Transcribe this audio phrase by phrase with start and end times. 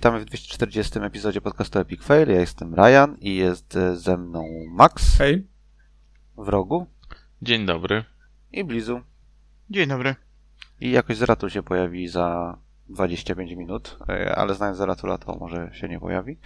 [0.00, 2.28] witamy w 240 epizodzie podcastu Epic Fail.
[2.28, 5.46] Ja jestem Ryan i jest e, ze mną Max Hej.
[6.36, 6.86] w rogu
[7.42, 8.04] Dzień dobry.
[8.52, 9.00] i Blizu.
[9.70, 10.14] Dzień dobry.
[10.80, 12.58] I jakoś Zeratul się pojawi za
[12.88, 16.38] 25 minut, e, ale znając Zeratula to może się nie pojawi.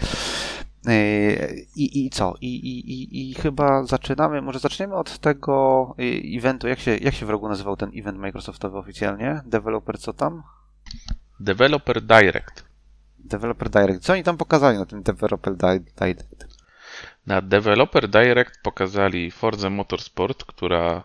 [0.86, 2.34] E, I, i co?
[2.40, 5.94] I, i, i, I chyba zaczynamy, może zaczniemy od tego
[6.36, 6.68] eventu.
[6.68, 9.42] Jak się, jak się w rogu nazywał ten event Microsoftowy oficjalnie?
[9.46, 10.42] Developer co tam?
[11.40, 12.63] Developer Direct.
[13.24, 14.02] Developer Direct.
[14.04, 16.46] Co oni tam pokazali na tym Developer Di- Direct?
[17.26, 21.02] Na Developer Direct pokazali Forza Motorsport, która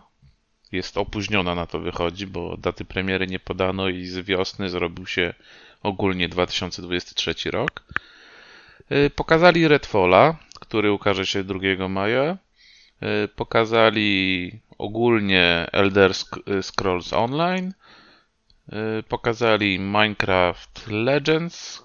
[0.72, 5.34] jest opóźniona na to wychodzi, bo daty premiery nie podano i z wiosny zrobił się
[5.82, 7.82] ogólnie 2023 rok.
[8.92, 12.36] Y, Pokazali Redfalla, który ukaże się 2 maja.
[13.02, 17.72] Y, Pokazali ogólnie Elder Sk- Scrolls Online.
[18.72, 21.82] Y, Pokazali Minecraft Legends,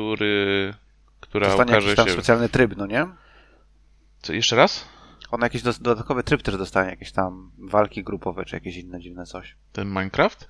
[0.00, 0.74] który,
[1.20, 2.12] która Dostanie ukaże jakiś tam się.
[2.12, 3.06] specjalny tryb, no nie?
[4.22, 4.88] Co, jeszcze raz?
[5.30, 9.26] On jakiś dos- dodatkowy tryb też dostanie, jakieś tam walki grupowe, czy jakieś inne dziwne
[9.26, 9.56] coś.
[9.72, 10.48] Ten Minecraft?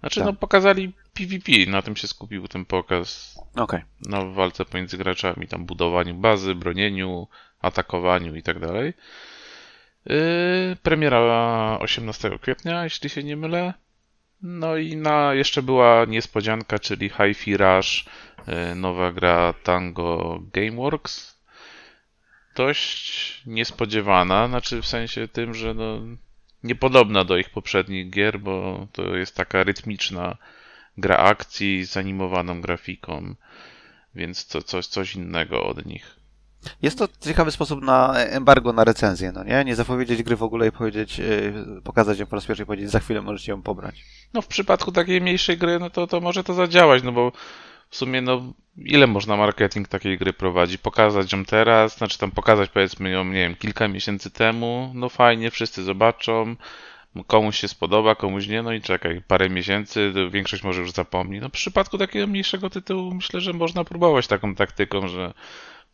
[0.00, 0.26] Znaczy, Tak.
[0.26, 3.38] no pokazali PvP, na tym się skupił ten pokaz.
[3.56, 3.82] Okej.
[4.08, 7.28] Na walce pomiędzy graczami, tam budowaniu bazy, bronieniu,
[7.60, 8.92] atakowaniu i tak dalej.
[10.06, 10.16] Yy,
[10.82, 13.74] Premiera 18 kwietnia, jeśli się nie mylę.
[14.42, 18.04] No i na, jeszcze była niespodzianka, czyli Hi-Fi Rush,
[18.46, 21.40] yy, nowa gra Tango Gameworks.
[22.56, 26.00] Dość niespodziewana, znaczy w sensie tym, że no,
[26.62, 30.36] niepodobna do ich poprzednich gier, bo to jest taka rytmiczna
[30.98, 33.34] gra akcji z animowaną grafiką,
[34.14, 36.19] więc to coś, coś innego od nich.
[36.82, 39.64] Jest to ciekawy sposób na embargo na recenzję, no nie?
[39.64, 42.90] Nie zapowiedzieć gry w ogóle i powiedzieć, yy, pokazać ją po raz pierwszy i powiedzieć,
[42.90, 44.04] za chwilę możecie ją pobrać.
[44.34, 47.32] No w przypadku takiej mniejszej gry, no to, to może to zadziałać, no bo
[47.90, 50.78] w sumie, no ile można marketing takiej gry prowadzić?
[50.78, 55.50] Pokazać ją teraz, znaczy tam pokazać powiedzmy ją, nie wiem, kilka miesięcy temu, no fajnie,
[55.50, 56.56] wszyscy zobaczą,
[57.26, 61.40] komuś się spodoba, komuś nie, no i czekaj, parę miesięcy, większość może już zapomni.
[61.40, 65.34] No w przypadku takiego mniejszego tytułu myślę, że można próbować taką taktyką, że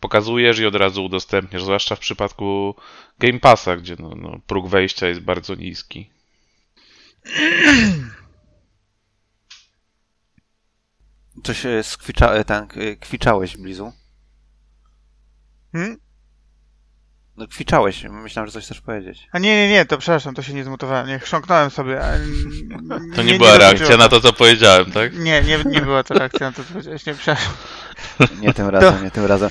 [0.01, 2.75] pokazujesz i od razu udostępniasz, zwłaszcza w przypadku
[3.19, 6.11] Game Passa, gdzie no, no, próg wejścia jest bardzo niski.
[11.45, 13.93] Coś skwicza, e, ten, e, kwiczałeś, Blizu?
[15.73, 15.97] Hmm?
[17.37, 19.29] No kwiczałeś, myślałem, że coś chcesz powiedzieć.
[19.33, 21.07] A nie, nie, nie, to przepraszam, to się nie zmutowałem.
[21.07, 22.01] Nie, chrząknąłem sobie.
[22.05, 22.13] a,
[23.17, 25.15] To nie, była reakcja dotyczyło na to, co powiedziałem, tak?
[25.15, 27.07] Nie, nie, nie była to reakcja na to, co powiedziałeś.
[27.07, 27.55] Nie, przepraszam.
[28.41, 29.51] Nie tym razem, nie tym razem.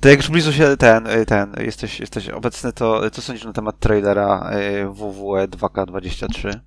[0.00, 3.52] To jak już Blizu się ten, e, ten, jesteś, jesteś obecny, to co sądzisz na
[3.52, 4.50] temat trailera
[4.90, 6.60] WWE 2K23?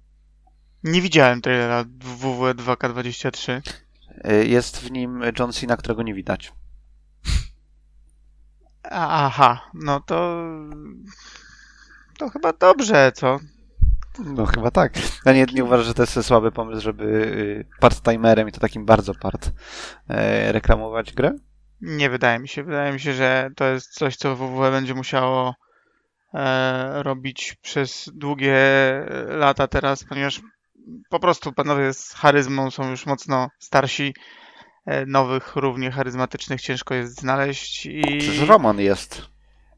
[0.83, 3.61] Nie widziałem trailera WWE 2K23.
[4.23, 6.53] E, Jest w nim John Cena, którego nie widać.
[8.91, 10.45] Aha, no to...
[12.17, 13.39] To chyba dobrze, co?
[14.25, 14.93] No chyba tak.
[15.25, 18.85] Ja nie, nie uważam, że to jest słaby pomysł, żeby y, part-timerem i to takim
[18.85, 19.51] bardzo part
[20.47, 21.35] reklamować grę?
[21.81, 22.63] Nie wydaje mi się.
[22.63, 25.55] Wydaje mi się, że to jest coś, co WWE będzie musiało
[26.33, 28.55] e, robić przez długie
[29.27, 30.41] lata teraz, ponieważ
[31.09, 34.13] po prostu panowie z charyzmą są już mocno starsi.
[34.85, 38.01] E, nowych, równie charyzmatycznych ciężko jest znaleźć i...
[38.19, 39.21] Przecież Roman jest.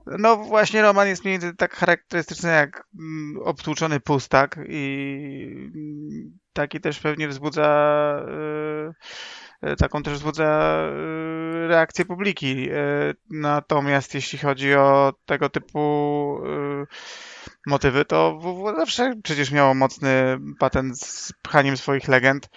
[0.05, 6.79] No właśnie Roman jest mniej więcej tak charakterystyczny jak mm, obtłuczony pustak i mm, taki
[6.79, 7.65] też pewnie wzbudza
[8.27, 8.93] e, e,
[9.77, 12.69] taką też wzbudza e, reakcję publiki.
[12.71, 12.77] E,
[13.29, 15.79] Natomiast jeśli chodzi o tego typu
[16.45, 16.85] e,
[17.65, 18.39] motywy, to
[18.77, 22.49] zawsze przecież miało mocny patent z pchaniem swoich legend.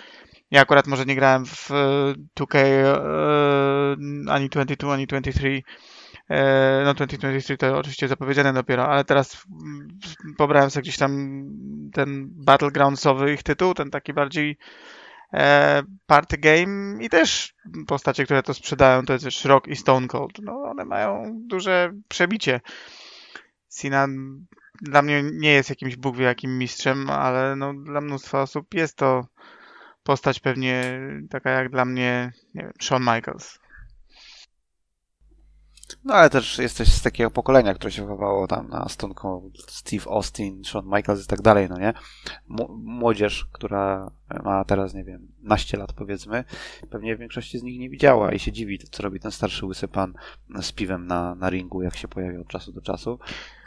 [0.51, 1.75] Ja akurat może nie grałem w e,
[2.41, 5.63] 2K e, ani 22, ani 23
[6.31, 9.45] E, No 2023 to oczywiście zapowiedziane dopiero, ale teraz
[10.39, 11.43] pobrałem sobie gdzieś tam
[11.93, 15.00] ten battlegroundsowy ich tytuł, ten taki bardziej e,
[16.07, 17.55] party game i też
[17.87, 20.39] postacie, które to sprzedają, to jest Rock i Stone Cold.
[20.43, 22.61] No one mają duże przebicie.
[23.69, 24.07] Cena
[24.83, 28.97] dla mnie nie jest jakimś Bóg wie jakim mistrzem, ale no dla mnóstwa osób jest
[28.97, 29.27] to
[30.03, 31.01] postać pewnie
[31.31, 33.60] taka jak dla mnie, nie wiem, Shawn Michaels.
[36.05, 40.65] No ale też jesteś z takiego pokolenia, które się wychowało tam na stonką Steve Austin,
[40.65, 41.89] Shawn Michaels i tak dalej, no nie?
[42.51, 44.11] M- młodzież, która
[44.45, 46.45] ma teraz, nie wiem, naście lat powiedzmy,
[46.91, 50.15] pewnie większości z nich nie widziała i się dziwi, co robi ten starszy łysy pan
[50.63, 53.19] z piwem na, na ringu, jak się pojawia od czasu do czasu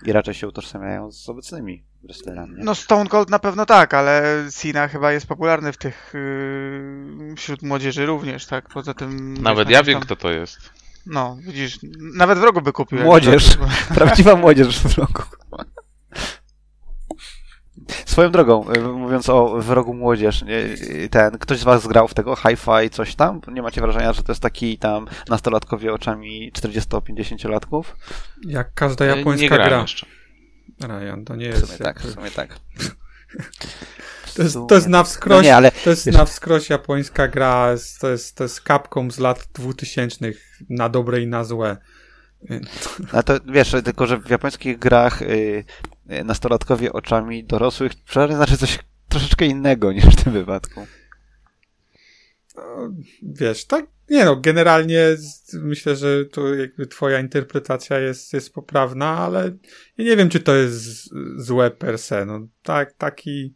[0.05, 2.63] i raczej się utożsamiają z obecnymi wrestlerem, nie?
[2.63, 7.61] No Stone Cold na pewno tak, ale Cena chyba jest popularny w tych yy, wśród
[7.61, 8.69] młodzieży również, tak?
[8.69, 9.33] Poza tym...
[9.33, 10.82] Nawet ja tam- wiem, kto to jest.
[11.05, 11.79] No, widzisz,
[12.15, 12.99] nawet wrogu by kupił.
[12.99, 13.45] Młodzież.
[13.45, 13.77] zobaczył.
[13.95, 15.23] Prawdziwa młodzież w roku.
[18.05, 22.35] Swoją drogą, y, mówiąc o wyrogu młodzież, y, ten, ktoś z was grał w tego
[22.35, 23.41] hi-fi coś tam?
[23.47, 27.83] Nie macie wrażenia, że to jest taki tam nastolatkowie oczami 40-50-latków?
[28.47, 29.81] Jak każda Ja nie japońska grałem gra.
[29.81, 30.05] jeszcze.
[30.81, 31.65] Ryan, to nie W jest.
[31.67, 32.59] sumie tak, w sumie tak.
[34.35, 37.75] To jest, to jest na wskroś, No nie, ale to jest na wskroś japońska gra,
[37.99, 40.31] to jest, to jest Capcom z lat 2000
[40.69, 41.77] na dobre i na złe.
[43.11, 45.63] Ale to wiesz, tylko że w japońskich grach y,
[46.11, 50.87] y, nastolatkowie oczami dorosłych przeważnie znaczy coś troszeczkę innego niż w tym wypadku.
[52.55, 55.07] No, Wiesz, tak, nie no, generalnie
[55.53, 59.57] myślę, że to jakby twoja interpretacja jest, jest poprawna, ale
[59.97, 62.25] nie wiem, czy to jest złe per se.
[62.25, 63.55] No, tak, taki,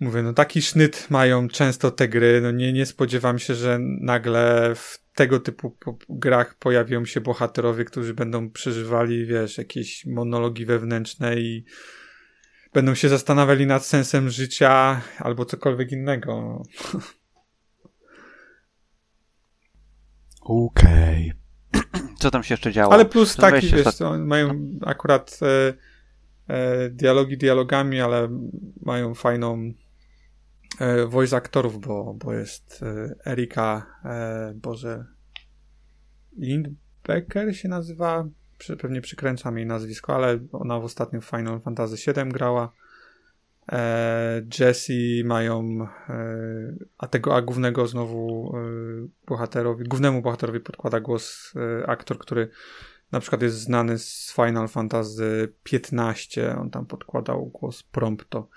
[0.00, 2.40] mówię, no taki sznyt mają często te gry.
[2.40, 7.84] No nie, nie spodziewam się, że nagle w tego typu po- grach pojawią się bohaterowie,
[7.84, 11.64] którzy będą przeżywali, wiesz, jakieś monologi wewnętrzne i
[12.72, 16.62] będą się zastanawiali nad sensem życia albo cokolwiek innego.
[20.48, 21.32] Okej.
[22.20, 22.92] Co tam się jeszcze działo?
[22.92, 25.74] Ale plus To taki, wiesz, mają akurat e,
[26.54, 28.28] e, dialogi dialogami, ale
[28.82, 29.72] mają fajną
[30.80, 35.04] e, voice aktorów, bo, bo jest e, Erika, e, Boże,
[36.38, 38.24] Lindbecker się nazywa,
[38.80, 42.72] pewnie przykręcam jej nazwisko, ale ona w ostatnim Final Fantasy VII grała.
[43.72, 46.16] E, Jessie mają, e,
[46.98, 51.54] a tego, a głównego znowu e, bohaterowi, głównemu bohaterowi podkłada głos
[51.86, 52.48] aktor, który
[53.12, 58.48] na przykład jest znany z Final Fantasy XV, on tam podkładał głos Prompto,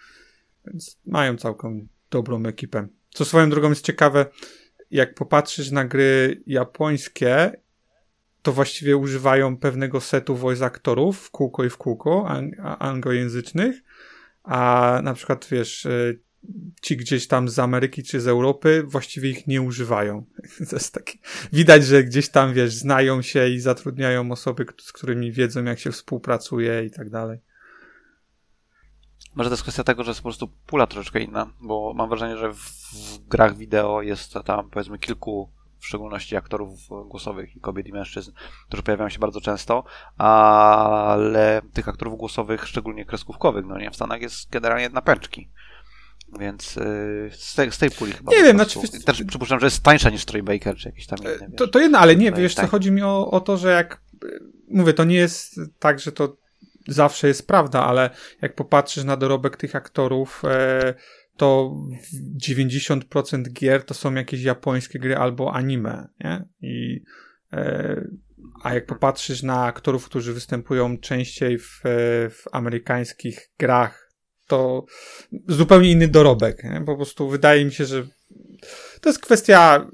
[0.66, 2.88] więc mają całkiem dobrą ekipę.
[3.10, 4.26] Co swoją drogą jest ciekawe,
[4.92, 7.52] jak popatrzysz na gry japońskie,
[8.42, 13.82] to właściwie używają pewnego setu voice aktorów w kółko i w kółko, ang- anglojęzycznych,
[14.50, 16.20] a na przykład wiesz, y,
[16.82, 20.26] ci gdzieś tam z Ameryki czy z Europy właściwie ich nie używają.
[20.70, 21.20] To jest taki,
[21.54, 25.92] widać, że gdzieś tam wiesz, znają się i zatrudniają osoby, z którymi wiedzą, jak się
[25.92, 27.40] współpracuje i tak dalej.
[29.36, 32.38] Może to jest kwestia tego, że jest po prostu pula troszeczkę inna, bo mam wrażenie,
[32.38, 37.88] że w, w grach wideo jest tam powiedzmy kilku, w szczególności aktorów głosowych i kobiet
[37.88, 38.32] i mężczyzn,
[38.68, 39.84] którzy pojawiają się bardzo często,
[40.18, 45.50] ale tych aktorów głosowych, szczególnie kreskówkowych, no nie, w Stanach jest generalnie na pęczki.
[46.40, 48.32] Więc yy, z, tej, z tej puli chyba.
[48.32, 51.32] Nie wiem, znaczy, Też przypuszczam, że jest tańsza niż Troy Baker, czy jakiś tam inny.
[51.32, 51.52] E.
[51.58, 54.02] To, to jedno, ale nie, No, wiesz co, chodzi mi o, o to, że jak,
[54.68, 56.38] mówię, to nie jest tak, że to
[56.88, 58.10] zawsze jest prawda, ale
[58.42, 60.94] jak popatrzysz na dorobek tych aktorów, e,
[61.40, 61.76] to
[62.46, 66.46] 90% gier to są jakieś japońskie gry albo anime, nie?
[66.62, 67.04] I,
[67.54, 68.02] e,
[68.64, 71.82] a jak popatrzysz na aktorów, którzy występują częściej w,
[72.30, 74.12] w amerykańskich grach,
[74.48, 74.86] to
[75.48, 76.64] zupełnie inny dorobek.
[76.64, 76.82] Nie?
[76.86, 78.08] Po prostu wydaje mi się, że
[79.02, 79.88] to jest kwestia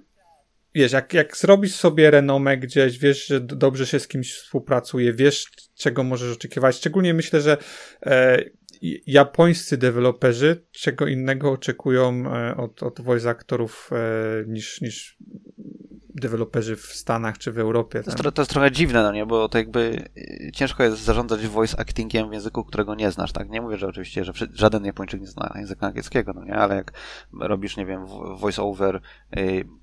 [0.75, 5.45] wiesz, jak, jak zrobisz sobie renomę gdzieś, wiesz, że dobrze się z kimś współpracuje, wiesz,
[5.77, 6.75] czego możesz oczekiwać.
[6.75, 7.57] Szczególnie myślę, że
[8.05, 8.43] e,
[9.07, 15.17] japońscy deweloperzy czego innego oczekują e, od, od voice aktorów e, niż, niż
[16.15, 18.03] deweloperzy w Stanach czy w Europie.
[18.03, 18.33] To jest, tak?
[18.33, 22.29] to jest trochę dziwne, no nie, bo to jakby y, ciężko jest zarządzać voice actingiem
[22.29, 23.49] w języku, którego nie znasz, tak?
[23.49, 26.93] Nie mówię, że oczywiście, że żaden Japończyk nie zna języka angielskiego, no nie, ale jak
[27.39, 28.05] robisz, nie wiem,
[28.37, 29.01] voice over,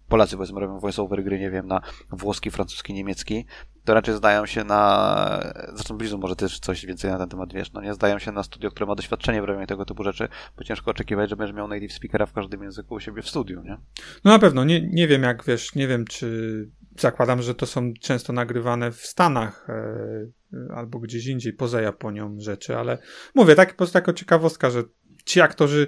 [0.08, 1.80] Polacy powiedzmy robią voice over gry, nie wiem, na
[2.10, 3.44] włoski, francuski, niemiecki,
[3.84, 7.72] to raczej zdają się na, zresztą Blizu może też coś więcej na ten temat wiesz,
[7.72, 10.64] no nie, zdają się na studio, które ma doświadczenie w robieniu tego typu rzeczy, bo
[10.64, 13.78] ciężko oczekiwać, że będziesz miał native speakera w każdym języku u siebie w studiu, nie?
[14.24, 17.92] No na pewno, nie, nie wiem jak wiesz, nie wiem czy zakładam, że to są
[18.00, 22.98] często nagrywane w Stanach e, albo gdzieś indziej poza Japonią rzeczy, ale
[23.34, 24.82] mówię, tak po prostu jako ciekawostka, że
[25.24, 25.86] ci aktorzy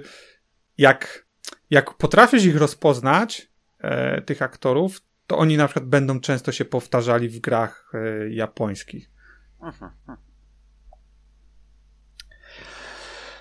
[0.77, 1.27] jak,
[1.69, 7.29] jak potrafisz ich rozpoznać, e, tych aktorów, to oni na przykład będą często się powtarzali
[7.29, 9.11] w grach e, japońskich.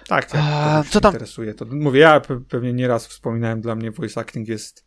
[0.08, 0.40] Tak, tak.
[0.44, 1.54] A, To co tam- interesuje.
[1.54, 4.84] To mówię, ja pe- pewnie nieraz wspominałem, dla mnie voice acting jest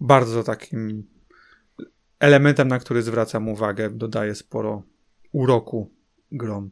[0.00, 1.06] bardzo takim
[2.20, 4.82] elementem, na który zwracam uwagę, dodaje sporo
[5.32, 5.92] uroku
[6.32, 6.70] grom.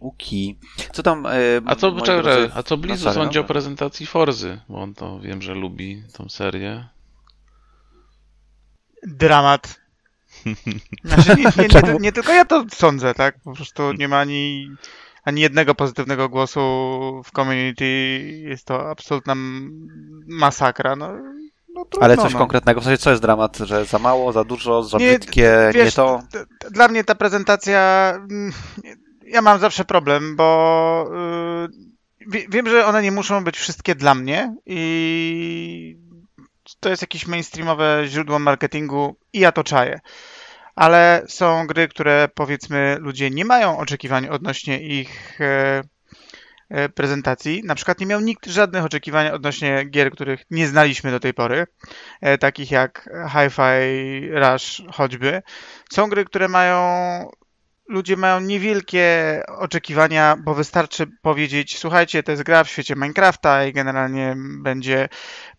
[0.00, 0.60] Uki.
[0.92, 1.26] Co tam...
[1.26, 1.30] E,
[1.66, 4.60] A co, czekaj, a co Blizu sądzi o prezentacji Forzy?
[4.68, 6.88] Bo on to wiem, że lubi tą serię.
[9.06, 9.80] Dramat.
[11.04, 13.40] Znaczy, nie, nie, nie, nie tylko ja to sądzę, tak?
[13.44, 14.70] Po prostu nie ma ani,
[15.24, 16.60] ani jednego pozytywnego głosu
[17.24, 17.84] w community.
[18.42, 19.34] Jest to absolutna
[20.26, 20.96] masakra.
[20.96, 21.08] No,
[21.74, 22.38] no trudno, Ale coś no.
[22.38, 25.84] konkretnego, w sensie co jest dramat, że za mało, za dużo, za Nie, brzydkie, wiesz,
[25.84, 26.22] nie to?
[26.70, 28.12] Dla mnie ta prezentacja.
[28.30, 28.52] mm,
[29.26, 31.68] Ja mam zawsze problem, bo yy,
[32.26, 35.96] wie- wiem, że one nie muszą być wszystkie dla mnie i
[36.80, 40.00] to jest jakieś mainstreamowe źródło marketingu i ja to czaję.
[40.74, 45.82] Ale są gry, które powiedzmy ludzie nie mają oczekiwań odnośnie ich e,
[46.68, 47.62] e, prezentacji.
[47.64, 51.66] Na przykład nie miał nikt żadnych oczekiwań odnośnie gier, których nie znaliśmy do tej pory,
[52.20, 55.42] e, takich jak Hi-Fi Rush choćby.
[55.92, 56.78] Są gry, które mają
[57.88, 63.72] ludzie mają niewielkie oczekiwania, bo wystarczy powiedzieć, słuchajcie, to jest gra w świecie Minecrafta i
[63.72, 65.08] generalnie będzie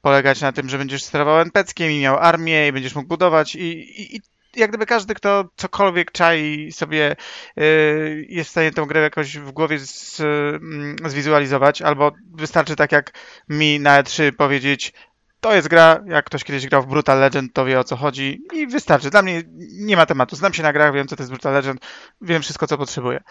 [0.02, 3.62] polegać na tym, że będziesz sterował NPC-kiem i miał armię i będziesz mógł budować i,
[4.02, 4.22] i, i
[4.56, 7.16] jak gdyby każdy, kto cokolwiek czai sobie
[7.60, 12.92] y, jest w stanie tę grę jakoś w głowie z, mm, zwizualizować, albo wystarczy tak
[12.92, 13.12] jak
[13.50, 14.94] mi na E3 powiedzieć,
[15.42, 18.42] to jest gra, jak ktoś kiedyś grał w Brutal Legend, to wie o co chodzi
[18.54, 19.10] i wystarczy.
[19.10, 20.36] Dla mnie nie ma tematu.
[20.36, 21.82] Znam się na grach, wiem co to jest Brutal Legend,
[22.22, 23.24] wiem wszystko co potrzebuję.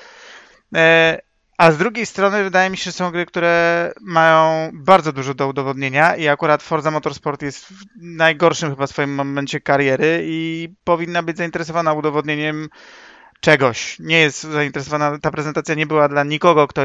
[0.74, 1.18] E,
[1.58, 5.48] a z drugiej strony wydaje mi się, że są gry, które mają bardzo dużo do
[5.48, 11.36] udowodnienia i akurat Forza Motorsport jest w najgorszym chyba swoim momencie kariery i powinna być
[11.36, 12.68] zainteresowana udowodnieniem
[13.40, 13.98] czegoś.
[13.98, 16.82] Nie jest zainteresowana, ta prezentacja nie była dla nikogo, kto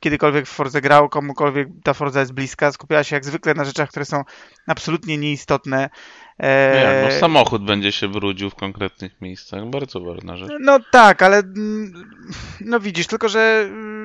[0.00, 2.72] kiedykolwiek w Forze grał, komukolwiek ta Forza jest bliska.
[2.72, 4.24] Skupiała się jak zwykle na rzeczach, które są
[4.66, 5.90] absolutnie nieistotne.
[6.38, 9.66] Jak, no E, samochód będzie się brudził w konkretnych miejscach.
[9.66, 10.50] Bardzo ważna rzecz.
[10.60, 11.92] No tak, ale mm,
[12.60, 13.95] no widzisz, tylko że mm,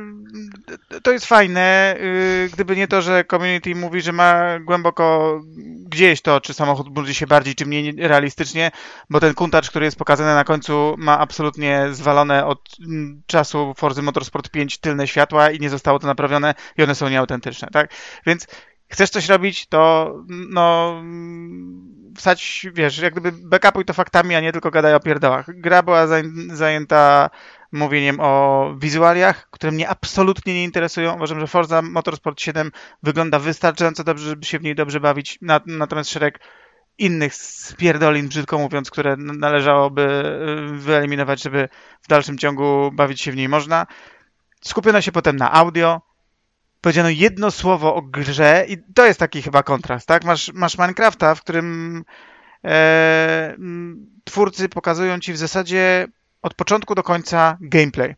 [1.03, 5.39] to jest fajne, y, gdyby nie to, że community mówi, że ma głęboko
[5.85, 8.71] gdzieś to, czy samochód budzi się bardziej, czy mniej realistycznie,
[9.09, 14.01] bo ten kuntacz, który jest pokazany na końcu, ma absolutnie zwalone od mm, czasu Forzy
[14.01, 17.93] Motorsport 5 tylne światła i nie zostało to naprawione i one są nieautentyczne, tak?
[18.25, 18.47] Więc
[18.91, 20.95] chcesz coś robić, to no
[22.17, 25.45] wsadź, wiesz, jak gdyby backupuj to faktami, a nie tylko gadaj o pierdołach.
[25.47, 27.29] Gra była zaję- zajęta
[27.71, 31.15] mówieniem o wizualiach, które mnie absolutnie nie interesują.
[31.15, 32.71] Uważam, że Forza Motorsport 7
[33.03, 35.37] wygląda wystarczająco dobrze, żeby się w niej dobrze bawić.
[35.41, 36.39] Na, natomiast szereg
[36.97, 40.01] innych spierdolin, brzydko mówiąc, które należałoby
[40.71, 41.69] y, wyeliminować, żeby
[42.01, 43.87] w dalszym ciągu bawić się w niej można.
[44.63, 46.01] Skupiono się potem na audio.
[46.81, 50.23] Powiedziano jedno słowo o grze i to jest taki chyba kontrast, tak?
[50.23, 52.03] Masz, masz Minecrafta, w którym
[52.65, 53.55] e,
[54.23, 56.07] twórcy pokazują ci w zasadzie
[56.41, 58.15] od początku do końca gameplay.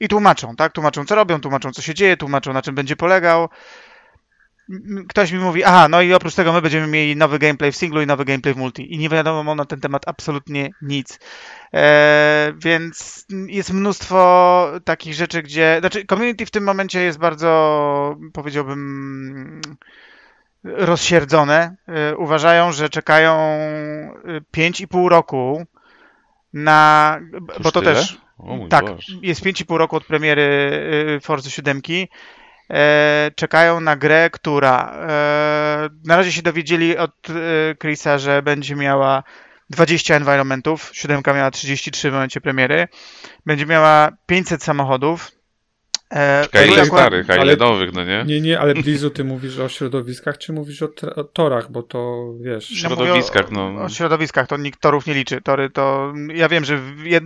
[0.00, 0.72] I tłumaczą, tak?
[0.72, 3.48] Tłumaczą, co robią, tłumaczą, co się dzieje, tłumaczą, na czym będzie polegał.
[5.08, 8.02] Ktoś mi mówi, aha, no i oprócz tego my będziemy mieli nowy gameplay w singlu
[8.02, 8.94] i nowy gameplay w multi.
[8.94, 11.18] I nie wiadomo na ten temat absolutnie nic.
[11.74, 15.76] E, więc jest mnóstwo takich rzeczy, gdzie.
[15.80, 19.60] Znaczy, community w tym momencie jest bardzo, powiedziałbym,
[20.64, 21.76] rozsierdzone.
[21.88, 25.66] E, uważają, że czekają e, 5,5 roku
[26.54, 27.20] na.
[27.60, 27.94] Bo to tyle?
[27.94, 28.18] też.
[28.38, 29.12] O Tak, Boże.
[29.22, 30.42] jest 5,5 roku od premiery
[31.16, 31.82] y, Forza 7.
[32.70, 37.32] E, czekają na grę, która e, na razie się dowiedzieli od e,
[37.74, 39.22] Chrisa, że będzie miała
[39.70, 42.88] 20 environmentów, 7 miała 33 w momencie premiery,
[43.46, 45.30] będzie miała 500 samochodów.
[46.14, 48.24] E, Czekaj, to ile akurat- starych, a ile nowych, no nie?
[48.26, 52.32] Nie, nie, ale Blizu ty mówisz o środowiskach, czy mówisz o, o torach, bo to
[52.40, 52.68] wiesz.
[52.68, 53.82] W środowiskach, o, no.
[53.82, 55.40] O środowiskach, to nikt torów nie liczy.
[55.40, 56.12] Tory to.
[56.34, 56.80] Ja wiem, że.
[57.04, 57.24] Jed...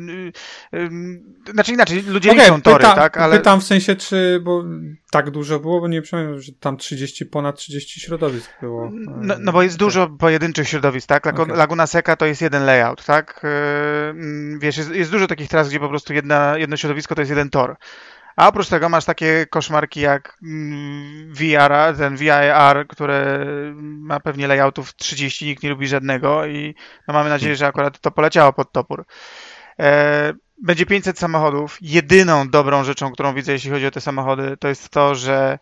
[1.53, 3.17] Znaczy inaczej, ludzie Okej, liczą tory, tak?
[3.17, 3.37] Ale.
[3.37, 4.65] pytam w sensie, czy, bo
[5.11, 8.91] tak dużo było, bo nie pamiętam, że tam 30, ponad 30 środowisk było.
[9.21, 11.25] No, no bo jest dużo pojedynczych środowisk, tak?
[11.27, 11.57] Lago- Okej.
[11.57, 13.41] Laguna Seca to jest jeden layout, tak?
[13.43, 13.51] Yy,
[14.11, 17.31] mm, Wiesz, jest, jest dużo takich tras, gdzie po prostu jedna, jedno środowisko to jest
[17.31, 17.77] jeden tor.
[18.39, 23.45] A oprócz tego masz takie koszmarki jak mm, VR, ten VIR, które
[23.83, 26.75] ma pewnie layoutów 30, nikt nie lubi żadnego i
[27.09, 29.05] no mamy nadzieję, że akurat to poleciało pod topór.
[29.81, 31.79] E, Będzie 500 samochodów.
[31.81, 35.59] Jedyną dobrą rzeczą, którą widzę, jeśli chodzi o te samochody, to jest to, że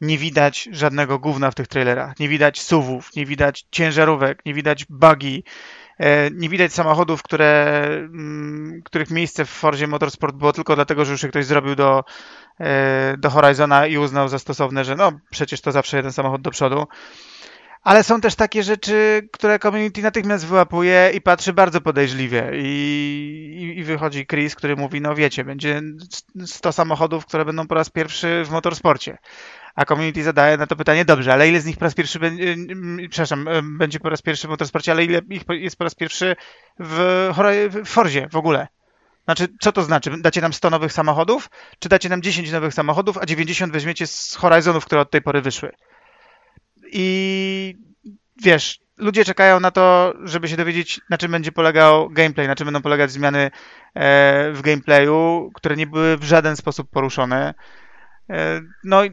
[0.00, 2.18] nie widać żadnego gówna w tych trailerach.
[2.18, 5.42] Nie widać suwów, nie widać ciężarówek, nie widać buggy, e,
[6.34, 11.20] nie widać samochodów, które, mm, których miejsce w Forzie Motorsport było tylko dlatego, że już
[11.20, 12.04] się ktoś zrobił do,
[12.60, 16.50] e, do Horizona i uznał za stosowne, że no przecież to zawsze jeden samochód do
[16.50, 16.86] przodu.
[17.82, 22.50] Ale są też takie rzeczy, które community natychmiast wyłapuje i patrzy bardzo podejrzliwie.
[22.54, 22.64] I,
[23.60, 25.82] i, I wychodzi Chris, który mówi, no wiecie, będzie
[26.46, 29.18] 100 samochodów, które będą po raz pierwszy w motorsporcie.
[29.78, 32.56] A community zadaje na to pytanie, dobrze, ale ile z nich po raz pierwszy będzie,
[33.10, 36.36] przepraszam, y, będzie po raz pierwszy w motorsporcie, ale ile ich jest po raz pierwszy
[36.80, 37.30] w,
[37.70, 38.68] w Forzie w ogóle?
[39.24, 40.10] Znaczy, co to znaczy?
[40.20, 44.34] Dacie nam 100 nowych samochodów, czy dacie nam 10 nowych samochodów, a 90 weźmiecie z
[44.34, 45.72] Horizonów, które od tej pory wyszły?
[46.92, 47.76] I
[48.42, 52.64] wiesz, ludzie czekają na to, żeby się dowiedzieć, na czym będzie polegał gameplay, na czym
[52.64, 53.50] będą polegać zmiany e,
[54.52, 57.54] w gameplayu, które nie były w żaden sposób poruszone.
[58.30, 59.10] E, no i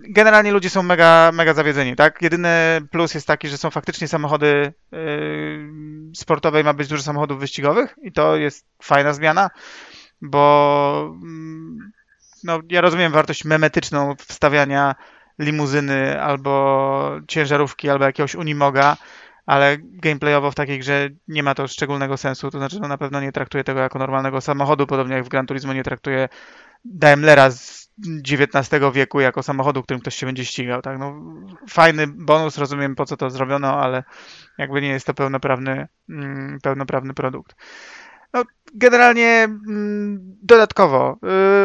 [0.00, 2.22] generalnie ludzie są mega, mega zawiedzeni, tak?
[2.22, 2.48] Jedyny
[2.90, 5.70] plus jest taki, że są faktycznie samochody yy,
[6.14, 9.50] sportowe i ma być dużo samochodów wyścigowych i to jest fajna zmiana,
[10.20, 11.92] bo mm,
[12.44, 14.94] no, ja rozumiem wartość memetyczną wstawiania
[15.38, 18.96] limuzyny albo ciężarówki albo jakiegoś Unimoga,
[19.46, 23.20] ale gameplayowo w takiej grze nie ma to szczególnego sensu, to znaczy no na pewno
[23.20, 26.28] nie traktuje tego jako normalnego samochodu, podobnie jak w Gran Turismo nie traktuje
[26.84, 30.82] Daimlera z XIX wieku jako samochodu, którym ktoś się będzie ścigał.
[30.82, 30.98] Tak?
[30.98, 31.22] No,
[31.68, 34.04] fajny bonus, rozumiem po co to zrobiono, ale
[34.58, 37.56] jakby nie jest to pełnoprawny, mm, pełnoprawny produkt.
[38.32, 41.18] No, generalnie mm, dodatkowo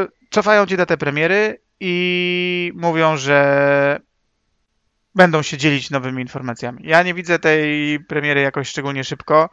[0.06, 4.00] y, cofają ci datę premiery i mówią, że
[5.16, 6.84] będą się dzielić nowymi informacjami.
[6.84, 9.50] Ja nie widzę tej premiery jakoś szczególnie szybko.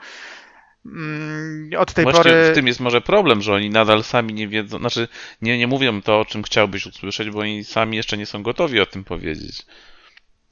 [0.87, 2.51] Mm, od tej Właśnie pory.
[2.53, 5.09] w tym jest może problem, że oni nadal sami nie wiedzą, znaczy
[5.43, 8.81] nie, nie mówią to, o czym chciałbyś usłyszeć, bo oni sami jeszcze nie są gotowi
[8.81, 9.67] o tym powiedzieć.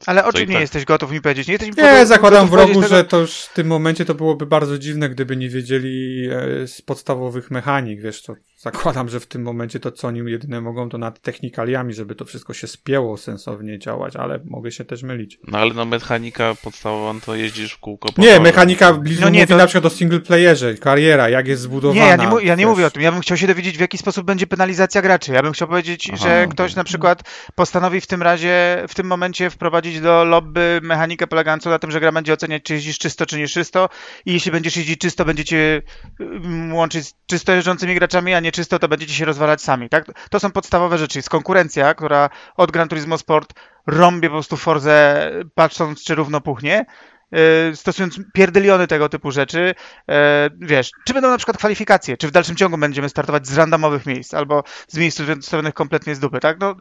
[0.07, 0.61] Ale o czym nie tak.
[0.61, 1.47] jesteś gotów mi powiedzieć?
[1.49, 4.15] Nie, jesteś Nie, gotów- zakładam w rogu, tego- że to już w tym momencie to
[4.15, 6.27] byłoby bardzo dziwne, gdyby nie wiedzieli
[6.63, 10.61] e, z podstawowych mechanik, wiesz, to zakładam, że w tym momencie to, co oni jedyne
[10.61, 15.03] mogą, to nad technikaliami, żeby to wszystko się spięło sensownie działać, ale mogę się też
[15.03, 15.39] mylić.
[15.49, 19.29] No ale no mechanika podstawowa, no to jeździsz w kółko po Nie, mechanika bliżej No
[19.31, 22.01] nie, mówi to- na przykład o single playerze, kariera, jak jest zbudowana.
[22.05, 22.67] Nie, ja nie, mu- ja nie wiesz.
[22.71, 23.03] mówię o tym.
[23.03, 25.33] Ja bym chciał się dowiedzieć, w jaki sposób będzie penalizacja graczy.
[25.33, 27.23] Ja bym chciał powiedzieć, Aha, że ktoś na przykład
[27.55, 32.01] postanowi w tym razie, w tym momencie wprowadzić do lobby mechanikę polegającą na tym, że
[32.01, 33.89] gra będzie oceniać, czy jeździsz czysto, czy nie czysto.
[34.27, 35.83] I jeśli będziesz jeździć czysto, będziecie
[36.21, 39.89] mm, łączyć z czysto jeżdżącymi graczami, a nie czysto, to będziecie się rozwalać sami.
[39.89, 40.05] Tak?
[40.31, 41.19] To są podstawowe rzeczy.
[41.19, 43.55] Jest konkurencja, która od Gran Turismo Sport
[43.87, 46.85] rąbie po prostu Forzę, patrząc, czy równo puchnie.
[47.33, 47.39] Yy,
[47.75, 49.75] stosując pierdyliony tego typu rzeczy,
[50.09, 50.15] yy,
[50.61, 54.35] wiesz, czy będą na przykład kwalifikacje, czy w dalszym ciągu będziemy startować z randomowych miejsc,
[54.35, 56.61] albo z miejsc ustawionych kompletnie z dupy, tak?
[56.61, 56.77] No,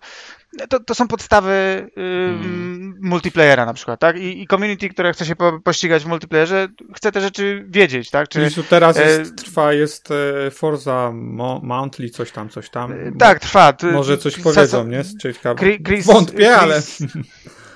[0.70, 2.94] to, to są podstawy Hmm.
[3.02, 4.18] multiplayera na przykład, tak?
[4.18, 8.30] I, I community, które chce się po, pościgać w multiplayerze, chce te rzeczy wiedzieć, tak?
[8.30, 10.10] Czy, Czyli teraz e, jest, trwa, jest
[10.48, 12.94] e, Forza Mo- Monthly, coś tam, coś tam.
[13.20, 13.74] tak, trwa.
[13.94, 15.04] Może coś powiedzą, nie?
[15.22, 15.62] Ciekawe.
[15.78, 16.82] Chris- Wątpię, Chris- ale...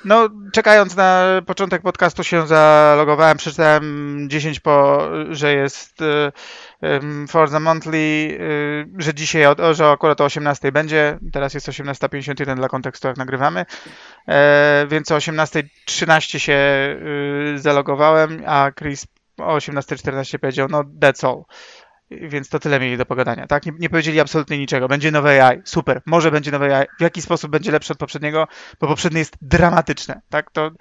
[0.05, 7.97] No, czekając na początek podcastu się zalogowałem, przeczytałem 10 po, że jest y, Forza Monthly,
[7.97, 13.65] y, że dzisiaj, że akurat o 18 będzie, teraz jest 18.51 dla kontekstu jak nagrywamy,
[14.27, 16.53] e, więc o 18.13 się
[17.55, 19.07] y, zalogowałem, a Chris
[19.38, 21.43] o 18.14 powiedział, no that's all.
[22.12, 23.65] Więc to tyle mieli do pogadania, tak?
[23.65, 24.88] Nie, nie powiedzieli absolutnie niczego.
[24.88, 26.86] Będzie nowe AI, super, może będzie nowe AI.
[27.00, 28.48] W jaki sposób będzie lepsze od poprzedniego?
[28.82, 30.52] Bo poprzednie jest dramatyczne, tak?
[30.52, 30.72] To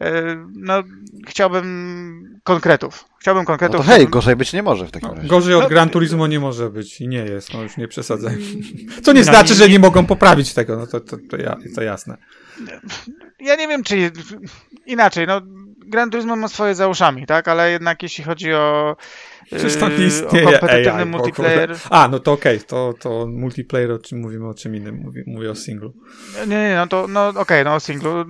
[0.00, 0.22] e,
[0.54, 0.82] no,
[1.28, 3.04] chciałbym konkretów.
[3.20, 3.76] Chciałbym No konkretów.
[3.76, 5.28] to hej, gorzej być nie może w takim No, razie.
[5.28, 8.36] gorzej od No, Gran Turismo nie może być i nie jest, no już nie przesadzaj.
[9.04, 11.56] Co nie No, znaczy, nie- że nie mogą poprawić tego, no to, to, to, ja,
[11.74, 12.16] to jasne.
[13.40, 14.12] Ja nie wiem, czy
[14.86, 15.40] inaczej, no
[15.86, 17.48] Gran Turismo ma swoje za uszami, tak?
[17.48, 18.96] Ale jednak jeśli chodzi o,
[19.46, 23.26] Przecież tam nie yy, istnieje o kompetytywny AI multiplayer, A, no to okej, to, to
[23.26, 25.92] multiplayer, o czym mówimy o czym innym, mówię, mówię o singlu.
[26.46, 28.24] Nie, nie, no to, no okej, no singlu.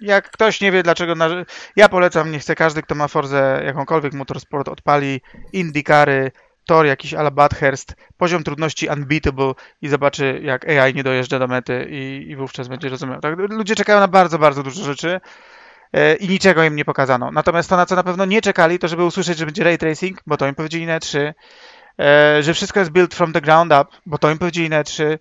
[0.00, 1.28] Jak ktoś nie wie dlaczego, na...
[1.76, 5.20] ja polecam, nie chcę każdy, kto ma Forzę jakąkolwiek motorsport, odpali
[5.52, 6.30] IndyCary,
[6.66, 9.52] tor jakiś ala Bathurst, poziom trudności unbeatable
[9.82, 13.20] i zobaczy jak AI nie dojeżdża do mety i, i wówczas będzie rozumiał.
[13.20, 13.38] Tak?
[13.38, 15.20] Ludzie czekają na bardzo, bardzo dużo rzeczy
[16.20, 17.30] i niczego im nie pokazano.
[17.30, 20.22] Natomiast to, na co na pewno nie czekali, to żeby usłyszeć, że będzie ray tracing,
[20.26, 21.32] bo to im powiedzieli na E3,
[22.00, 25.18] e, że wszystko jest built from the ground up, bo to im powiedzieli na E3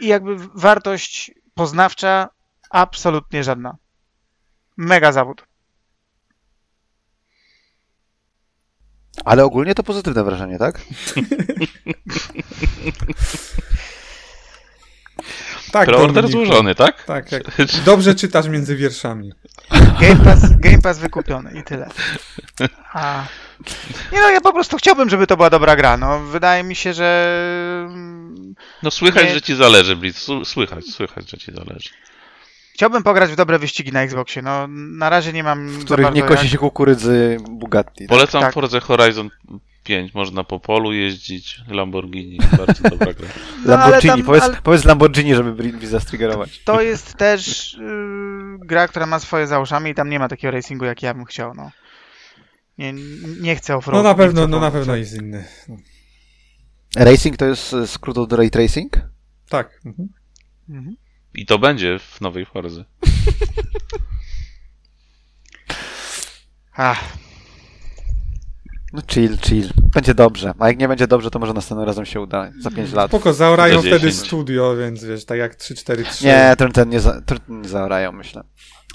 [0.00, 2.28] i jakby wartość poznawcza
[2.70, 3.76] absolutnie żadna.
[4.76, 5.44] Mega zawód.
[9.24, 10.80] Ale ogólnie to pozytywne wrażenie, tak?
[15.72, 17.04] Tak, Preorder złożony, tak?
[17.04, 17.42] Tak, jak
[17.84, 19.32] dobrze czytasz między wierszami.
[20.00, 21.88] Game Pass, Game Pass wykupiony i tyle.
[22.92, 23.24] A...
[24.12, 25.96] Nie no, ja po prostu chciałbym, żeby to była dobra gra.
[25.96, 27.88] No, wydaje mi się, że
[28.82, 29.34] No słychać, Nie.
[29.34, 30.28] że ci zależy, Blitz.
[30.44, 31.90] Słychać, słychać, że ci zależy.
[32.74, 34.42] chciałbym pograć w dobre wyścigi na Xboxie.
[34.42, 37.98] No, na razie nie mam W których nie kosi jak- się kukurydzy Bugatti.
[37.98, 38.08] Tak?
[38.08, 38.54] Polecam tak.
[38.54, 39.30] Forza Horizon
[39.82, 40.14] 5.
[40.14, 42.38] Można po polu jeździć, Lamborghini.
[42.58, 43.28] Bardzo dobra gra.
[43.64, 46.62] No, ale Lamborghini, tam- powiedz, ale- powiedz Lamborghini, żeby Brinvi zastriggerować.
[46.64, 50.50] To jest też yy, gra, która ma swoje za uszami i tam nie ma takiego
[50.52, 51.54] racingu, jak ja bym chciał.
[51.54, 51.70] No.
[52.78, 52.92] Nie,
[53.40, 54.04] nie chcę No offroad.
[54.04, 55.44] na pewno, no na pewno jest inny.
[55.68, 55.76] No.
[56.96, 58.92] Racing to jest e, skrót od Ray Tracing?
[59.48, 59.80] Tak.
[59.86, 60.08] Mhm.
[60.68, 60.96] Mhm.
[61.34, 62.84] I to będzie w nowej Forzy.
[66.74, 67.04] Ach,
[68.92, 69.70] No chill, chill.
[69.94, 70.52] Będzie dobrze.
[70.58, 72.50] A jak nie będzie dobrze, to może następnym razem się uda.
[72.60, 73.10] Za 5 lat.
[73.10, 74.26] Spoko, zaorają Za wtedy 10.
[74.26, 76.24] studio, więc wiesz, tak jak 3-4-3.
[76.24, 78.44] Nie, ten, ten nie, za, ten nie zaorają, myślę.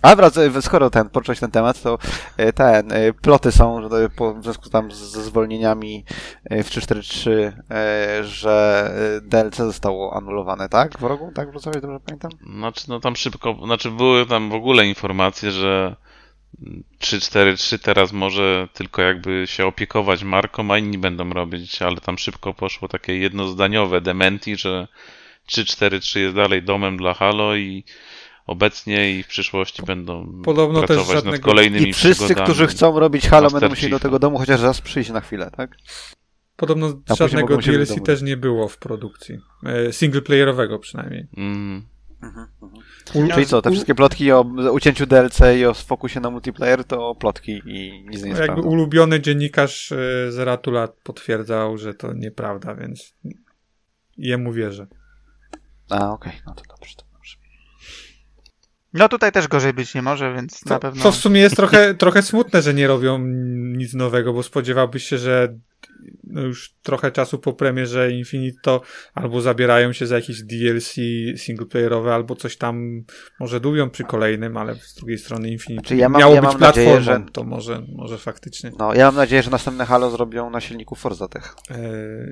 [0.02, 1.98] A wracając, skoro ten, począłeś ten temat, to
[2.38, 6.06] e, ten, e, ploty są, że to po, w związku tam ze zwolnieniami
[6.44, 11.00] e, w 343, e, że e, DLC zostało anulowane, tak?
[11.00, 11.52] W rogu, tak?
[11.52, 12.32] Wrocławiu, dobrze pamiętam?
[12.58, 15.96] Znaczy, no tam szybko, znaczy były tam w ogóle informacje, że
[17.00, 22.54] 3-4-3 teraz może tylko jakby się opiekować marką, a inni będą robić, ale tam szybko
[22.54, 24.88] poszło takie jednozdaniowe dementi, że
[25.52, 27.84] 3-4-3 jest dalej domem dla Halo i
[28.48, 33.00] obecnie i w przyszłości będą Podobno też pracować nad żadnego- kolejnymi I wszyscy, którzy chcą
[33.00, 35.78] robić Halo, będą musieli do tego domu chociaż raz przyjść na chwilę, tak?
[36.56, 39.40] Podobno żadnego DLC też nie było w produkcji.
[39.66, 41.28] E, Singleplayerowego przynajmniej.
[41.38, 41.86] Mm.
[43.14, 47.16] U- Czyli co, te wszystkie plotki o ucięciu DLC i o fokusie na multiplayer to
[47.16, 48.62] plotki i nic nie jest Jakby prawdą.
[48.70, 49.96] ulubiony dziennikarz e,
[50.32, 53.16] z Ratula potwierdzał, że to nieprawda, więc
[54.18, 54.88] jemu wierzę.
[55.90, 57.38] A, okej, no to dobrze, to dobrze.
[58.94, 61.04] no tutaj też gorzej być nie może, więc na Co, pewno...
[61.04, 63.18] co w sumie jest trochę, trochę smutne, że nie robią
[63.78, 65.58] nic nowego, bo spodziewałbyś się, że
[66.24, 68.82] no już trochę czasu po premierze Infinite to
[69.14, 70.96] albo zabierają się za jakieś DLC
[71.36, 73.04] singleplayerowe, albo coś tam
[73.40, 76.52] może dubią przy kolejnym, ale z drugiej strony Infinite Znaczy, ja mam- miało ja być
[76.52, 78.72] mam nadzieję, platformą, że- to może, może faktycznie.
[78.80, 81.56] No, ja mam nadzieję, że następne Halo zrobią na silniku Forza Tech.
[81.72, 81.78] E,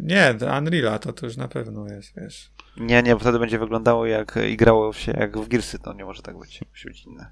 [0.02, 2.52] nie, Unreal'a to, to już na pewno jest, wiesz.
[2.78, 6.06] Nie, nie, bo wtedy będzie wyglądało jak i grało się jak w Gearsy, to nie
[6.06, 6.62] może tak być.
[6.72, 7.32] Musi być inne.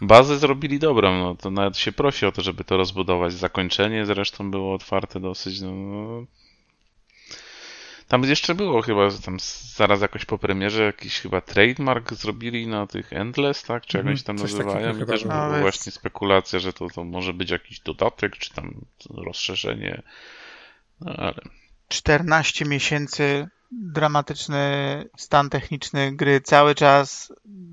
[0.00, 3.32] Bazę zrobili dobrą, no to nawet się prosi o to, żeby to rozbudować.
[3.32, 6.24] Zakończenie zresztą było otwarte dosyć, no, no.
[8.08, 9.36] Tam jeszcze było chyba, że tam
[9.76, 13.86] zaraz jakoś po premierze jakiś chyba trademark zrobili na tych Endless, tak?
[13.86, 14.98] Czy Mhm, jakoś tam coś nazywają.
[14.98, 15.34] I też było.
[15.34, 18.74] była No, jest- właśnie spekulacja, że to, to może być jakiś dodatek, czy tam
[19.10, 20.02] rozszerzenie.
[21.00, 21.34] No ale
[21.88, 24.64] 14 miesięcy, dramatyczny
[25.16, 27.32] stan techniczny gry, cały czas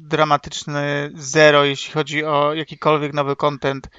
[0.09, 3.89] dramatyczny zero, jeśli chodzi o jakikolwiek nowy content.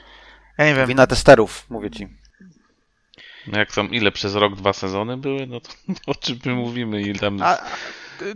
[0.59, 0.87] Ja nie wiem.
[0.89, 2.09] Wina testerów, mówię ci.
[3.47, 5.69] no jak tam ile przez rok dwa sezony były, no to
[6.11, 7.39] o czym my mówimy, ile tam.
[7.43, 7.59] A,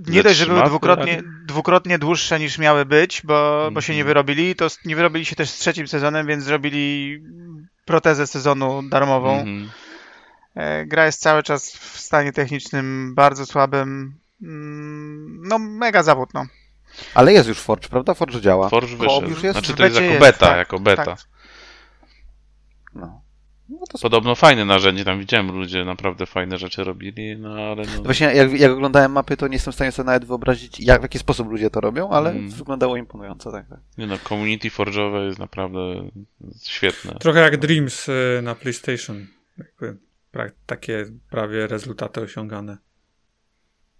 [0.08, 4.00] nie dość, że były dwukrotnie, ale- dwukrotnie dłuższe niż miały być, bo, bo się nie
[4.00, 4.06] Mhm.
[4.10, 7.18] wyrobili, to nie wyrobili się też z trzecim sezonem, więc zrobili
[7.84, 9.32] protezę sezonu darmową.
[9.38, 9.64] Mhm.
[9.64, 9.89] E,
[10.86, 14.14] Gra jest cały czas w stanie technicznym bardzo słabym.
[14.42, 16.46] Mm, No, mega zawód, no.
[17.14, 18.14] Ale jest już Forge, prawda?
[18.14, 18.68] Forge działa.
[18.68, 19.28] Forge wyszedł.
[19.28, 19.58] już jest?
[19.58, 21.04] Znaczy to jest jako jest, beta, tak, jako beta.
[21.04, 21.18] tak.
[22.94, 23.22] No.
[23.68, 28.02] No to Podobno fajne narzędzie, tam widziałem, ludzie naprawdę fajne rzeczy robili, no ale no,
[28.02, 31.02] Właśnie jak, jak oglądałem mapy, to nie jestem w stanie sobie nawet wyobrazić, jak, w
[31.02, 32.50] jaki sposób ludzie to robią, ale Mm.
[32.50, 33.52] wyglądało imponująco.
[33.52, 33.78] Tak, tak.
[33.98, 35.78] nie no, community forge'owe jest naprawdę
[36.62, 37.14] świetne.
[37.20, 39.26] Trochę jak Dreams e, na PlayStation.
[39.58, 39.96] Jakby
[40.34, 42.78] pra- takie prawie rezultaty osiągane.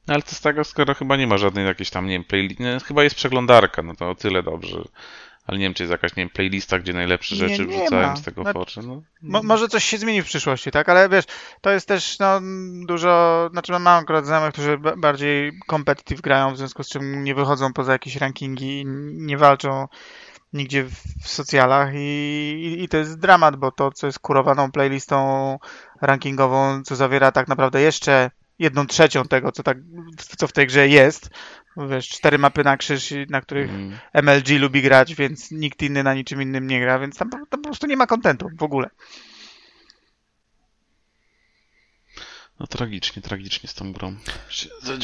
[0.07, 2.62] No, ale to z tego, skoro chyba nie ma żadnej jakiejś tam, nie wiem, playlisty,
[2.64, 4.83] no, chyba jest przeglądarka, no to o tyle dobrze.
[5.47, 8.11] Ale nie wiem, czy jest jakaś, nie wiem, playlista, gdzie najlepsze Nie, rzeczy nie wrzucałem
[8.11, 8.16] ma.
[8.16, 9.03] z tego No, Forge'a, no.
[9.23, 10.88] Mo- może coś się zmieni w przyszłości, tak?
[10.88, 11.25] Ale wiesz,
[11.61, 12.40] to jest też no,
[12.87, 13.49] dużo.
[13.53, 17.73] Znaczy, mam akurat znajomych, którzy ba- bardziej competitive grają, w związku z czym nie wychodzą
[17.73, 18.85] poza jakieś rankingi i
[19.27, 19.88] nie walczą
[20.52, 25.58] nigdzie w, socjalach i, i, i to jest dramat, bo to, co jest kurowaną playlistą
[26.00, 29.78] rankingową, co zawiera tak naprawdę jeszcze jedną trzecią tego, co, tak,
[30.38, 31.30] co w tej grze jest.
[31.90, 33.98] Wiesz, cztery mapy na krzyż, i- na których Mm.
[34.12, 37.62] MLG lubi grać, więc nikt inny na niczym innym nie gra, więc tam, po- tam
[37.62, 38.90] po prostu nie ma kontentu w ogóle.
[42.60, 44.16] No tragicznie, tragicznie z tą grą.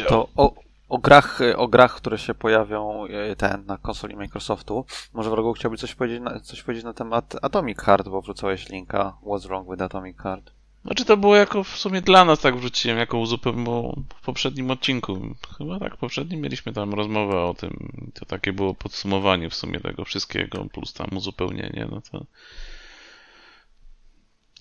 [0.08, 0.54] To o,
[0.88, 5.76] o, grach, o grach, które się pojawią e, ten, na konsoli Microsoftu, może wrogu chciałby
[5.76, 9.82] coś powiedzieć na, coś powiedzieć na temat Atomic Heart, bo wrzucałeś linka What's Wrong with
[9.82, 10.56] Atomic Heart.
[10.84, 14.70] Znaczy to było jako w sumie dla nas tak wrzuciłem, jako uzupełnienie bo w poprzednim
[14.70, 15.20] odcinku.
[15.58, 17.92] Chyba tak, w poprzednim mieliśmy tam rozmowę o tym.
[18.14, 22.26] To takie było podsumowanie w sumie tego wszystkiego, plus tam uzupełnienie, no to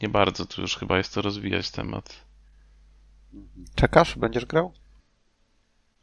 [0.01, 2.25] nie bardzo tu już chyba jest to rozwijać temat.
[3.75, 4.17] Czekasz?
[4.17, 4.73] Będziesz grał?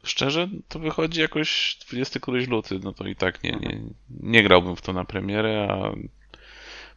[0.05, 4.75] Szczerze, to wychodzi jakoś 20 któryś luty, no to i tak nie, nie, nie grałbym
[4.75, 5.91] w to na premierę, a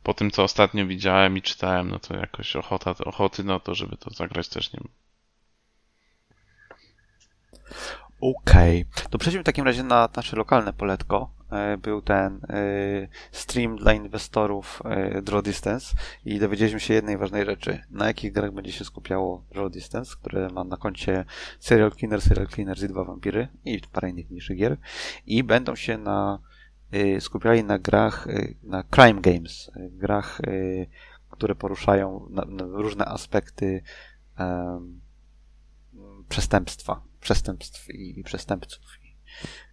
[0.03, 3.97] po tym co ostatnio widziałem i czytałem, no to jakoś ochota, ochoty na to, żeby
[3.97, 4.88] to zagrać też nie ma.
[8.21, 8.85] Okej.
[9.11, 11.31] To przejdźmy w takim razie na nasze lokalne poletko.
[11.51, 17.45] e, był ten e, stream dla inwestorów e, Draw Distance i dowiedzieliśmy się jednej ważnej
[17.45, 17.83] rzeczy.
[17.91, 21.25] Na jakich grach będzie się skupiało Draw Distance, które ma na koncie
[21.61, 24.77] Serial Cleaner, Serial Cleaners i dwa vampiry i parę innych mniejszych gier
[25.27, 26.39] i będą się na
[27.21, 28.27] skupiali na grach,
[28.63, 30.41] na crime games, grach,
[31.31, 33.83] które poruszają różne aspekty
[36.29, 39.17] przestępstwa, przestępstw i, przestępców i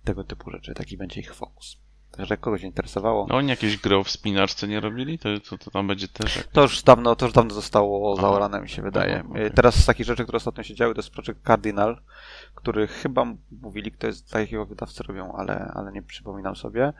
[0.03, 0.73] tego typu rzeczy.
[0.73, 1.82] Taki będzie ich fokus.
[2.17, 5.19] Także kogoś interesowało, No oni jakieś gry o wspinaczce nie robili?
[5.19, 6.35] To, to, to tam będzie też...
[6.35, 8.21] jak- to już dawno, to już dawno zostało Aha.
[8.21, 9.15] zaorane, mi się wydaje.
[9.19, 9.51] Aha, okej.
[9.51, 12.01] Teraz z takich rzeczy, które ostatnio się działy, to jest Project Cardinal,
[12.55, 13.25] który chyba
[13.61, 16.93] mówili, kto jest, dla jakiego wydawcy robią, ale, ale nie przypominam sobie.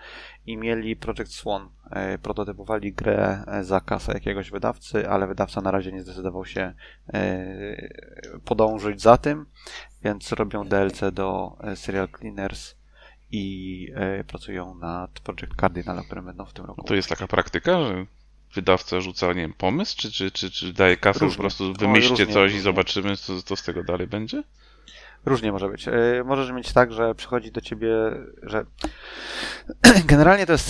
[0.45, 1.69] I mieli Project Swan.
[1.91, 6.73] E, prototypowali grę e, za kasę jakiegoś wydawcy, ale wydawca na razie nie zdecydował się
[7.13, 7.89] e,
[8.45, 9.45] podążyć za tym,
[10.03, 12.75] więc robią DLC do e, Serial Cleaners
[13.35, 16.83] i e, pracują nad Project Cardinal, o którym będą w tym roku.
[16.83, 18.05] To jest taka praktyka, że
[18.55, 21.35] wydawca rzuca, nie wiem, pomysł, czy, czy, czy, czy daje kasę, Różnie.
[21.37, 22.61] po prostu wymyślcie coś i różnie.
[22.61, 24.43] zobaczymy, co, co z tego dalej będzie?
[25.25, 25.85] Różnie może być.
[25.85, 27.89] Yy, Możesz mieć tak, że przychodzi do ciebie,
[28.43, 28.65] że
[30.05, 30.69] generalnie to jest,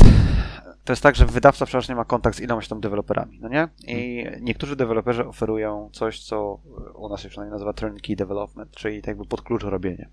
[0.83, 3.67] to jest tak, że wydawca przeważnie ma kontakt z ilomaś tam deweloperami, no nie?
[3.87, 6.59] I niektórzy deweloperzy oferują coś, co
[6.95, 10.09] u nas się przynajmniej nazywa turnkey development, czyli tak jakby pod klucz robienie.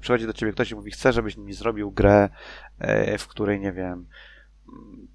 [0.00, 2.28] Przychodzi do ciebie ktoś i mówi, chcę, żebyś mi zrobił grę,
[2.78, 4.06] e, w której, nie wiem,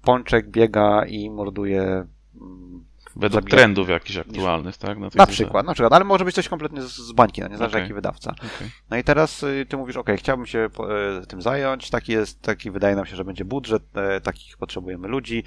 [0.02, 2.84] Pączek biega i morduje mm,
[3.16, 4.90] Według trendów jakichś aktualnych, tak?
[4.90, 5.32] tej na zasadzie.
[5.32, 7.82] przykład, na przykład, ale może być coś kompletnie z, z bańki, no nie zależy Okej.
[7.82, 8.30] jaki wydawca.
[8.30, 8.70] Okej.
[8.90, 12.70] No i teraz y, ty mówisz, ok, chciałbym się e, tym zająć, taki jest, taki
[12.70, 15.44] wydaje nam się, że będzie budżet, e, takich potrzebujemy ludzi,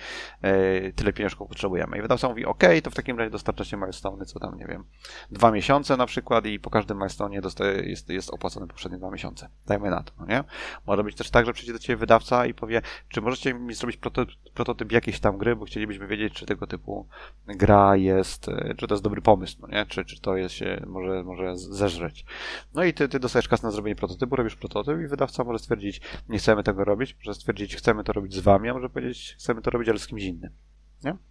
[0.96, 1.98] tyle pieniążków potrzebujemy.
[1.98, 4.84] I wydawca mówi, ok, to w takim razie dostarczacie milestone'y, co tam, nie wiem,
[5.32, 9.50] dwa miesiące na przykład i po każdym milestone'ie dostaje, jest, jest opłacone poprzednie dwa miesiące.
[9.68, 10.44] Dajmy na to, no nie?
[10.88, 13.98] Może być też tak, że przyjdzie do ciebie wydawca i powie, czy możecie mi zrobić
[13.98, 17.08] proto, prototyp jakiejś tam gry, bo chcielibyśmy wiedzieć, czy tego typu
[17.58, 19.86] gra jest, e, czy to jest dobry pomysł, no nie?
[19.86, 22.26] Czy, czy to jest się, może, może zeżreć.
[22.74, 26.02] No i ty, ty dostajesz kasę na zrobienie prototypu, robisz prototyp i wydawca może stwierdzić,
[26.30, 29.62] nie chcemy tego robić, może stwierdzić, chcemy to robić z wami, a może powiedzieć, chcemy
[29.62, 30.52] to robić, ale z kimś innym.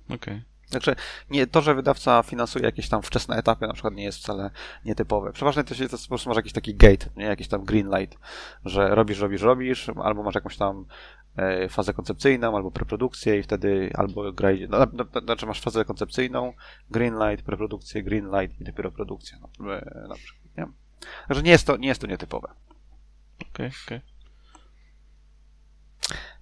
[0.08, 0.42] Okej.
[0.72, 0.96] Także
[1.30, 4.50] nie, to, że wydawca finansuje jakieś tam wczesne etapy, na przykład nie jest wcale
[4.84, 5.32] nietypowe.
[5.32, 7.24] Przeważnie to się to po prostu masz jakiś taki gate, nie?
[7.24, 8.18] jakiś tam green light,
[8.64, 10.84] że robisz, robisz, robisz, albo masz jakąś tam
[11.36, 15.60] e, fazę koncepcyjną, albo preprodukcję i wtedy albo gra idzie, no, no, no, znaczy masz
[15.60, 16.52] fazę koncepcyjną,
[16.90, 19.38] green light, preprodukcję, green light i dopiero produkcja.
[19.40, 20.66] No, e, na przykład, nie?
[21.28, 22.48] Także nie jest to, nie jest to nietypowe.
[23.50, 24.11] Okej, okej.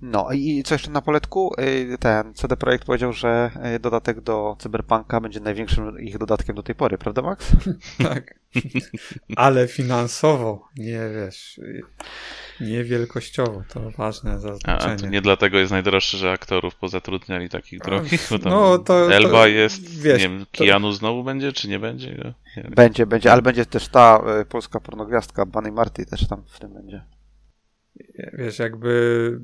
[0.02, 1.54] No i co jeszcze na poletku?
[1.60, 6.62] Y, Ten CD Projekt powiedział, że y, dodatek do Cyberpunka będzie największym ich dodatkiem do
[6.62, 7.46] tej pory, prawda Max?
[8.02, 8.34] Tak.
[9.36, 11.60] Ale finansowo, nie wiesz,
[12.60, 14.96] nie wielkościowo, to ważne A, a zaznaczenie.
[14.96, 18.26] to nie dlatego jest najdroższy, że aktorów pozatrudniali takich drogich?
[18.30, 21.68] Bo tam No, to- to- Elba jest, wiesz, nie wiem, to- Keanu znowu będzie, czy
[21.68, 22.34] nie będzie?
[22.56, 22.64] Nie.
[22.70, 26.72] Będzie, będzie, ale będzie też ta y, polska pornogwiazdka Bunny Marty też tam w tym
[26.74, 27.02] będzie.
[28.32, 29.40] Wiesz, jakby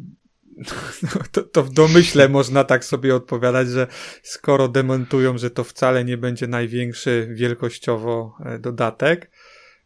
[1.33, 3.87] to, to w domyśle można tak sobie odpowiadać, że
[4.23, 9.31] skoro demontują, że to wcale nie będzie największy wielkościowo e, dodatek,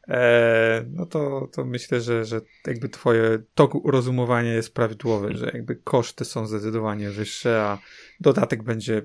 [0.09, 5.77] e, no to, to myślę, że, że jakby twoje to rozumowanie jest prawidłowe, że jakby
[5.77, 7.79] koszty są zdecydowanie wyższe, a
[8.21, 9.03] dodatek będzie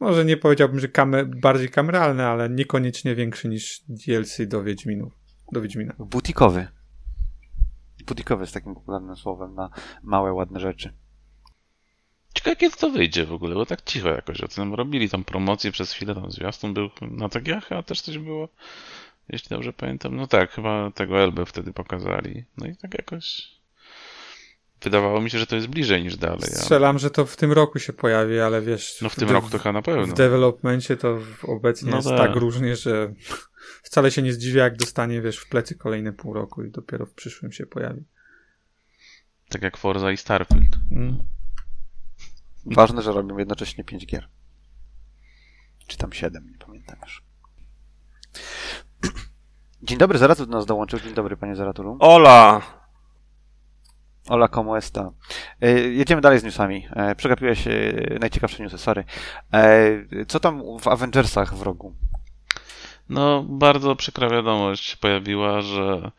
[0.00, 5.12] może nie powiedziałbym, że kamer, bardziej kameralny, ale niekoniecznie większy niż DLC do Wiedźminów.
[5.52, 5.94] Do Wiedźmina.
[5.98, 6.66] Butikowy.
[8.06, 9.70] Butikowy jest takim popularnym słowem na
[10.02, 10.92] małe, ładne rzeczy.
[12.34, 15.72] Ciekawe, kiedy to wyjdzie w ogóle, bo tak cicho jakoś o tym robili tam promocję
[15.72, 18.48] przez chwilę, tam zwiastun był na TGH, a też coś było,
[19.28, 20.16] jeśli dobrze pamiętam.
[20.16, 22.44] No tak, chyba tego Elbę wtedy pokazali.
[22.56, 23.56] No i tak jakoś
[24.82, 26.38] wydawało mi się, że to jest bliżej niż dalej.
[26.42, 26.56] Ale...
[26.56, 28.98] Strzelam, że to w tym roku się pojawi, ale wiesz.
[29.02, 30.06] No w tym de- roku to chyba na pewno.
[30.06, 32.18] W developmencie to w- obecnie No jest tak.
[32.18, 33.12] tak różnie, że
[33.86, 37.14] wcale się nie zdziwię, jak dostanie, wiesz, w plecy kolejne pół roku i dopiero w
[37.14, 38.04] przyszłym się pojawi.
[39.48, 40.76] Tak jak Forza i Starfield.
[40.92, 41.18] Mm.
[42.66, 44.28] Ważne, że robią jednocześnie 5 gier.
[45.86, 47.22] Czy tam 7, nie pamiętam już.
[49.82, 51.00] Dzień dobry, Zaratul do nas dołączył.
[51.00, 51.96] Dzień dobry, panie Zaratulu.
[52.00, 52.62] Ola!
[54.28, 55.12] Hola, como está?
[55.60, 56.86] E, jedziemy dalej z newsami.
[56.96, 57.72] E, przegapiłeś e,
[58.20, 59.04] najciekawsze newsy, sorry.
[60.28, 61.94] Co tam w Avengersach w rogu?
[63.08, 66.10] No, bardzo przykra wiadomość pojawiła, że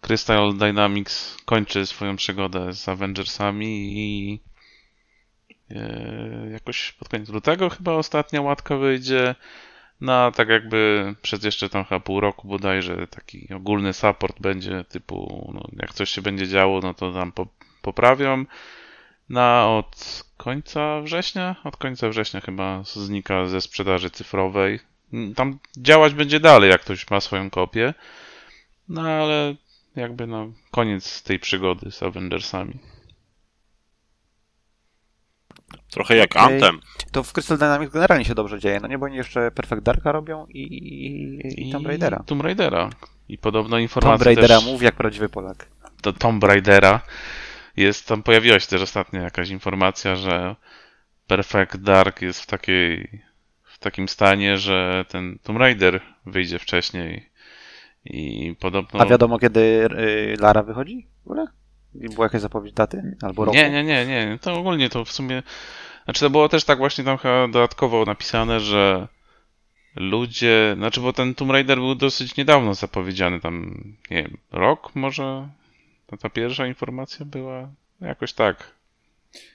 [0.00, 4.40] Crystal Dynamics kończy swoją przygodę z Avengersami i
[6.52, 9.34] jakoś pod koniec lutego chyba ostatnia łatka wyjdzie
[10.02, 15.50] na tak jakby przez jeszcze tam chyba pół roku bodajże taki ogólny support będzie typu
[15.54, 17.46] no, jak coś się będzie działo, no to tam po,
[17.82, 18.44] poprawią.
[19.28, 24.80] na od końca września, od końca września chyba znika ze sprzedaży cyfrowej.
[25.36, 27.94] Tam działać będzie dalej, jak ktoś ma swoją kopię.
[28.88, 29.54] No ale
[29.96, 32.78] jakby no koniec tej przygody z Avengersami.
[35.90, 36.54] Trochę jak Okej.
[36.54, 36.80] Anthem.
[37.12, 40.12] To w Crystal Dynamics generalnie się dobrze dzieje, no nie, bo oni jeszcze Perfect Darka
[40.12, 42.22] robią i, i, i Tomb Raidera.
[42.26, 42.90] Tomb Raidera.
[43.28, 45.66] I podobno Tomb informacja Raidera też mów jak prawdziwy Polak.
[46.02, 47.00] do Tomb Raidera
[47.76, 50.56] jest, tam pojawiła się też ostatnio jakaś informacja, że
[51.26, 53.22] Perfect Dark jest w takiej
[53.64, 57.30] w takim stanie, że ten Tomb Raider wyjdzie wcześniej
[58.04, 59.00] i podobno...
[59.00, 61.46] A wiadomo kiedy y, Lara wychodzi w ogóle?
[61.94, 63.16] I Była jakaś zapowiedź daty?
[63.22, 63.56] Albo roku?
[63.56, 64.38] Nie, nie, nie, nie.
[64.40, 65.42] To ogólnie to w sumie.
[66.04, 69.08] Znaczy to było też tak właśnie tam chyba dodatkowo napisane, że
[69.96, 70.74] ludzie.
[70.76, 75.48] Znaczy, bo ten Tomb Raider był dosyć niedawno zapowiedziany, tam, nie wiem, rok może?
[76.06, 77.68] To ta pierwsza informacja była
[78.00, 78.74] jakoś tak.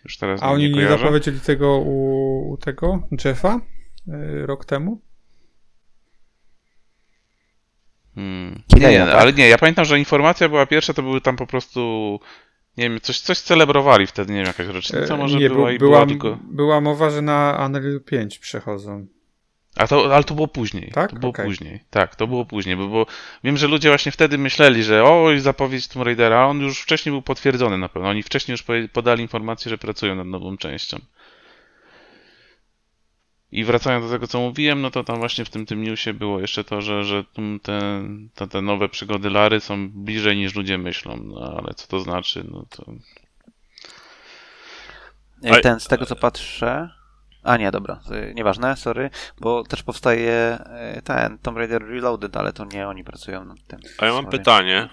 [0.04, 3.62] Już teraz A oni nie nie zapowiedzieli tego u, u tego Jeffa
[4.08, 5.02] y, rok temu?
[8.18, 8.62] Hmm.
[8.76, 9.16] Nie, nie, tak?
[9.16, 12.20] ale nie, ja pamiętam, że informacja była pierwsza, to były tam po prostu.
[12.78, 15.78] Nie wiem, coś, coś celebrowali wtedy, nie wiem, jakaś rocznica E, może nie, była i
[15.78, 16.38] była, była tylko.
[16.44, 19.08] była mowa, że na Unreal 5 przechodzą.
[19.76, 20.92] A to, ale to było później.
[20.94, 21.12] Tak?
[21.12, 21.46] To było Okej.
[21.46, 21.80] później.
[21.90, 23.06] Tak, to było później, bo, bo
[23.44, 27.12] wiem, że ludzie właśnie wtedy myśleli, że oj, zapowiedź Tomb Raidera, a on już wcześniej
[27.12, 28.10] był potwierdzony na pewno.
[28.10, 31.00] Oni wcześniej już podali informację, że pracują nad nową częścią.
[33.52, 36.40] I wracając do tego, co mówiłem, no to tam właśnie w tym, tym newsie było
[36.40, 37.24] jeszcze to, że, że
[37.64, 38.04] te,
[38.36, 41.18] te, te nowe przygody Lary są bliżej niż ludzie myślą.
[41.24, 42.46] No ale co to znaczy?
[42.52, 42.86] No to
[45.62, 46.90] Ten, z tego co patrzę...
[47.44, 48.00] A nie, dobra,
[48.36, 50.60] nieważne, sorry, bo też powstaje
[50.98, 53.80] y, ten Tomb Raider Reloaded, ale to nie oni pracują nad tym.
[53.98, 54.38] A ja mam Sorry.
[54.38, 54.90] pytanie.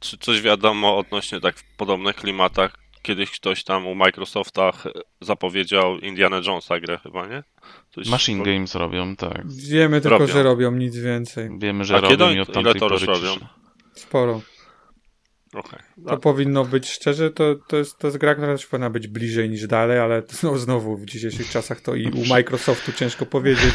[0.00, 2.81] Czy coś wiadomo odnośnie tak w podobnych klimatach?
[3.02, 4.86] Kiedyś ktoś tam u Microsofta ch-
[5.20, 7.42] zapowiedział Indiana Jonesa grę chyba, nie?
[7.90, 9.42] Coś Machine Games robią, tak.
[9.52, 10.32] Wiemy tylko, Robią.
[10.32, 11.50] że robią nic więcej.
[11.58, 13.34] Wiemy, że A kiedy robią oni- i od ile to pory robią?
[13.34, 13.46] ciszy.
[13.94, 14.40] Sporo.
[15.54, 15.78] Okej.
[16.06, 19.50] To powinno być, szczerze, to, to, jest, to jest gra, która też powinna być bliżej
[19.50, 23.74] niż dalej, ale no, znowu w dzisiejszych czasach to i u Microsoftu ciężko powiedzieć.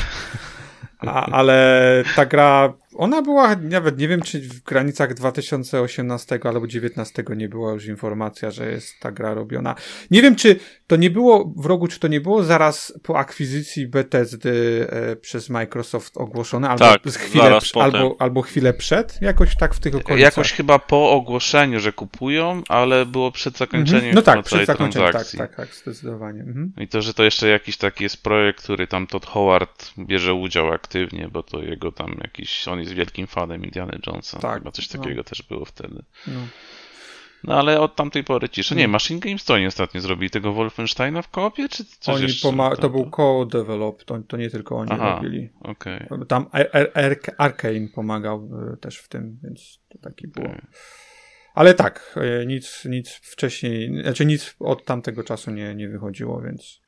[1.00, 7.24] A, ale ta gra, ona była, nawet nie wiem, czy w granicach 2018 albo 2019
[7.36, 9.76] nie była już informacja, że jest ta gra robiona.
[10.12, 13.88] Nie wiem, czy to nie było w rogu, czy to nie było zaraz po akwizycji
[13.88, 19.74] Bethesdy e, przez Microsoft ogłoszone, albo, Tak, z chwilę, albo, albo chwilę przed, jakoś tak
[19.74, 20.20] w tych okolicach.
[20.20, 24.16] Jakoś chyba po ogłoszeniu, że kupują, ale było przed zakończeniem Mhm.
[24.16, 25.40] No tak, przed zakończeniem, tak, transakcji.
[25.40, 26.42] tak, tak, zdecydowanie.
[26.42, 26.74] Mhm.
[26.78, 30.72] I to, że to jeszcze jakiś taki jest projekt, który tam Todd Howard bierze udział
[30.72, 34.40] aktywnie, bo to jego tam jakiś, on jest wielkim fanem Indiana Jonesa.
[34.40, 35.02] Tak, Chyba coś no.
[35.02, 36.04] takiego też było wtedy.
[36.28, 36.34] No.
[37.44, 38.76] No ale od tamtej pory cisza.
[38.76, 38.92] Nie, Mm.
[38.92, 42.48] Machine Games to oni ostatnio zrobili tego Wolfensteina w koopie, czy coś Oni jeszcze?
[42.48, 45.16] poma- tam- to był co-develop, to, to nie tylko oni Aha.
[45.16, 45.50] robili.
[45.62, 46.08] Okej.
[46.28, 50.50] Tam Ar- Ar- Ar- Arkane pomagał y, też w tym, więc to taki było.
[51.54, 56.82] Ale tak, y, nic, nic wcześniej, znaczy nic od tamtego czasu nie, nie wychodziło, więc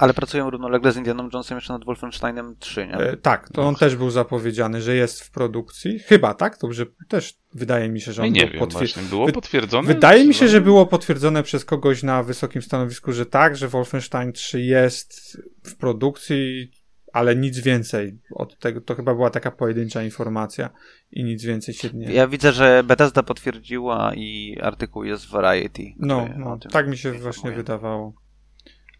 [0.00, 2.94] Ale pracują równolegle z Indianą Jonesem jeszcze nad Wolfensteinem 3, nie?
[2.94, 5.98] e, tak, to on też był zapowiedziany, że jest w produkcji.
[5.98, 6.58] Chyba, tak?
[6.58, 9.88] Dobrze, też wydaje mi się, że No on nie był wiem, potwier- właśnie, było potwierdzone?
[9.88, 13.68] Wydaje mi się, Czy- że było potwierdzone przez kogoś na wysokim stanowisku, że tak, że
[13.68, 16.70] Wolfenstein 3 jest w produkcji,
[17.12, 18.80] ale nic więcej od tego.
[18.80, 20.70] To chyba była taka pojedyncza informacja
[21.10, 22.12] i nic więcej się nie.
[22.12, 25.82] Ja widzę, że Bethesda potwierdziła i artykuł jest w Variety.
[25.98, 27.22] no, no tak mi się informuje.
[27.32, 28.14] właśnie wydawało.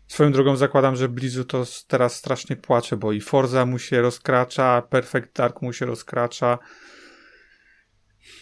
[0.06, 4.82] Swoją drogą zakładam, że Blizu to teraz strasznie płacze, bo i Forza mu się rozkracza,
[4.82, 6.58] Perfect Dark mu się rozkracza.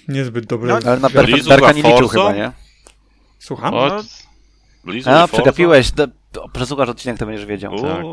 [0.09, 0.69] Niezbyt dobre.
[0.69, 2.53] No, Ale na Perfect Darka nie liczył chyba, nie?
[3.39, 3.75] Słucham?
[3.75, 4.03] No,
[4.85, 5.91] Blizu A, przegapiłeś.
[5.91, 7.83] Do, do, przesłuchasz odcinek, to będziesz wiedział.
[7.83, 8.05] tak.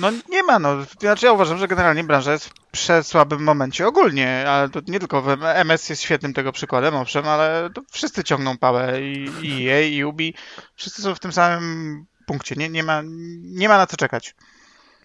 [0.00, 0.76] No nie ma, no.
[1.00, 5.22] Znaczy ja uważam, że generalnie branża jest w przesłabym momencie ogólnie, ale to nie tylko
[5.22, 9.80] w MS jest świetnym tego przykładem, owszem, ale to wszyscy ciągną pałę i, i EA,
[9.80, 10.34] i Ubi,
[10.74, 13.02] wszyscy są w tym samym punkcie, nie, nie, ma,
[13.42, 14.34] nie ma na co czekać.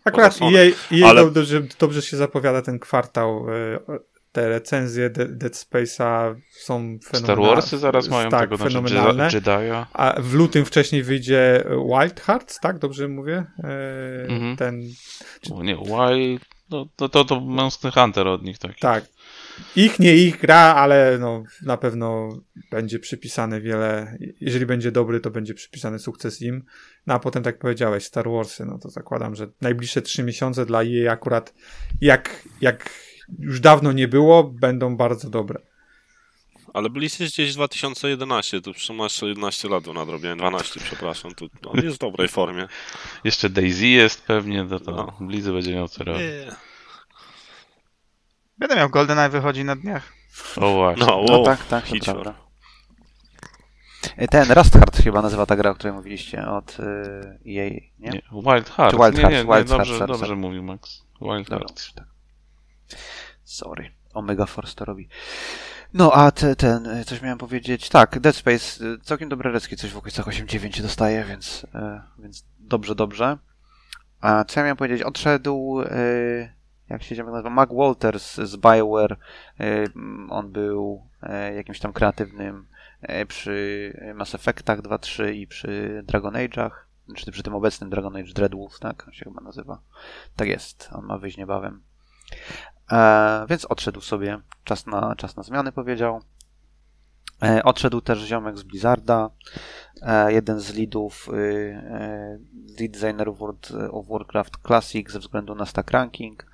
[0.05, 3.45] Akurat jej, jej Ale- dobrze, dobrze się zapowiada ten kwartał.
[4.31, 7.55] Te recenzje De- Dead Space'a są Star fenomenalne.
[7.55, 9.27] Warsy zaraz mają tak, tego, znaczy fenomenalne.
[9.27, 9.85] Jedi- Jedi'a.
[9.93, 11.63] A w lutym wcześniej wyjdzie
[12.01, 12.79] Wild Hearts, tak?
[12.79, 13.45] Dobrze mówię?
[13.63, 14.57] E, Mhm.
[14.57, 14.81] Ten,
[15.53, 16.41] O, nie, Wild...
[16.69, 18.79] No, to, to, to Monster Hunter od nich taki.
[18.81, 19.05] tak.
[19.75, 22.29] Ich, nie ich gra, ale no, na pewno
[22.71, 24.17] będzie przypisane wiele.
[24.41, 26.63] Jeżeli będzie dobry, to będzie przypisany sukces im.
[27.07, 30.83] No a potem, tak powiedziałeś, Star Warsy, no to zakładam, że najbliższe trzy miesiące dla
[30.83, 31.53] jej akurat
[32.01, 32.89] jak, jak
[33.39, 35.59] już dawno nie było, będą bardzo dobre.
[36.73, 41.83] Ale jest gdzieś 2011, to przecież masz 11 lat do nadrobienia, 12, przepraszam, to on
[41.83, 42.67] jest w dobrej formie.
[43.23, 45.13] Jeszcze Daisy jest pewnie, to, to No.
[45.27, 46.21] Blizy będzie miał co robić.
[46.21, 46.55] Nie.
[48.57, 50.13] Będę miał GoldenEye wychodzi na dniach.
[50.57, 51.05] O właśnie.
[51.05, 52.33] No, No wow, tak, tak, to prawda.
[54.17, 58.09] E, Ten Rust Hard chyba nazywa ta gra, o której mówiliście, od y, jej, nie?
[58.09, 58.95] Nie, Wild Heart.
[58.95, 60.35] Wild nie, Heart, nie, nie, Wild dobrze, Heart, dobrze sorry.
[60.35, 61.05] mówił Max.
[61.21, 61.93] Wild Dobra, Heart.
[61.95, 62.10] tak.
[63.43, 63.91] Sorry.
[64.13, 65.09] Omega Force to robi.
[65.93, 67.89] No, a te, ten, y, coś miałem powiedzieć.
[67.89, 72.45] Tak, Dead Space, y, całkiem dobre recki, coś w okolicach 8-9 dostaje, więc, y, więc
[72.59, 73.37] dobrze, dobrze.
[74.21, 75.01] A co ja miałem powiedzieć?
[75.01, 75.83] Odszedł,
[76.89, 79.17] jak się nazywa, Mac Walters z BioWare.
[80.29, 81.07] On był
[81.55, 82.67] jakimś tam kreatywnym
[83.27, 86.71] przy Mass Effectach 2-3 i przy Dragon Age'ach.
[87.15, 89.07] Czy przy tym obecnym Dragon Age Dreadwolf, tak?
[89.07, 89.81] On się chyba nazywa.
[90.35, 91.81] Tak jest, on ma wyjść niebawem.
[92.91, 94.39] E, więc odszedł sobie.
[94.63, 96.21] Czas na, czas na zmiany powiedział.
[97.43, 99.29] E, odszedł też ziomek z Blizzarda.
[100.01, 101.33] E, jeden z leadów, y,
[101.91, 102.39] e,
[102.79, 106.45] lead designerów World of Warcraft Classic ze względu na stack ranking.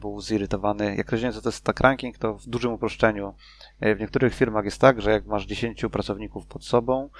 [0.00, 0.96] Był zirytowany.
[0.96, 3.34] Jak rozumiem, co to jest stack ranking, to w dużym uproszczeniu.
[3.82, 7.10] E, w niektórych firmach jest tak, że jak masz 10 pracowników pod sobą,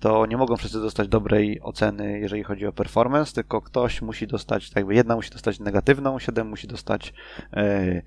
[0.00, 4.68] to nie mogą wszyscy dostać dobrej oceny, jeżeli chodzi o performance, tylko ktoś musi dostać,
[4.70, 7.14] tak jakby jedna musi dostać negatywną, 7 musi dostać
[7.52, 8.02] e,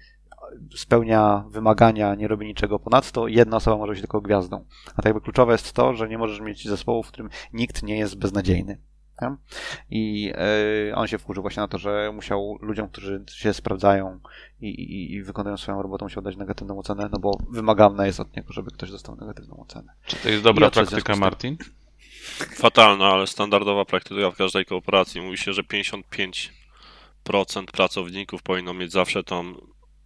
[0.75, 4.65] spełnia wymagania, nie robi niczego ponadto, jedna osoba może być tylko gwiazdą.
[4.91, 7.97] A tak jakby kluczowe jest to, że nie możesz mieć zespołu, w którym nikt nie
[7.97, 8.77] jest beznadziejny.
[9.21, 9.35] Nie?
[9.89, 10.33] I
[10.91, 14.19] e, on się wkurzył właśnie na to, że musiał ludziom, którzy się sprawdzają
[14.61, 18.35] i, i, i wykonują swoją robotę, musiał dać negatywną ocenę, no bo wymagane jest od
[18.35, 19.93] niego, żeby ktoś dostał negatywną ocenę.
[20.05, 21.15] Czy to jest dobra praktyka.
[21.15, 21.57] Martin?
[22.55, 25.21] Fatalna, ale standardowa praktyka w każdej kooperacji.
[25.21, 26.51] Mówi się, że 55%
[27.73, 29.53] pracowników powinno mieć zawsze tą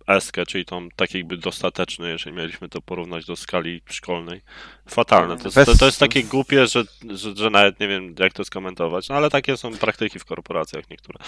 [0.09, 4.41] eskę, czyli tą tak jakby dostateczny, jeżeli mieliśmy to porównać do skali szkolnej.
[4.87, 5.37] Fatalne.
[5.37, 8.45] To, jest- to, to jest takie głupie, że, że, że nawet nie wiem, jak to
[8.45, 9.09] skomentować.
[9.09, 11.19] No ale takie są praktyki w korporacjach niektóre.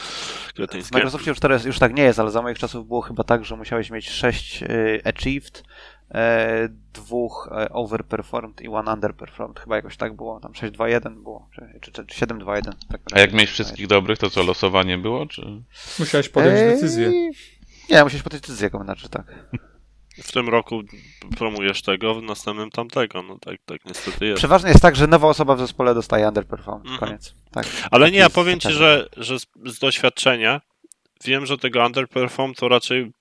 [0.84, 0.92] W.
[0.92, 3.56] Microsoftie już teraz już tak nie jest, ale za moich czasów było chyba tak, że
[3.56, 5.64] musiałeś mieć 6 y, achieved,
[6.12, 9.60] e, dwóch e, overperformed i one underperformed.
[9.60, 10.40] Chyba jakoś tak było.
[10.40, 12.62] Tam 6-2-1 było, czy, czy, czy 7-2-1.
[12.90, 15.62] Tak, A jak mieć wszystkich dobrych, to co, losowanie było, czy...
[16.00, 17.12] Musiałeś podjąć Eee, decyzję.
[17.92, 19.26] Nie, musisz podjąć decyzję, komentarzy, tak.
[20.24, 20.82] W tym roku
[21.38, 23.22] promujesz tego, w następnym tamtego.
[23.22, 24.38] No tak, tak niestety jest.
[24.38, 26.86] Przeważnie jest tak, że nowa osoba w zespole dostaje underperformed.
[26.86, 27.00] Mhm.
[27.00, 27.36] Koniec.
[27.52, 27.66] Tak.
[27.92, 30.62] Ale Tak nie, ja powiem ci, że, że z, z doświadczenia
[31.26, 33.12] wiem, że tego underperform to raczej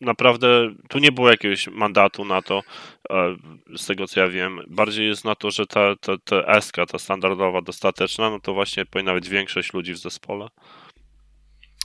[0.00, 2.62] naprawdę tu nie było jakiegoś mandatu na to,
[3.10, 3.36] e,
[3.76, 4.60] z tego co ja wiem.
[4.68, 8.86] Bardziej jest na to, że ta, ta, ta SK, ta standardowa, dostateczna, no to właśnie
[8.86, 10.48] powinna być większość ludzi w zespole.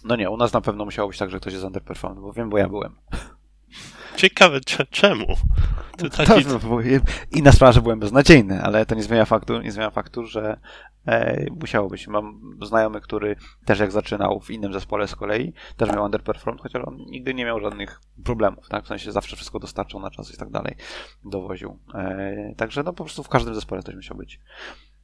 [0.05, 2.49] No nie, u nas na pewno musiało być tak, że ktoś jest underperformed, bo wiem,
[2.49, 2.95] bo ja byłem.
[4.15, 5.25] Ciekawe cze- czemu?
[5.97, 6.79] To To, taki, no, bo
[7.31, 10.59] inna sprawa, że byłem beznadziejny, ale to nie zmienia faktu, nie zmienia faktu że
[11.05, 12.07] e, musiało być.
[12.07, 13.35] Mam znajomych, który
[13.65, 17.45] też jak zaczynał w innym zespole z kolei, też miał underperformed, chociaż on nigdy nie
[17.45, 18.83] miał żadnych problemów, tak?
[18.83, 20.75] W sensie zawsze wszystko dostarczał na czas i tak dalej,
[21.23, 21.79] dowoził.
[21.93, 24.39] E, także no po prostu w każdym zespole ktoś musiał być.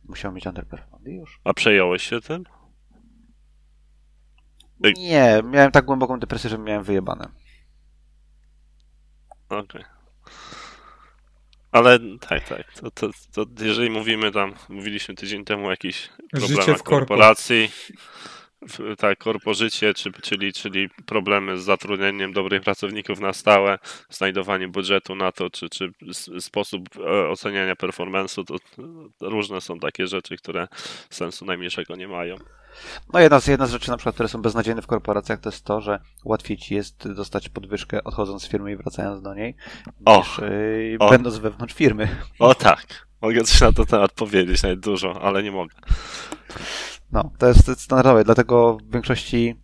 [0.10, 1.40] Musiał mieć underperformed i już.
[1.44, 2.44] a przejąłeś się tym?
[4.98, 7.28] Nie, miałem tak głęboką depresję, że miałem wyjebane.
[9.50, 9.84] Okej.
[11.72, 12.74] Ale tak, tak.
[12.74, 17.72] To, to, to jeżeli mówimy tam, mówiliśmy tydzień temu o jakichś Życie problemach korporacji,
[18.62, 23.80] w, tak, korpożycie, czy, czyli, czyli problemy z zatrudnieniem dobrych pracowników na stałe,
[24.10, 25.92] znajdowanie budżetu na to, czy, czy
[26.40, 28.58] sposób e, oceniania performance'u, to
[29.22, 30.68] różne są takie rzeczy, które
[31.10, 32.36] sensu najmniejszego nie mają.
[33.14, 35.66] No jedna z, jedna z rzeczy, na przykład, które są beznadziejne w korporacjach, to jest
[35.66, 39.56] to, że łatwiej ci jest dostać podwyżkę odchodząc z firmy i wracając do niej,
[40.06, 41.10] O, niż yy, o.
[41.10, 42.08] będąc wewnątrz firmy.
[42.40, 43.08] o tak.
[43.22, 45.76] Mogę coś na ten temat powiedzieć, nawet dużo, ale nie mogę.
[47.12, 49.56] No, to jest standardowe, dlatego w większości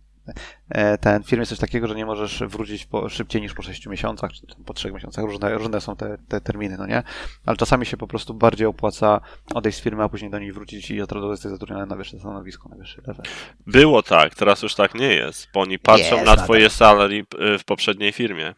[1.00, 4.32] ten firm jest coś takiego, że nie możesz wrócić po, szybciej niż po 6 miesiącach,
[4.32, 7.02] czy po 3 miesiącach, różne, różne są te, te terminy, no nie?
[7.46, 9.20] Ale czasami się po prostu bardziej opłaca
[9.54, 12.18] odejść z firmy, a później do niej wrócić i od razu jesteś zatrudniony na wyższe
[12.18, 13.26] stanowisko, na wyższy level.
[13.66, 17.58] Było tak, teraz już tak nie jest, bo oni patrzą Jest na twoje salary y,
[17.58, 18.54] w poprzedniej firmie.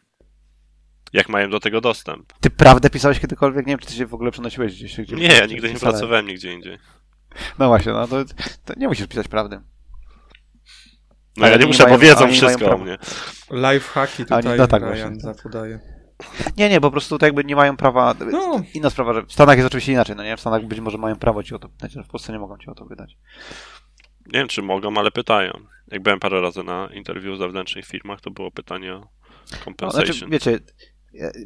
[1.13, 2.33] Jak mają do tego dostęp.
[2.41, 3.67] Ty prawdę pisałeś kiedykolwiek?
[3.67, 5.01] Nie wiem, czy ty się w ogóle przenosiłeś gdzieś.
[5.01, 6.79] gdzie Nie, ja nigdy nie pracowałem nigdzie indziej.
[7.59, 8.25] No właśnie, no to,
[8.65, 9.61] to nie musisz pisać prawdy.
[11.41, 12.99] No Ale ja nie oni muszę, bo mają- wiedzą oni wszystko o mnie.
[13.51, 15.81] Lifehacki tutaj no tak Ryan zapodaje.
[16.57, 18.15] Nie, nie, po prostu to jakby nie mają prawa.
[18.33, 18.63] No.
[18.75, 20.37] Inna sprawa, że w Stanach jest oczywiście inaczej, no nie?
[20.37, 22.59] W Stanach być może mają prawo ci o to pytać, ale w Polsce nie mogą
[22.59, 23.17] ci o to wydać.
[24.27, 25.53] Nie wiem, czy mogą, ale pytają.
[25.89, 30.07] Jak byłem parę razy na interwiu w zewnętrznych firmach, to było pytanie o No, compensation.
[30.15, 30.59] znaczy, wiecie,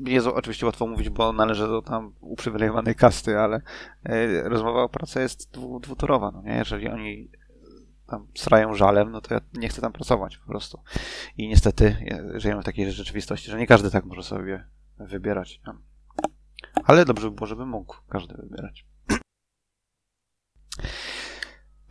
[0.07, 3.61] jest oczywiście łatwo mówić, bo należy do tam uprzywilejowanej kasty, ale
[4.05, 6.53] e, rozmowa o pracy jest dwu, dwutorowa, no nie?
[6.57, 7.29] Jeżeli oni
[8.07, 10.81] tam srają żalem, no to ja nie chcę tam pracować po prostu.
[11.37, 11.97] I niestety
[12.35, 14.65] e, żyjemy w takiej rzeczywistości, że nie każdy tak może sobie
[14.99, 15.61] wybierać.
[15.67, 15.75] No.
[16.85, 18.87] Ale dobrze by było, żeby mógł każdy wybierać.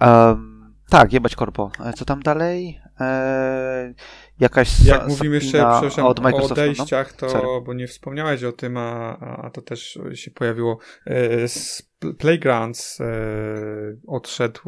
[0.01, 1.72] Um, tak, jebać korpo.
[1.86, 2.82] E, Co tam dalej?
[2.99, 3.93] Eee,
[4.39, 5.68] jakaś Jak mówimy jeszcze
[6.03, 6.38] od o no?
[6.38, 7.61] odejściach, to, Sorry.
[7.66, 10.78] bo nie wspomniałeś o tym, a, a to też się pojawiło.
[11.05, 11.89] E, Z
[12.20, 13.05] Playgrounds e,
[14.07, 14.61] odszedł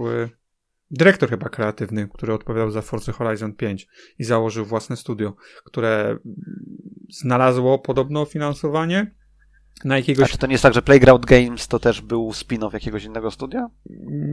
[0.92, 3.88] dyrektor chyba kreatywny, który odpowiadał za Forza Horizon 5
[4.20, 5.34] i założył własne studio,
[5.64, 6.18] które
[7.10, 9.12] znalazło podobno finansowanie
[9.86, 10.32] na A jakiegoś...
[10.32, 13.68] czy to nie jest tak, że Playground Games to też był spin-off jakiegoś innego studia?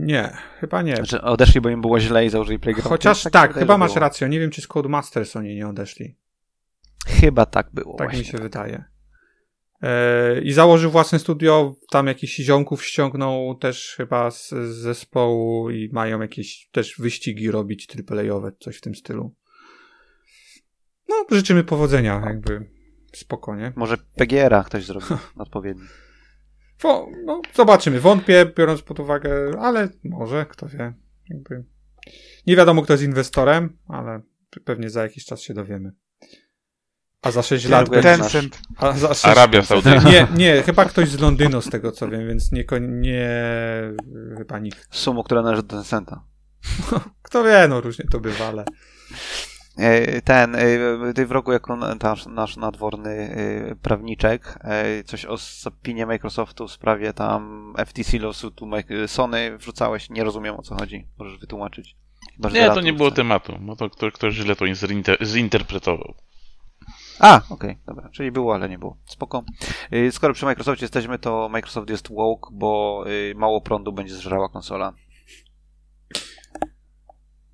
[0.05, 0.95] Nie, chyba nie.
[0.95, 3.31] Znaczy odeszli, bo im było źle i założyli Playground Chociaż Games?
[3.33, 3.99] tak, się chyba masz było.
[4.01, 4.29] rację.
[4.29, 6.15] Nie wiem, czy z Codemasters oni nie odeszli.
[7.07, 8.19] Chyba tak było Tak właśnie.
[8.19, 8.83] mi się wydaje.
[9.83, 15.89] E, I założył własne studio, tam jakichś ziomków ściągnął też chyba z, z zespołu i
[15.91, 19.35] mają jakieś też wyścigi robić AAA-owe, coś w tym stylu.
[21.09, 22.69] No, życzymy powodzenia, jakby
[23.13, 23.73] spokojnie.
[23.75, 25.87] Może PGR-a ktoś zrobił odpowiedni.
[27.25, 27.99] No, zobaczymy.
[27.99, 30.93] Wątpię, biorąc pod uwagę, ale może, kto wie.
[31.29, 31.63] Jakby.
[32.47, 34.21] Nie wiadomo, kto jest inwestorem, ale
[34.65, 35.91] pewnie za jakiś czas się dowiemy.
[37.23, 38.09] A za 6 lat będzie...
[38.09, 38.61] Tencent.
[38.77, 40.09] A za 6 Arabia Saudyjska.
[40.09, 43.29] Nie, nie, chyba ktoś z Londynu, z tego co wiem, więc nie, nie
[44.37, 44.87] chyba nikt.
[44.91, 46.23] Sumu, która należy do Tencenta.
[47.23, 48.65] Kto wie, no różnie to bywa, ale
[49.77, 54.59] E, Ten, e, ty w roku jako nasz, nasz nadworny e, prawniczek,
[55.05, 58.69] coś o opinie Microsoftu w sprawie tam FTC lawsuitu
[59.07, 61.07] Sony wrzucałeś, nie rozumiem o co chodzi.
[61.19, 61.95] Możesz wytłumaczyć.
[62.53, 63.57] Nie, to nie było tematu.
[63.61, 66.15] No to ktoś, ktoś źle to zinter- zinterpretował.
[67.19, 68.97] A, okej, dobra, czyli było, ale nie było.
[69.05, 69.43] Spoko.
[69.93, 74.49] Y, Skoro przy Microsoftie jesteśmy, to Microsoft jest woke, bo y, mało prądu będzie zżerała
[74.49, 74.93] konsola.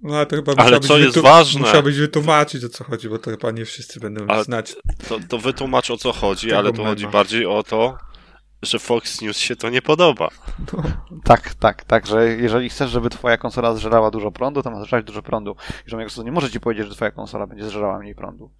[0.02, 3.10] No ale to chyba Ale musiałbyś co jest wytu- ważne- Musiałbyś wytłumaczyć o co chodzi,
[3.10, 4.76] bo to chyba nie wszyscy będą Ale- znać.
[5.10, 6.90] To, to wytłumacz o co chodzi, ale tu mema.
[6.90, 7.98] chodzi bardziej o to,
[8.62, 10.30] że Fox News się to nie podoba.
[11.24, 15.06] Tak, tak, tak, że jeżeli chcesz, żeby twoja konsola zżerała dużo prądu, to ma zżerać
[15.06, 15.56] dużo prądu.
[15.88, 18.52] I że Microsoft nie może ci powiedzieć, że twoja konsola będzie zżerała mniej prądu.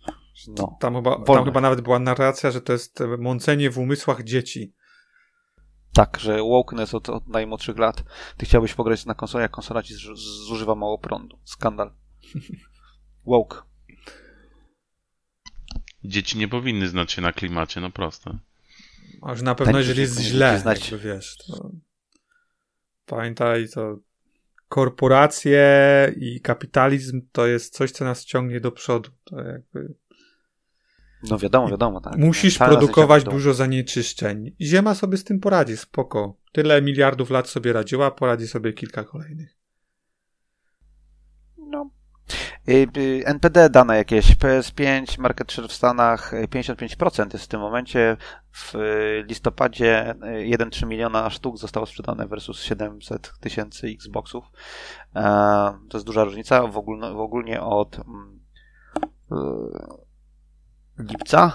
[0.48, 0.78] No.
[0.80, 4.74] Tam chyba, tam chyba nawet była narracja, że to jest e, mącenie w umysłach dzieci.
[5.94, 8.04] Tak, że wokeness od, od najmłodszych lat.
[8.38, 9.94] Ty chciałbyś pograć na konsoli, a konsola ci
[10.48, 11.40] zużywa mało prądu.
[11.44, 11.94] Skandal.
[13.26, 13.62] Woke.
[16.04, 18.40] Dzieci nie powinny znać się na klimacie, no proste.
[19.22, 21.72] A już na pewno, Tak, jeżeli jest źle, jakby wiesz, to
[23.06, 24.00] pamiętaj, to
[24.68, 25.68] korporacje
[26.18, 29.10] i kapitalizm to jest coś, co nas ciągnie do przodu.
[29.24, 29.94] To jakby
[31.30, 32.18] No wiadomo, wiadomo, tak.
[32.18, 34.56] Musisz produkować dużo zanieczyszczeń.
[34.62, 36.38] Ziema sobie z tym poradzi, spoko.
[36.52, 39.59] Tyle miliardów lat sobie radziła, poradzi sobie kilka kolejnych.
[42.68, 47.60] Y, y, NPD dane jakieś, PS5, market share w Stanach y, 55% jest w tym
[47.60, 48.18] momencie.
[48.52, 54.46] W y, listopadzie y, 1,3 miliona sztuk zostało sprzedane versus 700 tysięcy Xboxów.
[55.16, 55.22] E,
[55.90, 56.68] To jest duża różnica.
[56.68, 58.40] W ogólno, w ogólnie od mm,
[59.32, 59.36] y,
[61.04, 61.52] lipca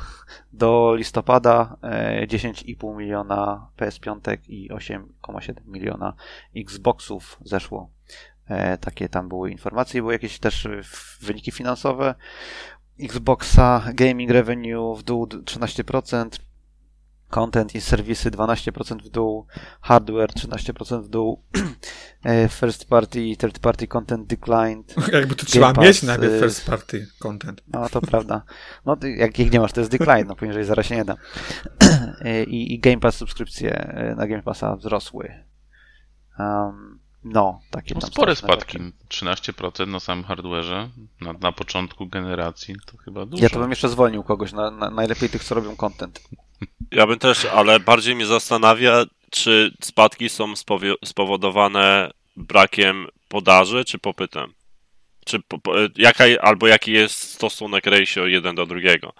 [0.52, 6.14] do listopada e, 10,5 miliona PS5 i 8,7 miliona
[6.56, 7.93] Xboxów zeszło E,
[8.80, 10.80] takie tam były informacje, były jakieś też e,
[11.20, 12.14] wyniki finansowe.
[13.00, 16.28] Xboxa Gaming Revenue w dół d- 13%,
[17.30, 19.46] Content i serwisy 12% w dół,
[19.80, 21.42] Hardware 13% w dół,
[22.24, 24.94] e, First Party i Third Party Content declined.
[25.12, 27.62] Jakby to trzeba Pass, mieć najpierw first party content.
[27.66, 28.42] No to prawda.
[28.86, 31.16] No jak ich nie masz, to jest decline, no poniżej zaraz się nie da.
[32.20, 35.34] E, I, i Game Pass subskrypcje e, na Game Passa wzrosły.
[36.38, 38.78] Um, no, takie No, tam spore spadki.
[38.78, 38.92] rzeczy.
[39.26, 40.88] 13% na samym hardware'ze,
[41.20, 43.42] na, na początku generacji, to chyba dużo.
[43.42, 46.20] Ja to bym jeszcze zwolnił kogoś, na, na, najlepiej tych, co robią content.
[46.92, 50.52] Ja bym też, ale bardziej mnie zastanawia, czy spadki są
[51.04, 54.52] spowodowane brakiem podaży, czy popytem.
[55.24, 59.12] Czy po, po, jaka, albo jaki jest stosunek ratio jeden do drugiego.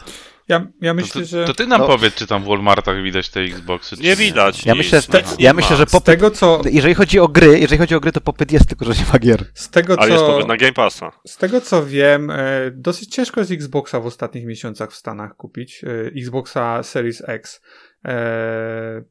[0.49, 1.87] Ja, ja To, myślę, ty, że to ty nam No.
[1.87, 3.97] powiedz, czy tam w Walmartach widać te Xboxy.
[3.97, 4.67] czy Nie widać.
[4.67, 7.59] Ja nic, myślę, nie ja myślę, że z popyt- tego co, Jeżeli chodzi o gry,
[7.59, 9.45] jeżeli chodzi o gry, to popyt jest, tylko że nie ma gier.
[9.55, 11.13] z tego Ale jest co, popyt na Game Passa.
[11.27, 15.85] z tego co wiem, e, dosyć ciężko jest Xboxa w ostatnich miesiącach w Stanach kupić.
[15.85, 15.89] E,
[16.21, 17.61] Xboxa Series X.
[18.05, 19.03] E,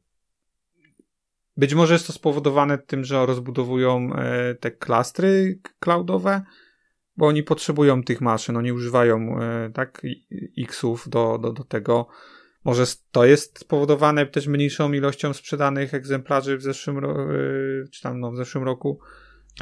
[1.56, 6.42] być może jest to spowodowane tym, że rozbudowują e, te klastry cloudowe,
[7.16, 10.02] bo oni potrzebują tych maszyn, oni używają e, tak
[10.58, 12.06] Xów do, do, do tego.
[12.64, 18.20] Może to jest spowodowane też mniejszą ilością sprzedanych egzemplarzy w zeszłym, ro- y, czy tam
[18.20, 18.98] no, w zeszłym roku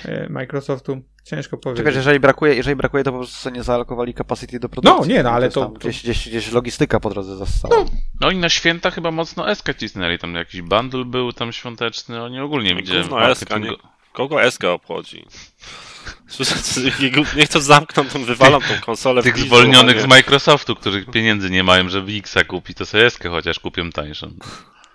[0.04, 1.02] y, Microsoftu.
[1.24, 1.96] Ciężko Czekaj, powiedzieć.
[1.96, 5.00] jeżeli brakuje, jeżeli brakuje, to po prostu nie zaalokowali capacity do produkcji.
[5.00, 7.84] No, nie, no, ale to- to- Gdzieś, gdzieś, gdzieś logistyka po drodze zastała.
[8.20, 12.40] No i na święta chyba mocno SK cisnęli, tam jakiś bundle był tam świąteczny, oni
[12.40, 13.76] ogólnie No, widziałem gówno SK, nie-
[14.12, 15.26] Kogo SK obchodzi?
[16.28, 16.54] Słyszę,
[17.36, 21.62] niech to zamkną, to wywalam tą konsolę Tych pizdu, zwolnionych z Microsoftu, których pieniędzy nie
[21.62, 24.30] mają, żeby Xa kupić, to sobie chociaż kupią tańszą.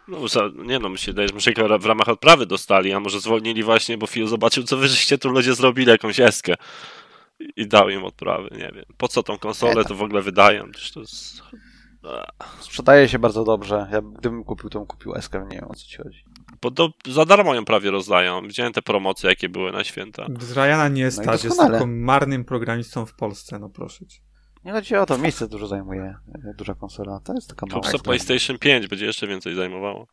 [0.07, 3.19] No, za, nie no, mi się wydaje, że może w ramach odprawy dostali, a może
[3.19, 6.53] zwolnili właśnie, bo Phil zobaczył, co wy żeście tu ludzie zrobili, jakąś eskę.
[7.55, 8.85] I- dał im odprawy, nie wiem.
[8.97, 10.71] Po co tą konsolę to w ogóle wydają?
[10.71, 11.41] Przecież to jest...
[12.59, 13.87] Sprzedaje się bardzo dobrze.
[13.91, 16.23] Ja gdybym kupił, to bym kupił SK, nie wiem o co ci chodzi.
[16.61, 18.41] Bo do, za darmo ją prawie rozdają.
[18.41, 20.27] Widziałem te promocje, jakie były na święta.
[20.39, 21.77] Z Ryana nie No stać, jest doskonale.
[21.77, 24.19] tylko marnym programistą w Polsce, no proszę cię.
[24.65, 26.15] Nie chodzi o to, miejsce dużo zajmuje
[26.49, 27.19] e, duża konsola.
[27.23, 27.91] To jest taka mała.
[27.91, 30.07] Kup PlayStation 5, będzie jeszcze więcej zajmowało.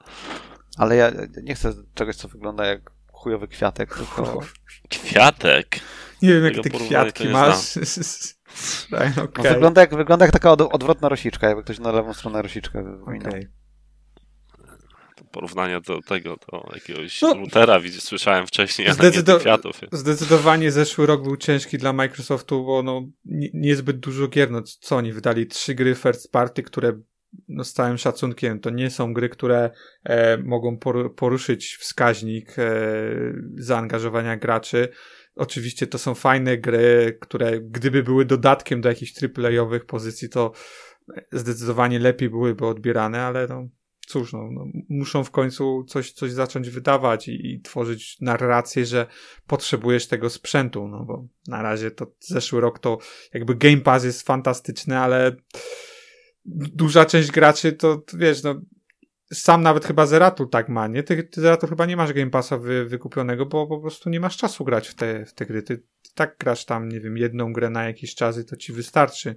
[0.79, 4.41] Ale ja nie chcę czegoś, co wygląda jak chujowy kwiatek, tylko
[4.91, 5.81] Kwiatek.
[6.23, 7.77] Nie wiem, jak to kwiatki masz.
[8.93, 9.53] Ryan, no, okej.
[9.53, 13.29] wygląda, jak, wygląda jak taka od, odwrotna rosiczka, jakby ktoś na lewą stronę rosiczkę wyminął.
[13.29, 13.49] Okej.
[15.35, 17.35] Porównanie do tego, do jakiegoś No.
[17.35, 19.81] routera, widzisz, słyszałem wcześniej, a nie Zdecydo- do kwiatów.
[19.93, 24.51] Zdecydowanie zeszły rok był ciężki dla Microsoftu, bo no, nie, niezbyt dużo gier.
[24.51, 25.47] No, co oni wydali?
[25.47, 26.93] Trzy gry first party, które
[27.49, 29.71] no, z całym szacunkiem to nie są gry, które
[30.05, 32.73] e, mogą poru- poruszyć wskaźnik e,
[33.57, 34.89] zaangażowania graczy.
[35.37, 40.53] Oczywiście to są fajne gry, które gdyby były dodatkiem do jakichś AAA-owych pozycji, to
[41.33, 43.69] zdecydowanie lepiej byłyby odbierane, ale no,
[44.07, 49.07] cóż, no, no, muszą w końcu coś, coś zacząć wydawać i, i tworzyć narrację, że
[49.47, 52.99] potrzebujesz tego sprzętu, no bo na razie to zeszły rok to
[53.35, 55.37] jakby Game Pass jest fantastyczny, ale
[56.75, 58.61] duża część graczy to, wiesz, no
[59.33, 61.03] sam nawet chyba Zeratul tak ma, nie?
[61.03, 64.37] Ty, ty Zeratul chyba nie masz Game Passa wy, wykupionego, bo po prostu nie masz
[64.37, 65.63] czasu grać w te, w te gry.
[65.63, 68.73] Ty, ty tak grasz tam, nie wiem, jedną grę na jakiś czas i to ci
[68.73, 69.37] wystarczy,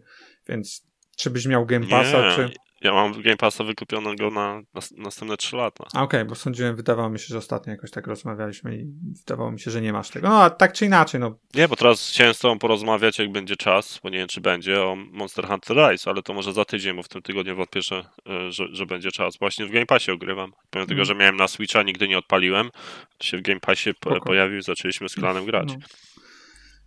[0.50, 0.88] więc
[1.18, 2.67] czy byś miał Game Passa, Nie, czy...
[2.82, 5.84] ja mam Game Passa wykupionego na, na następne 3 lata.
[5.94, 8.86] Okej, bo sądziłem, wydawało mi się, że ostatnio jakoś tak rozmawialiśmy i
[9.20, 10.30] wydawało mi się, że nie masz tego.
[10.30, 13.56] No a tak czy inaczej, no Nie, bo teraz chciałem z tobą porozmawiać, jak będzie
[13.56, 16.96] czas, bo nie wiem, czy będzie, o Monster Hunter Rise, ale to może za tydzień,
[16.96, 19.38] bo w tym tygodniu wątpię, że, e, że, że będzie czas.
[19.38, 20.52] Właśnie w Game Passie ogrywam.
[20.70, 21.06] Pomimo tego, Mm.
[21.06, 22.70] że miałem na Switcha, nigdy nie odpaliłem,
[23.18, 25.68] to się w Game Passie po, pojawił, zaczęliśmy z klanem grać.
[25.74, 26.07] no.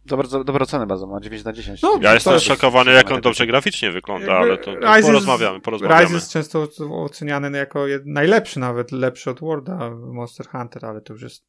[0.07, 1.82] Dobre, dobre oceny bardzo ma, 9 na 10.
[1.82, 5.61] No, Ja jestem jest- szokowany, jak on dobrze graficznie wygląda, ale to, to Rise porozmawiamy,
[5.61, 6.01] porozmawiamy.
[6.03, 11.22] Rise jest często oceniany jako najlepszy, nawet lepszy od Worda Monster Hunter, ale to już
[11.22, 11.46] jest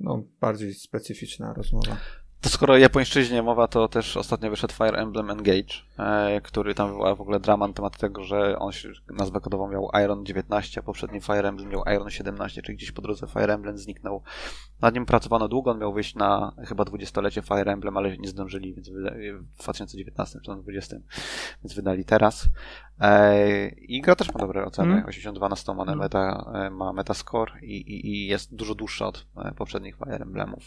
[0.00, 1.96] no, bardziej specyficzna rozmowa.
[2.40, 6.88] To skoro o japońszczyźnie mowa, to też ostatnio wyszedł Fire Emblem Engage, e, który tam
[6.88, 8.72] wywołał w ogóle dramat na temat tego, że on
[9.10, 13.02] nazwę kodową miał Iron 19, a poprzedni Fire Emblem miał Iron 17, czyli gdzieś po
[13.02, 14.22] drodze Fire Emblem zniknął.
[14.80, 18.74] Nad nim pracowano długo, on miał wyjść na chyba 20-lecie Fire Emblem, ale nie zdążyli,
[18.74, 20.96] więc w 2019 czy tam 2020,
[21.64, 22.48] więc wydali teraz.
[23.00, 25.06] E, I gra też ma dobre oceny, Mm.
[25.06, 25.98] 82 na 100 ma, Mm.
[25.98, 30.62] meta, e, ma metascore i, i, i jest dużo dłuższa od e, poprzednich Fire Emblemów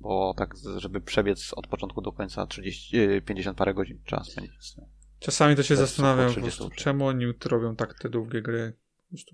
[0.00, 4.74] bo tak, żeby przebiec od początku do końca 30, e, 50 parę godzin trzeba spędzić.
[5.18, 8.72] Czasami to się To zastanawiam po prostu, 30 czemu oni robią tak te długie gry.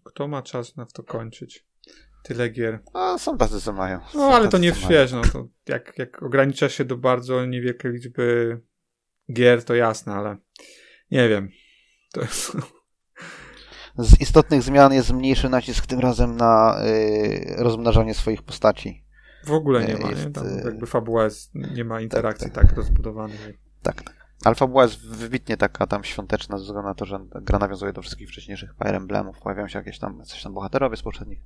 [0.04, 1.66] Kto ma czas na to kończyć?
[2.22, 2.78] Tyle gier.
[2.94, 3.98] A są tacy, co mają.
[3.98, 7.46] No Są ale tacy, to nie wiesz, no to jak, jak ogranicza się do bardzo
[7.46, 8.60] niewielkiej liczby
[9.32, 10.36] gier, to jasne, ale
[11.10, 11.48] nie wiem.
[12.14, 12.56] To jest...
[13.98, 19.04] Z istotnych zmian jest mniejszy nacisk tym razem na y, rozmnażanie swoich postaci.
[19.44, 20.30] W ogóle nie Jest, ma, nie?
[20.30, 23.58] Tam y, jakby fabuła jest, nie ma interakcji tak, rozbudowanej.
[23.82, 24.14] Tak, tak.
[24.44, 28.02] Alfa była jest wybitnie taka tam świąteczna, ze względu na to, że gra nawiązuje do
[28.02, 29.38] wszystkich wcześniejszych Fire Emblemów.
[29.38, 31.40] Pojawiają się jakieś tam, coś tam bohaterowie z poprzednich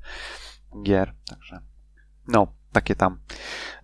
[0.82, 1.60] gier, także
[2.28, 3.18] no, takie tam.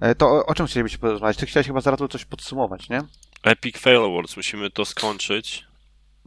[0.00, 1.36] E, To o, czym chcielibyście porozmawiać?
[1.36, 3.02] Ty chciałeś chyba zaraz coś podsumować, nie?
[3.44, 5.66] Epic Fail Awards, musimy to skończyć,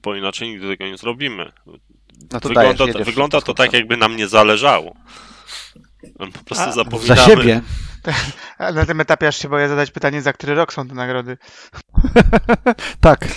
[0.07, 1.51] bo inaczej nigdy tego nie zrobimy.
[2.31, 4.95] No to wygląda dajesz, to, wygląda to tak, jakby nam nie zależało.
[6.17, 7.21] Po prostu A, zapominamy.
[7.21, 7.61] Za siebie.
[8.75, 11.37] Na tym etapie aż się boję zadać pytanie, za który rok są te nagrody.
[13.01, 13.27] tak.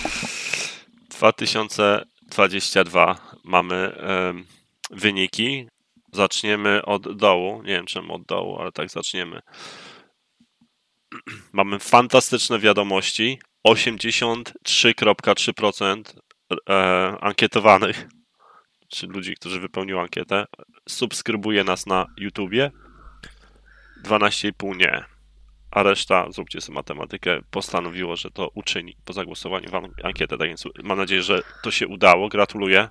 [1.10, 4.46] 2022 mamy em,
[4.90, 5.68] wyniki.
[6.12, 7.62] Zaczniemy od dołu.
[7.62, 9.40] Nie wiem czemu od dołu, ale tak zaczniemy.
[11.52, 13.38] Mamy fantastyczne wiadomości.
[13.68, 16.02] 83,3%
[16.70, 16.74] e,
[17.20, 18.06] ankietowanych,
[18.88, 20.44] czy ludzi, którzy wypełniły ankietę,
[20.88, 22.70] subskrybuje nas na YouTubie.
[24.04, 25.04] 12,5 nie.
[25.70, 30.38] A reszta, zróbcie sobie matematykę, postanowiło, że to uczyni po zagłosowaniu w an- ankietę.
[30.38, 32.28] Tak więc mam nadzieję, że to się udało.
[32.28, 32.88] Gratuluję.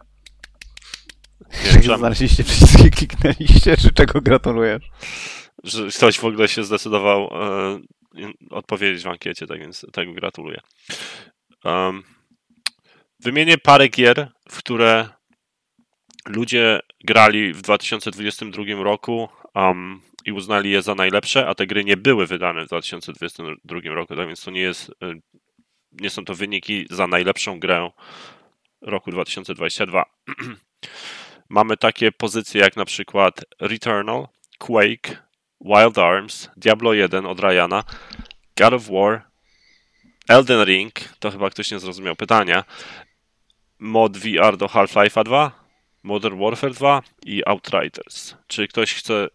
[1.75, 4.83] Nie, Że znaleźliście wszystkie, kliknęliście, czy czego gratulujesz?
[5.63, 7.79] że ktoś w ogóle się zdecydował e,
[8.49, 10.59] odpowiedzieć w ankiecie, tak więc tego gratuluję.
[11.63, 12.03] Um,
[13.19, 15.09] wymienię parę gier, w które
[16.25, 21.97] ludzie grali w 2022 roku um, i uznali je za najlepsze, a te gry nie
[21.97, 25.13] były wydane w 2022 roku, tak więc to nie jest, e,
[25.91, 27.89] nie są to wyniki za najlepszą grę
[28.81, 30.05] roku 2022.
[31.49, 35.23] Mamy takie pozycje jak na przykład Returnal, Quake,
[35.61, 37.83] Wild Arms, Diablo 1 od Ryana,
[38.57, 39.29] God of War,
[40.29, 42.63] Elden Ring, to chyba ktoś nie zrozumiał pytania,
[43.79, 45.51] mod VR do Half-Life'a 2,
[46.03, 48.35] Modern Warfare 2 i Outriders.
[48.47, 49.27] Czy ktoś chce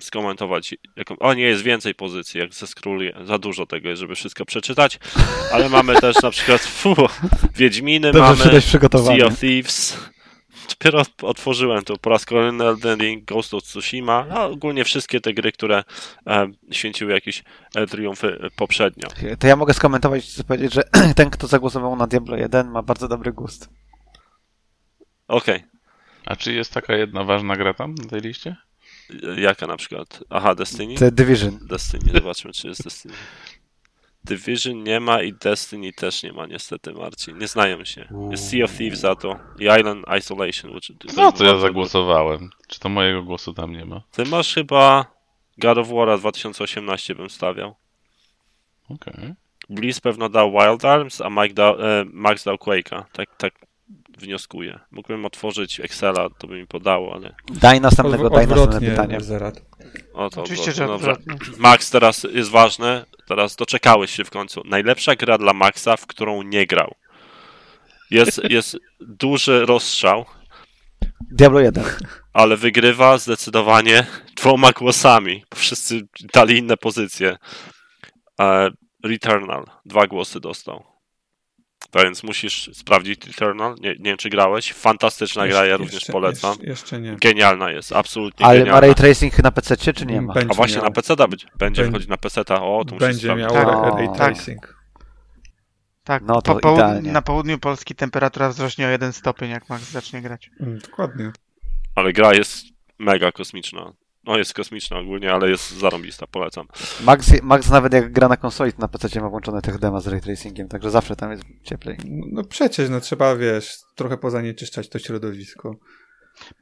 [0.00, 0.74] skomentować?
[0.96, 1.18] Jaką...
[1.18, 3.16] O, nie, jest więcej pozycji, jak ze skróluję.
[3.24, 4.98] Za dużo tego jest, żeby wszystko przeczytać,
[5.52, 6.94] ale mamy też na przykład fu,
[7.56, 8.60] Wiedźminy, Dobrze, mamy.
[9.18, 9.98] Sea of Thieves.
[10.68, 15.34] Dopiero otworzyłem to po raz kolejny Elden Ring, Ghost of Tsushima, no ogólnie wszystkie te
[15.34, 15.84] gry, które
[16.26, 17.44] e, święciły jakieś
[17.74, 19.08] e, triumfy e, poprzednio.
[19.38, 20.82] To ja mogę skomentować i powiedzieć, że
[21.16, 23.68] ten, kto zagłosował na Diablo 1 ma bardzo dobry gust.
[25.28, 25.64] Okej,
[26.26, 28.56] A czy jest taka jedna ważna gra tam na tej liście?
[29.36, 30.24] Jaka na przykład?
[30.30, 30.94] Aha, Destiny?
[30.94, 31.58] The Division.
[31.62, 33.14] Destiny, zobaczmy czy jest Destiny.
[34.24, 37.38] Division nie ma i Destiny też nie ma niestety, Marcin.
[37.38, 38.08] Nie znają się.
[38.30, 40.70] Jest Sea of Thieves za to i Island Isolation.
[40.70, 42.50] which- No to ja zagłosowałem.
[42.68, 44.00] Czy to mojego głosu tam nie ma?
[44.12, 45.06] Ty masz chyba
[45.58, 47.74] God of War 2018 bym stawiał.
[48.90, 49.34] Okej.
[49.70, 53.02] Bliss pewno dał Wild Arms, a Mike dał, e, Max dał Quake'a.
[53.12, 53.54] Tak, tak
[54.18, 54.78] wnioskuję.
[54.90, 57.34] Mógłbym otworzyć Excela, to by mi podało, ale...
[57.60, 59.20] Daj następnego, daj następne Odwrotnie, pytanie.
[59.20, 59.62] Zerat.
[60.14, 61.16] O, to Oczywiście, że dobrze.
[61.58, 63.06] Max teraz jest ważne.
[63.26, 64.62] Teraz doczekałeś się w końcu.
[64.64, 66.94] Najlepsza gra dla Maxa, w którą nie grał.
[68.10, 70.24] Jest, jest duży rozstrzał,
[71.30, 71.84] Diablo 1.
[72.32, 75.44] ale wygrywa zdecydowanie dwoma głosami.
[75.54, 76.00] Wszyscy
[76.34, 77.36] dali inne pozycje.
[78.40, 78.70] E,
[79.04, 79.64] Returnal.
[79.84, 80.93] Dwa głosy dostał.
[81.94, 83.74] Tak więc musisz sprawdzić Returnal.
[83.80, 84.72] Nie, nie wiem, czy grałeś.
[84.72, 86.50] Fantastyczna gra, ja również jeszcze, polecam.
[86.50, 87.16] Jeszcze, jeszcze nie.
[87.16, 88.80] Genialna jest, absolutnie Ale ma genialna.
[88.80, 90.34] ray tracing na PC, czy nie ma?
[90.34, 91.46] Będzie A właśnie miał, na PC da być.
[91.58, 92.44] Będzie Będzie- wchodzić na PC, o,
[92.84, 93.66] to musisz Będzie miał Tak.
[93.68, 94.16] ray, ray tak.
[94.16, 94.76] tracing.
[96.04, 100.22] Tak, No to po na południu Polski temperatura wzrośnie o jeden stopień, jak Max zacznie
[100.22, 100.50] grać.
[100.60, 101.32] Mm, Dokładnie.
[101.94, 102.66] Ale gra jest
[102.98, 103.92] mega kosmiczna.
[104.26, 106.66] No jest kosmiczna ogólnie, ale jest zarąbista, polecam.
[107.04, 110.06] Max, Max nawet jak gra na konsoli, to na PC ma włączone tech dema z
[110.06, 111.96] ray tracingiem, także zawsze tam jest cieplej.
[112.04, 115.76] No, no przecież, no trzeba, wiesz, trochę pozanieczyszczać to środowisko.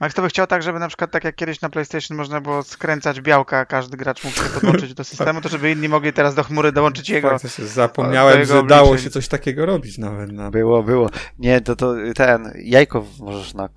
[0.01, 2.63] Max to by chciał tak, żeby na przykład tak jak kiedyś na PlayStation można było
[2.63, 6.35] skręcać białka, a każdy gracz mógł się podłączyć do systemu, to żeby inni mogli teraz
[6.35, 7.37] do chmury dołączyć jego.
[7.59, 9.05] Zapomniałem, jego że dało obliczeń.
[9.05, 11.11] się coś takiego robić nawet na Było, było.
[11.39, 13.69] Nie, to, to ten, jajko możesz na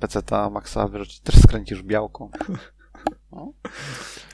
[0.00, 2.30] PC ta Maxa wyrzucić, też skręcisz białką.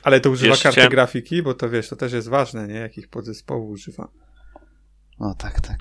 [0.03, 2.75] Ale to używa Jeszcze karty grafiki, bo to wiesz, to też jest ważne, nie?
[2.75, 4.07] Jakich podzespołów używa.
[5.19, 5.77] No tak, tak.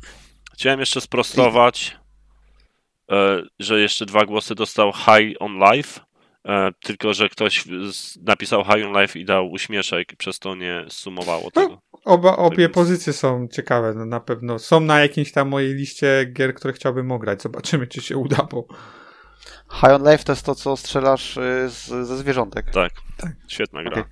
[0.52, 1.98] Chciałem jeszcze sprostować,
[3.10, 6.00] e, że jeszcze dwa głosy dostał High on Life,
[6.48, 7.64] e, tylko że ktoś
[8.22, 11.80] napisał High on Life i dał uśmieszek, przez to nie sumowało tego.
[12.04, 14.58] Oba, obie więc- pozycje są ciekawe, no na pewno.
[14.58, 17.42] Są na jakiejś tam mojej liście gier, które chciałbym ograć.
[17.42, 18.66] Zobaczymy, czy się uda, bo
[19.70, 22.70] High on Life to jest to, co strzelasz y, z, ze zwierzątek.
[22.70, 23.32] Tak, Tak.
[23.48, 23.92] świetna gra.
[23.92, 24.04] Okej.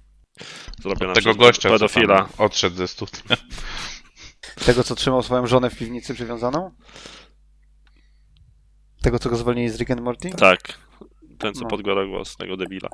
[0.82, 2.28] Zrobiona Tego gościa, pedofila.
[2.38, 3.20] odszedł ze studia.
[4.66, 6.70] Tego, co trzymał swoją żonę w piwnicy przywiązaną?
[9.02, 10.30] Tego, co go zwolnili z Rick and Morty?
[10.30, 10.78] Tak,
[11.38, 11.68] ten co No.
[11.68, 12.88] podgłada głos tego debila.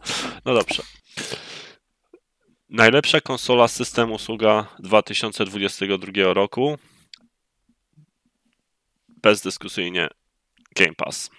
[0.45, 0.83] No dobrze.
[2.69, 6.79] Najlepsza konsola system usługa 2022 roku.
[9.23, 10.09] Bezdyskusyjnie
[10.77, 11.31] Game Pass.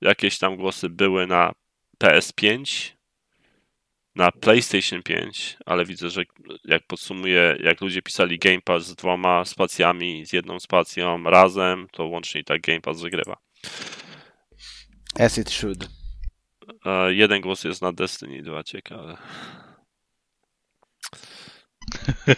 [0.00, 1.52] Jakieś tam głosy były na
[2.04, 2.90] PS5,
[4.14, 6.22] na PlayStation 5, ale widzę, że
[6.64, 12.06] jak podsumuję, jak ludzie pisali Game Pass z dwoma spacjami, z jedną spacją razem, to
[12.06, 13.36] łącznie i tak Game Pass wygrywa.
[15.18, 15.88] As it should.
[16.84, 19.16] E, jeden głos jest na Destiny 2, ciekawe.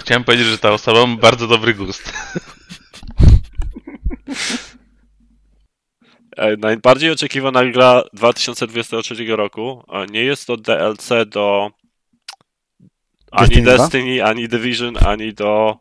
[0.00, 2.12] Chciałem powiedzieć, że ta osoba ma bardzo dobry gust.
[6.36, 11.70] E, Najbardziej oczekiwana gra 2023 roku e, nie jest to DLC do
[13.30, 13.76] ani Destiny 2?
[13.76, 15.76] Destiny, ani Division, ani do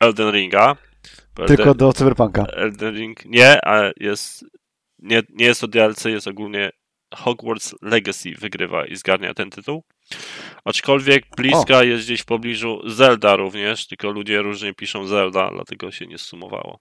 [0.00, 0.76] Elden Ringa.
[1.34, 2.44] Tylko Elden, do Cyberpunka.
[2.44, 4.44] Elden Ring nie, a jest
[4.98, 6.70] nie, nie jest to DLC, jest ogólnie
[7.14, 9.84] Hogwarts Legacy wygrywa i zgarnia ten tytuł.
[10.64, 16.06] Aczkolwiek bliska jest gdzieś w pobliżu Zelda również, tylko ludzie różnie piszą Zelda, dlatego się
[16.06, 16.78] nie sumowało.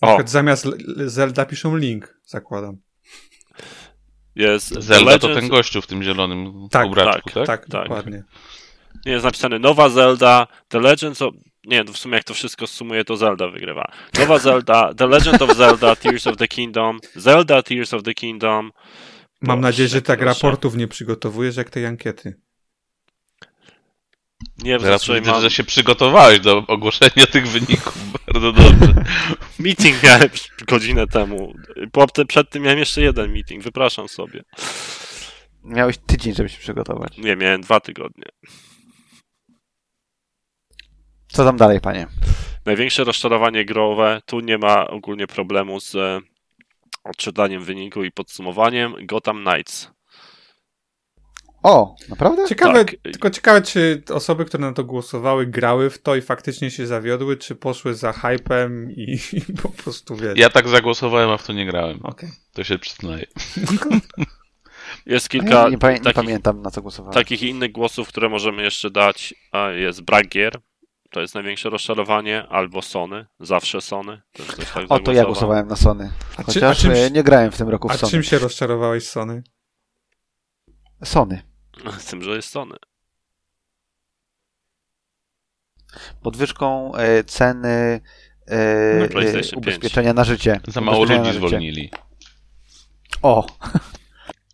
[0.00, 2.76] O, zamiast Zelda piszą Link, zakładam.
[4.36, 7.46] jest Zelda to ten gościu w tym zielonym Tak, ubraczku, tak?
[7.46, 7.82] Tak, Tak.
[7.82, 8.22] dokładnie.
[9.06, 11.34] Nie, jest napisane nowa Zelda, The Legends of...
[11.66, 13.92] Nie, to w sumie jak to wszystko sumuje, to Zelda wygrywa.
[14.18, 18.70] Nowa Zelda, The Legend of Zelda, Tears of the Kingdom, Zelda, Tears of the Kingdom.
[19.40, 20.34] Mam Boże, nadzieję, że tak proszę.
[20.34, 22.40] raportów nie przygotowujesz jak tej ankiety.
[24.58, 25.40] Nie wiem, Teraz widzę, mam...
[25.40, 27.98] że się przygotowałeś do ogłoszenia tych wyników.
[28.26, 28.94] Bardzo dobrze.
[29.58, 30.28] Meeting miałem
[30.66, 31.54] godzinę temu.
[31.92, 34.42] Po- Przed tym miałem jeszcze jeden meeting, wypraszam sobie.
[35.64, 37.18] Miałeś tydzień, żeby się przygotować.
[37.18, 38.24] Nie, miałem dwa tygodnie.
[41.28, 42.06] Co tam dalej, panie?
[42.66, 45.96] Największe rozczarowanie growe, tu nie ma ogólnie problemu z
[47.04, 48.94] odczytaniem wyniku i podsumowaniem.
[49.06, 49.90] Gotham Knights.
[51.62, 52.48] O, naprawdę?
[52.48, 52.94] Ciekawe, Tak.
[53.02, 57.36] tylko ciekawe, czy osoby, które na to głosowały, grały w to i faktycznie się zawiodły,
[57.36, 60.38] czy poszły za hypem i, i po prostu wiesz.
[60.38, 62.00] Ja tak zagłosowałem, a w to nie grałem.
[62.02, 62.28] Okej.
[62.52, 63.26] To się przyznaję.
[65.06, 67.14] Jest Ja kilka nie, pamię- nie takich, pamiętam, na co głosowałem.
[67.14, 69.34] takich innych głosów, które możemy jeszcze dać.
[69.52, 70.60] A Jest brak gier.
[71.10, 72.46] To jest największe rozczarowanie.
[72.48, 73.26] Albo Sony.
[73.40, 74.22] Zawsze Sony.
[74.32, 76.10] Też tak O, to ja głosowałem na Sony.
[76.36, 78.10] A, czy, Chociaż a, czymś, e, nie grałem w tym roku w a Sony.
[78.10, 79.42] czym się rozczarowałeś Sony?
[81.04, 81.42] Sony.
[81.98, 82.76] Z tym, że jest Sony.
[86.22, 88.00] Podwyżką e, ceny
[88.46, 90.60] e, Na e, ubezpieczenia na życie.
[90.68, 91.90] Za mało ludzi zwolnili.
[93.22, 93.46] O,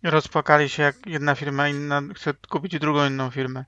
[0.03, 3.65] Rozpłakali się, jak jedna firma inna chce kupić drugą inną firmę.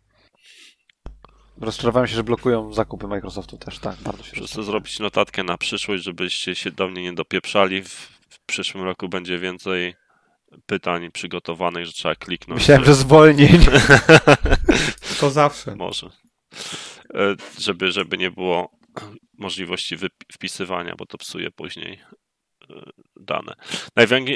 [1.61, 6.03] rozczarowałem się, że blokują zakupy Microsoftu też, tak, bardzo się sobie zrobić notatkę na przyszłość,
[6.03, 7.81] żebyście się do mnie nie dopieprzali.
[7.83, 7.89] W,
[8.29, 9.95] w przyszłym roku będzie więcej
[10.65, 12.59] pytań przygotowanych, że trzeba kliknąć.
[12.59, 13.59] Myślałem, że zwolnień.
[15.19, 15.75] To zawsze.
[15.75, 16.09] Może.
[17.13, 18.71] E, Żeby, żeby nie było
[19.37, 19.95] możliwości
[20.33, 21.99] wpisywania, bo to psuje później
[22.69, 22.75] e,
[23.15, 23.53] dane.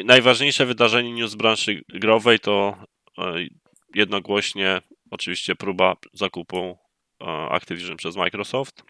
[0.06, 2.78] Najważniejsze wydarzenie news branży growej to
[3.18, 3.34] e,
[3.96, 6.78] jednogłośnie oczywiście próba zakupu
[7.50, 8.84] Activision przez Microsoft.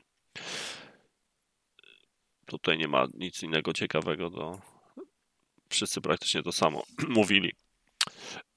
[2.46, 4.73] Tutaj nie ma nic innego ciekawego, do...
[5.74, 7.52] wszyscy praktycznie to samo mówili.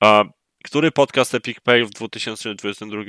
[0.01, 0.25] A
[0.65, 3.03] który podcast Epic Pay w 2022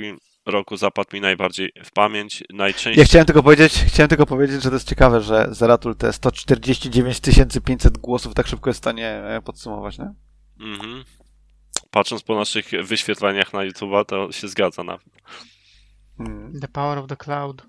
[0.46, 2.44] roku zapadł mi najbardziej w pamięć?
[2.50, 6.12] Najczęściej Ja chciałem tylko powiedzieć, chciałem tylko powiedzieć, że to jest ciekawe, że Zeratul te
[6.12, 7.20] 149
[7.64, 10.14] 500 głosów tak szybko jest w stanie e, podsumować, nie?
[10.60, 11.04] Mhm.
[11.90, 14.98] Patrząc po naszych wyświetleniach na YouTube, to się zgadza na.
[16.20, 16.60] Mm.
[16.60, 17.66] The Power of the Cloud.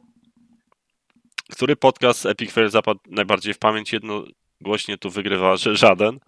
[1.51, 3.93] Który podcast Epic Fail zapadł najbardziej w pamięć?
[4.59, 6.19] Jednogłośnie tu wygrywa żaden,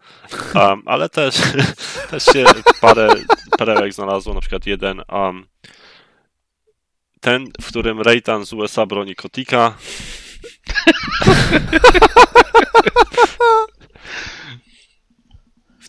[0.55, 1.35] um, ale też,
[2.11, 2.45] też się
[2.81, 3.09] parę
[3.57, 5.45] perełek znalazło, na przykład jeden um,
[7.21, 9.77] ten, w którym Rejtan z USA broni Kotika.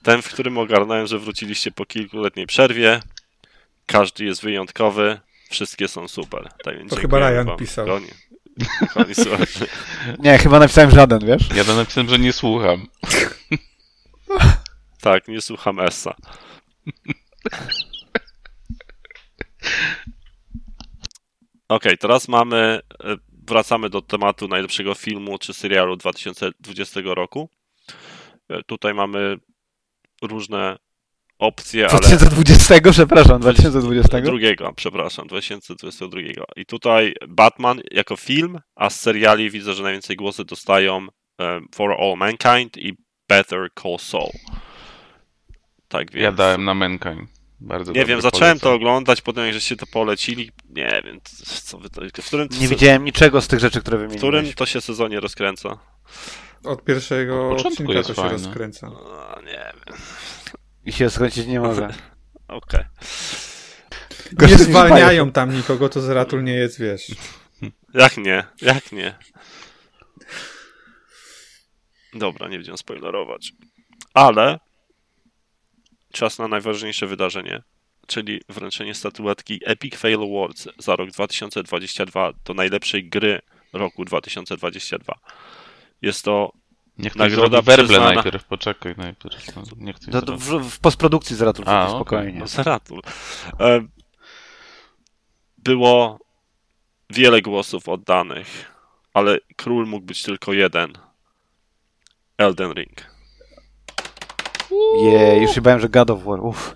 [0.02, 3.00] Ten, w którym ogarnąłem, że wróciliście po kilkuletniej przerwie.
[3.86, 5.20] Każdy jest wyjątkowy.
[5.50, 6.48] Wszystkie są super.
[6.64, 7.86] Tak To chyba Ryan wam, pisał.
[8.80, 9.66] Kochani słuchacze.
[10.18, 11.48] Nie, chyba napisałem żaden, wiesz?
[11.56, 12.86] Ja to napisałem, że nie słucham.
[15.00, 16.14] Tak, nie słucham Essa.
[21.68, 22.80] Okej, teraz mamy.
[23.04, 27.48] e, Wracamy do tematu najlepszego filmu czy serialu 2020 roku.
[28.48, 29.36] E, Tutaj mamy
[30.22, 30.76] różne
[31.42, 32.00] opcje, ale.
[32.00, 34.20] 2020, przepraszam, 2020.
[34.20, 36.20] Drugiego, przepraszam, 2022.
[36.56, 41.06] I tutaj Batman jako film, a z seriali widzę, że najwięcej głosy dostają
[41.40, 42.96] e, For All Mankind i
[43.28, 44.30] Better Call Saul.
[45.88, 46.22] Tak więc.
[46.24, 47.30] Ja dałem na Mankind.
[47.60, 48.76] Bardzo Nie wiem, zacząłem to polecam.
[48.82, 51.20] oglądać, potem jak żeście to polecili, nie wiem,
[51.62, 54.20] co wy to, w którym, Nie widziałem niczego z tych rzeczy, które w wymieniłeś.
[54.20, 55.78] którym to się sezonie rozkręca?
[56.64, 58.32] Od pierwszego Od początku odcinka to się fajne.
[58.32, 58.90] rozkręca.
[59.36, 59.96] A, nie wiem,
[60.84, 61.88] I się skręcić nie może.
[62.48, 62.84] okej.
[64.32, 67.06] Gorzej Nie zwalniają tam nikogo, to Zeratul nie jest, wiesz.
[67.94, 69.14] Jak nie, jak nie?
[72.14, 73.52] Dobra, nie będziemy spoilerować.
[74.14, 74.58] Ale
[76.12, 77.62] czas na najważniejsze wydarzenie,
[78.06, 83.40] czyli wręczenie statuetki Epic Fail Awards za rok 2022 do najlepszej gry
[83.72, 85.14] roku 2022.
[86.02, 86.52] Jest to
[86.98, 88.14] Niech Nagroda zrobi werble przyznana.
[88.14, 89.56] najpierw, poczekaj najpierw.
[89.56, 90.64] No, Niech ktoś Do, zrobi.
[90.64, 91.94] w, w postprodukcji Zeratul A, okej.
[91.96, 92.38] spokojnie.
[92.38, 93.02] No, Zeratul.
[93.60, 93.80] E,
[95.58, 96.18] Było
[97.10, 98.72] wiele głosów oddanych,
[99.14, 100.92] ale król mógł być tylko jeden.
[102.38, 103.06] Elden Ring.
[105.02, 106.40] Jej, już się bałem, że God of War.
[106.40, 106.74] Uff.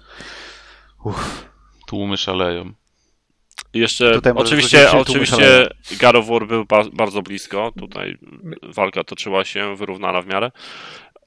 [1.05, 1.49] Uff.
[1.87, 2.73] Tłumy szaleją.
[3.79, 5.69] Jeszcze Tutaj oczywiście, oczywiście.
[6.01, 7.73] God of War był ba bardzo blisko.
[7.79, 8.19] Tutaj
[8.63, 10.51] walka toczyła się wyrównana w miarę.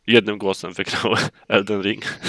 [0.07, 1.13] Jednym głosem wygrał
[1.47, 2.03] Elden Ring.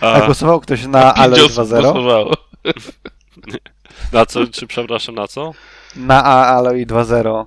[0.00, 1.82] A głosował ktoś na Pięciu 2.0?
[1.82, 2.34] głosowało.
[4.12, 5.52] na co, czy przepraszam, na co?
[5.96, 7.46] Na A- Aloy 2.0.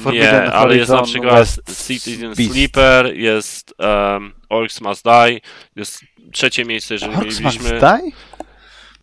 [0.00, 2.52] Forbidden Nie, ale jest na przykład West Citizen Beast.
[2.52, 5.40] Sleeper, jest um, Orcs Must Die,
[5.76, 6.00] jest
[6.32, 7.80] trzecie miejsce, jeżeli Orcs Must mieliśmy...
[7.80, 8.10] Die?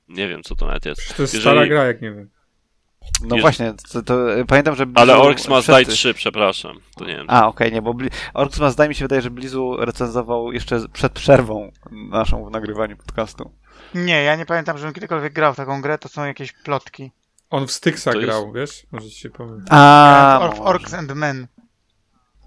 [0.09, 1.15] Nie wiem, co to nawet jest.
[1.17, 2.29] To jest Jeżeli- stara gra, jak nie wiem.
[3.21, 4.15] No Jest- właśnie, to, to,
[4.47, 6.79] pamiętam, że Ale Blizu Orcs Must przed- Die 3, przepraszam.
[6.97, 7.25] To nie wiem.
[7.29, 8.09] A, okej, nie, bo Bli...
[8.33, 12.97] Orcs Must Die mi się wydaje, że Blizu recenzował jeszcze przed przerwą naszą w nagrywaniu
[12.97, 13.51] podcastu.
[13.95, 17.11] Nie, ja nie pamiętam, żebym kiedykolwiek grał w taką grę, to są jakieś plotki.
[17.49, 18.85] On w Styxa jest- grał, wiesz?
[18.91, 19.65] Może ci się powiem.
[19.69, 20.61] A, Or- może.
[20.61, 21.47] Orcs and Men.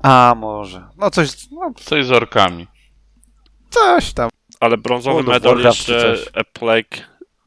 [0.03, 0.87] A, może.
[0.97, 2.67] No coś, no, Coś z orkami.
[3.75, 4.31] Coś tam.
[4.61, 6.17] Ale brązowy World medal czy jeszcze.
[6.35, 7.05] A Plague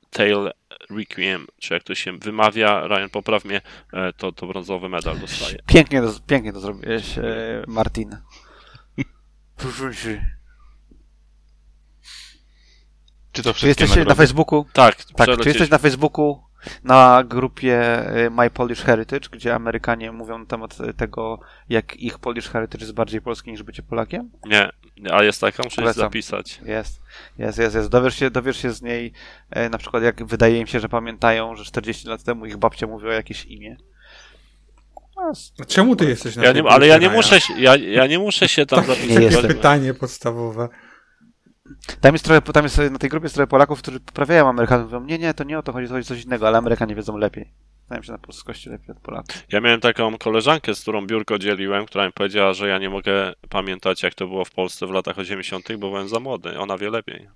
[0.09, 0.51] Tale
[0.89, 3.61] Requiem, czy jak to się wymawia, Ryan popraw mnie,
[3.93, 5.59] e, to, to brązowy medal dostaje.
[5.67, 8.17] Pięknie to, pięknie to zrobiłeś, e, Martin.
[13.31, 14.15] Czy to Czy wszystkie jesteś na?
[14.15, 14.65] Facebooku?
[14.73, 16.46] Tak, Tak, czy jesteś na Facebooku
[16.83, 21.39] na grupie y, My Polish Heritage, gdzie Amerykanie mówią na temat tego,
[21.69, 24.29] jak ich Polish Heritage jest bardziej polski niż bycie Polakiem?
[24.45, 24.69] Nie,
[25.11, 26.01] a jest taka, muszę się Polecam.
[26.01, 26.61] zapisać.
[26.65, 27.01] Jest,
[27.37, 27.89] jest, jest, jest.
[27.89, 29.13] Dowiesz się, dowiesz się z niej,
[29.49, 32.87] e, na przykład jak wydaje im się, że pamiętają, że 40 lat temu ich babcia
[32.87, 33.77] mówiła jakieś imię.
[35.29, 37.75] Jest- A Czemu ty jesteś na Ja tej nie, ale ja nie muszę, się- ja,
[37.75, 39.09] ja nie muszę się tam zapisać.
[39.09, 39.47] nie jestem.
[39.47, 40.69] Pytanie podstawowe.
[42.01, 45.05] Tam jest trochę, tam jest, na tej grupie jest trochę Polaków, którzy poprawiają Amerykanów, mówią,
[45.05, 47.17] nie, nie, to nie o to chodzi, to chodzi o coś innego, ale Amerykanie wiedzą
[47.17, 47.53] lepiej.
[47.87, 49.43] Znają się na polskości lepiej od Polaków.
[49.51, 53.33] Ja miałem taką koleżankę, z którą biurko dzieliłem, która mi powiedziała, że ja nie mogę
[53.49, 56.59] pamiętać, jak to było w Polsce w latach 80., bo byłem za młody.
[56.59, 57.29] Ona wie lepiej.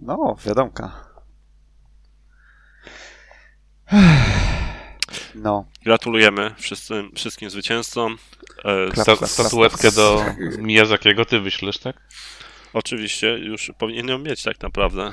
[0.00, 0.92] No, wiadomka.
[5.36, 8.16] No, Gratulujemy wszyscy, wszystkim zwycięzcom.
[8.64, 10.24] E, Klap, Sta- klap, statuetkę do
[10.58, 11.96] Miyazakiego ty wyślesz, tak?
[12.72, 15.12] Oczywiście, już powinien ją mieć tak naprawdę.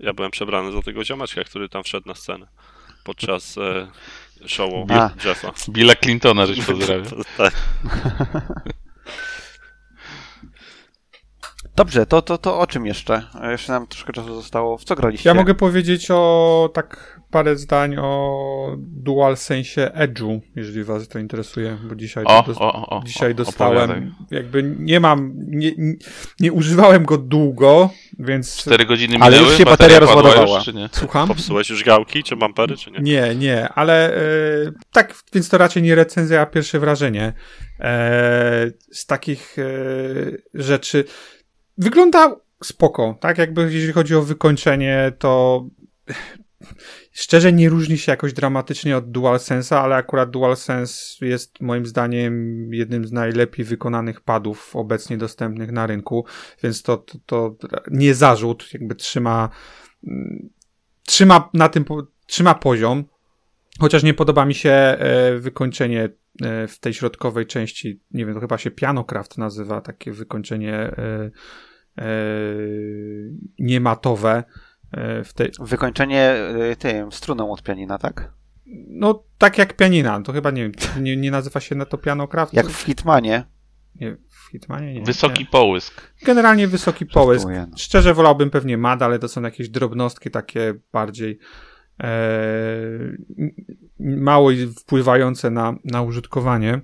[0.00, 2.46] Ja byłem przebrany za tego ziomeczka, który tam wszedł na scenę
[3.04, 3.88] podczas e,
[4.48, 4.86] showu.
[5.24, 5.52] Jeffa.
[5.68, 7.22] Billa Clintona, żeś pozdrawiał.
[7.36, 7.54] tak.
[11.76, 13.22] Dobrze, to, to, to o czym jeszcze?
[13.42, 14.78] E, Jeszcze nam troszkę czasu zostało.
[14.78, 15.28] W co graliście?
[15.28, 21.94] Ja mogę powiedzieć o tak parę zdań o DualSense Edge'u, jeżeli was to interesuje, bo
[21.94, 24.12] dzisiaj, O, dos- o, o, dzisiaj o, dostałem, opowiadaj.
[24.30, 25.94] jakby nie mam, nie, nie,
[26.40, 29.48] nie używałem go długo, więc Cztery godziny Ale minęły?
[29.50, 30.56] już się bateria rozładowała.
[30.56, 30.88] Już, czy nie?
[30.92, 31.28] słucham?
[31.28, 32.98] Popsułeś już gałki, czy bampery, czy nie?
[33.00, 34.20] Nie, nie, ale e,
[34.92, 37.32] tak, więc to raczej nie recenzja, a pierwsze wrażenie
[37.80, 39.64] e, z takich e,
[40.54, 41.04] rzeczy.
[41.78, 43.38] Wygląda spoko, tak?
[43.38, 45.64] Jakby jeżeli chodzi o wykończenie, to
[47.18, 53.06] szczerze nie różni się jakoś dramatycznie od DualSense'a, ale akurat DualSense jest moim zdaniem jednym
[53.06, 56.24] z najlepiej wykonanych padów obecnie dostępnych na rynku,
[56.62, 57.58] więc to, to, to
[57.90, 59.50] nie zarzut, jakby trzyma
[60.06, 60.48] mm,
[61.06, 61.84] trzyma na tym
[62.26, 63.04] trzyma poziom,
[63.80, 66.08] chociaż nie podoba mi się e, wykończenie
[66.42, 71.30] e, w tej środkowej części, nie wiem, to chyba się Pianocraft nazywa, takie wykończenie e,
[73.58, 74.44] niematowe
[75.24, 76.34] w tej, Wykończenie
[76.72, 78.38] y, tym, struną od pianina, tak?
[78.88, 82.54] no tak jak pianina, to chyba nie wiem, nie, nie nazywa się na to Pianocraft?
[82.54, 83.44] Jak w Hitmanie.
[83.94, 85.02] Nie, w Hitmanie nie.
[85.02, 85.50] Wysoki nie.
[85.50, 86.12] połysk.
[86.24, 87.42] Generalnie wysoki połysk.
[87.42, 87.76] Żartuję, no.
[87.76, 91.38] Szczerze wolałbym pewnie MAD, ale to są jakieś drobnostki takie bardziej
[92.00, 92.08] e,
[94.00, 96.80] mało wpływające na, na użytkowanie.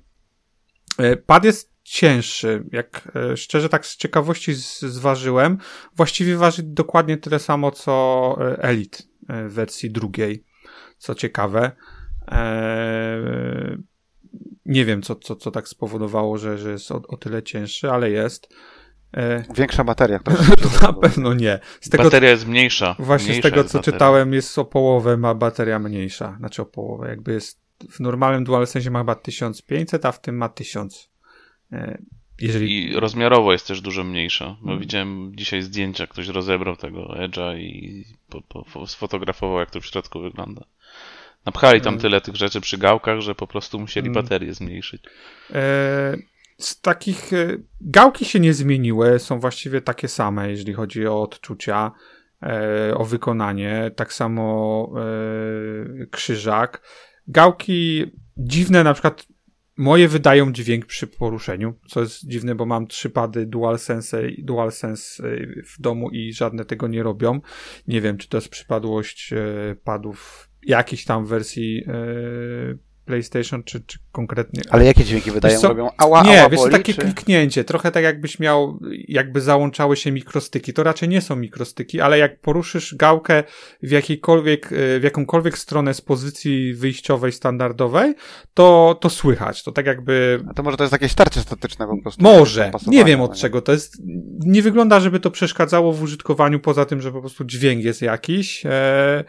[0.99, 2.65] E, pad jest cięższy.
[2.73, 5.59] Jak e, szczerze tak z ciekawości z, zważyłem,
[5.97, 10.45] właściwie waży dokładnie tyle samo co e, Elite e, w wersji drugiej.
[10.99, 11.73] Co ciekawe.
[14.67, 18.11] Nie wiem, co, co, co tak spowodowało, że, że jest o, o tyle cięższy, ale
[18.11, 18.55] jest.
[19.17, 20.33] E, Większa bateria, to
[20.87, 21.61] na pewno nie.
[21.81, 22.97] Z tego, Bateria jest mniejsza.
[22.99, 23.93] właśnie z Mniejsza tego, jest co bateria.
[23.99, 26.37] czytałem, jest o połowę ma bateria mniejsza.
[26.39, 27.09] Znaczy o połowę.
[27.09, 27.61] Jakby jest
[27.91, 31.11] w normalnym DualSense ma chyba 1500, a w tym ma 1000.
[31.75, 31.99] E,
[32.41, 32.91] Jeżeli...
[32.93, 34.57] I rozmiarowo jest też dużo mniejsza.
[34.61, 34.81] Bo Mm.
[34.81, 40.21] widziałem dzisiaj zdjęcia, ktoś rozebrał tego Edge'a i po, po, sfotografował, jak to w środku
[40.21, 40.65] wygląda.
[41.47, 42.01] Napchali tam Mm.
[42.03, 44.23] tyle tych rzeczy przy gałkach, że po prostu musieli Mm.
[44.23, 45.03] baterię zmniejszyć.
[45.55, 46.17] E,
[46.59, 51.93] z takich e, gałki się nie zmieniły, są właściwie takie same, jeżeli chodzi o odczucia,
[52.43, 53.91] e, o wykonanie.
[53.97, 54.91] Tak samo
[56.03, 56.83] e, krzyżak.
[57.29, 58.05] Gałki
[58.37, 59.27] dziwne, na przykład
[59.77, 65.63] moje wydają dźwięk przy poruszeniu, co jest dziwne, bo mam trzy pady DualSense, DualSense y,
[65.67, 67.41] w domu i żadne tego nie robią.
[67.89, 73.99] Nie wiem, czy to jest przypadłość y, padów jakiejś tam wersji y, PlayStation, czy, czy
[74.13, 74.63] konkretnie.
[74.71, 75.61] Ale jakie dźwięki wydają?
[75.61, 75.69] co?
[75.69, 77.01] Robią ała, Nie, ała wiesz, boli, takie czy...
[77.01, 78.79] kliknięcie, trochę tak jakbyś miał,
[79.09, 80.73] jakby załączały się mikrostyki.
[80.73, 83.45] To raczej nie są mikrostyki, ale jak poruszysz gałkę
[83.83, 88.15] w jakiejkolwiek, e, w jakąkolwiek stronę z pozycji wyjściowej standardowej,
[88.55, 89.63] to, to słychać.
[89.63, 92.23] To tak jakby A to może to jest jakieś starcie statyczne po prostu.
[92.23, 92.71] może.
[92.87, 93.63] Nie wiem no od czego.
[93.63, 93.97] To jest.
[94.47, 98.67] Nie wygląda, żeby to przeszkadzało w użytkowaniu, poza tym, że po prostu dźwięk jest jakiś.
[98.67, 99.25] E,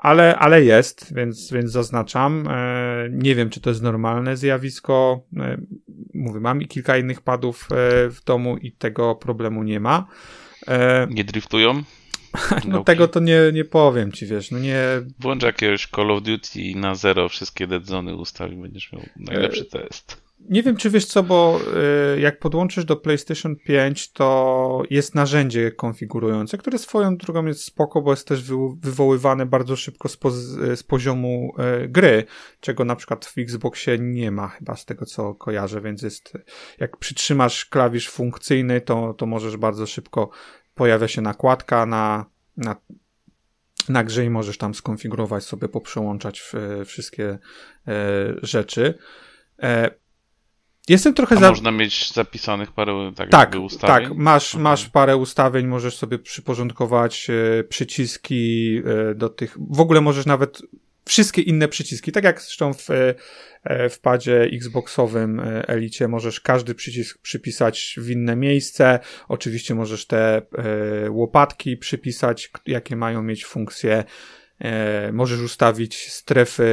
[0.00, 2.48] ale, ale jest, więc, więc zaznaczam.
[2.48, 5.20] E, nie wiem, czy to jest normalne zjawisko.
[5.36, 5.56] E,
[6.14, 10.06] mówię, mam i kilka innych padów e, w domu i tego problemu nie ma.
[11.10, 11.74] Nie driftują?
[12.64, 12.84] no Gałki?
[12.84, 14.82] tego to nie, nie powiem ci, wiesz, no nie,
[15.18, 19.64] Włącz jakiegoś Call of Duty i na zero wszystkie dead zony ustawi, będziesz miał najlepszy
[19.64, 20.29] test.
[20.48, 21.60] Nie wiem, czy wiesz co, bo
[22.16, 28.02] y, jak podłączysz do PlayStation 5, to jest narzędzie konfigurujące, które swoją drogą jest spoko,
[28.02, 30.34] bo jest też wy, wywoływane bardzo szybko z, poz,
[30.74, 32.24] z poziomu y, gry,
[32.60, 36.32] czego na przykład w Xboxie nie ma chyba z tego, co kojarzę, więc jest,
[36.78, 40.30] jak przytrzymasz klawisz funkcyjny, to, to możesz bardzo szybko,
[40.74, 42.26] pojawia się nakładka na,
[42.56, 42.76] na
[43.88, 46.54] na grze i możesz tam skonfigurować sobie, poprzełączać w,
[46.86, 47.38] wszystkie
[47.88, 48.98] e, rzeczy.
[49.62, 49.90] E,
[50.90, 51.48] Jestem trochę za...
[51.48, 54.08] można mieć zapisanych parę tak, Tak, ustawień?
[54.08, 54.62] tak, masz, Okej.
[54.62, 58.76] masz parę ustawień, możesz sobie przyporządkować e, przyciski
[59.10, 60.62] e, do tych, w ogóle możesz nawet
[61.04, 62.90] wszystkie inne przyciski, tak jak zresztą w,
[63.64, 70.06] e, w padzie Xboxowym e, Elicie możesz każdy przycisk przypisać w inne miejsce, oczywiście możesz
[70.06, 74.04] te e, łopatki przypisać, jakie mają mieć funkcje,
[74.60, 76.64] E, możesz ustawić strefy,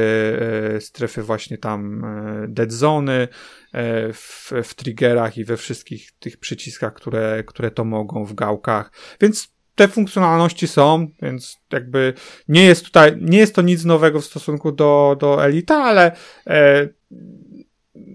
[0.76, 3.28] e, strefy właśnie tam e, dead zony
[3.72, 8.92] e, w, w triggerach i we wszystkich tych przyciskach, które, które to mogą w gałkach.
[9.20, 12.14] Więc te funkcjonalności są, więc jakby
[12.48, 16.12] nie jest tutaj, nie jest to nic nowego w stosunku do, do Elita, ale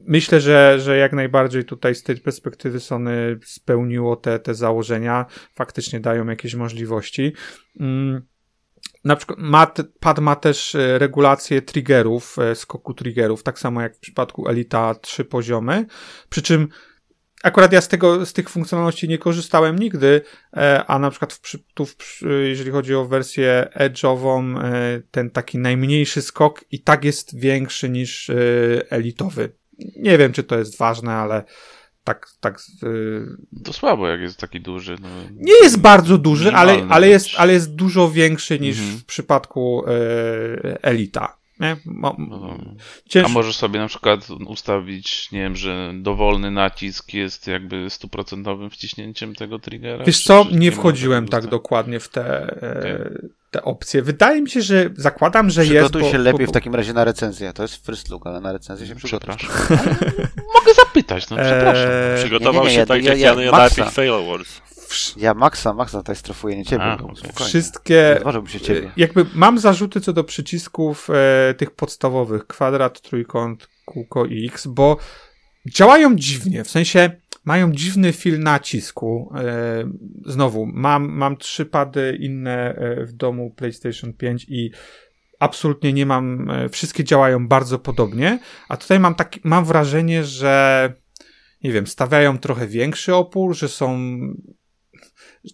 [0.06, 6.00] myślę, że, że jak najbardziej tutaj z tej perspektywy Sony spełniło te, te założenia, faktycznie
[6.00, 7.34] dają jakieś możliwości.
[7.80, 8.33] Mm
[9.04, 14.00] na przykład pad ma też e, regulację triggerów, e, skoku triggerów, tak samo jak w
[14.00, 15.86] przypadku Elita trzy poziomy.
[16.30, 16.68] Przy czym
[17.44, 20.22] akurat ja z tego, z tych funkcjonalności nie korzystałem nigdy,
[20.58, 21.40] e, a na przykład w,
[21.74, 24.60] tu, w, jeżeli chodzi o wersję edge'ową,
[25.12, 28.32] ten taki najmniejszy skok i tak jest większy niż
[28.90, 29.52] elitowy.
[29.96, 31.44] Nie wiem, czy to jest ważne, ale
[32.04, 34.98] tak, tak, e, To słabo, jak jest taki duży.
[35.02, 35.08] No.
[35.36, 38.98] nie jest bardzo duży, ale, ale, jest, ale jest dużo większy niż Mhm.
[39.00, 41.38] w przypadku e, Elita.
[41.60, 41.78] Nie?
[41.86, 42.58] Mo, No,
[43.06, 43.32] A cięż...
[43.32, 49.60] możesz sobie na przykład ustawić, nie wiem, że dowolny nacisk jest jakby stuprocentowym wciśnięciem tego
[49.60, 50.06] triggera?
[50.06, 53.30] Wiesz Czy- co, czy nie ma wchodziłem tak dokładnie w te, e, Okej.
[53.52, 54.02] te opcje.
[54.02, 55.74] Wydaje mi się, że zakładam, że jest.
[55.74, 57.54] Przygotuj bo- się bo- lepiej bo- w takim razie na recenzję.
[57.54, 59.30] To jest first look, ale na recenzję się przygotuj.
[59.38, 59.78] Przepraszam.
[60.78, 61.90] Mogę zapytać, no przepraszam.
[61.92, 64.62] Eee, Przygotował nie, nie, się ja- tak ja- jak ja- ja, na Epic Fail Awards.
[65.18, 66.84] Ja Maxa, Maxa tutaj strofuję, nie ciebie.
[66.84, 67.50] A, no, spokojnie.
[67.50, 68.20] Wszystkie.
[68.48, 68.92] Się ciebie.
[68.98, 74.98] Jakby mam zarzuty co do przycisków e, tych podstawowych: kwadrat, trójkąt, kółko i X, bo
[75.66, 76.64] działają dziwnie.
[76.64, 77.12] W sensie
[77.46, 79.34] mają dziwny fil nacisku.
[79.38, 79.84] E,
[80.26, 84.72] znowu, mam, mam trzy pady inne e, w domu PlayStation 5 i
[85.44, 86.50] absolutnie nie mam.
[86.50, 88.40] e, Wszystkie działają bardzo podobnie,
[88.70, 90.94] a tutaj mam, taki, mam wrażenie, że
[91.64, 94.00] nie wiem, stawiają trochę większy opór, że są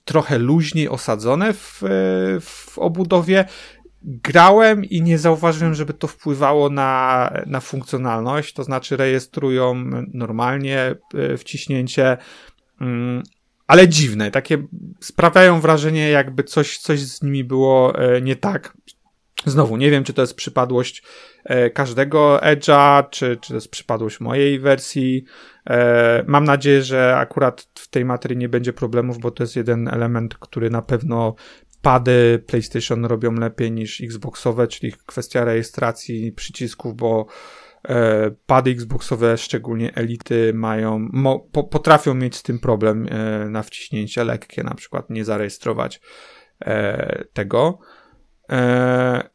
[0.05, 1.87] trochę luźniej osadzone w, e,
[2.39, 3.45] w obudowie.
[4.03, 9.75] Grałem i nie zauważyłem, żeby to wpływało na, na funkcjonalność, to znaczy rejestrują
[10.13, 12.17] normalnie e, wciśnięcie,
[12.81, 13.23] mm,
[13.67, 14.67] ale dziwne, takie
[14.99, 18.73] sprawiają wrażenie, jakby coś, coś z nimi było nie tak.
[19.45, 21.03] Znowu, nie wiem, czy to jest przypadłość
[21.43, 25.25] e, każdego Edge'a, czy, czy to jest przypadłość mojej wersji.
[25.69, 29.87] E, mam nadzieję, że akurat w tej materii nie będzie problemów, bo to jest jeden
[29.87, 31.35] element, który na pewno
[31.81, 37.25] pady PlayStation robią lepiej niż Xboxowe, czyli kwestia rejestracji przycisków, bo
[37.89, 43.63] e, pady Xboxowe, szczególnie elity, mają, mo, po, potrafią mieć z tym problem e, na
[43.63, 46.01] wciśnięcie lekkie, na przykład nie zarejestrować
[46.61, 47.79] e, tego.
[48.49, 49.29] E,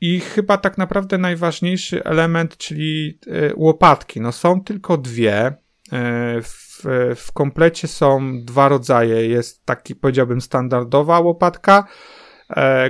[0.00, 4.20] I chyba tak naprawdę najważniejszy element, czyli e, łopatki.
[4.20, 5.54] No są tylko dwie.
[5.92, 6.84] E, W,
[7.16, 9.28] w komplecie są dwa rodzaje.
[9.28, 11.88] Jest taki, powiedziałbym, standardowa łopatka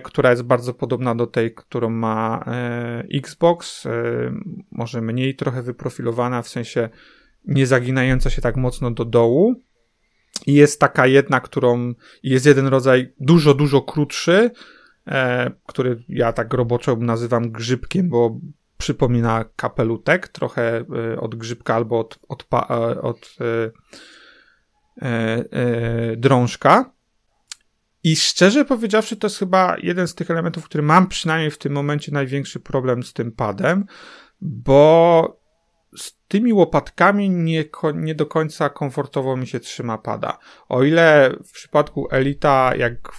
[0.05, 2.44] która jest bardzo podobna do tej, którą ma
[3.15, 3.86] Xbox.
[4.70, 6.89] Może mniej trochę wyprofilowana, w sensie
[7.44, 9.55] nie zaginająca się tak mocno do dołu.
[10.47, 14.51] I jest taka jedna, którą jest jeden rodzaj dużo, dużo krótszy,
[15.66, 18.39] który ja tak roboczo nazywam grzybkiem, bo
[18.78, 23.70] przypomina kapelutek, trochę e, od grzybka albo od, od, e, od e,
[25.02, 26.93] e, e, drążka.
[28.05, 31.72] I szczerze powiedziawszy, to jest chyba jeden z tych elementów, który mam przynajmniej w tym
[31.72, 33.85] momencie największy problem z tym padem,
[34.40, 35.38] bo
[35.97, 40.39] z tymi łopatkami nie, nie do końca komfortowo mi się trzyma pada.
[40.69, 43.12] O ile w przypadku Elita, jak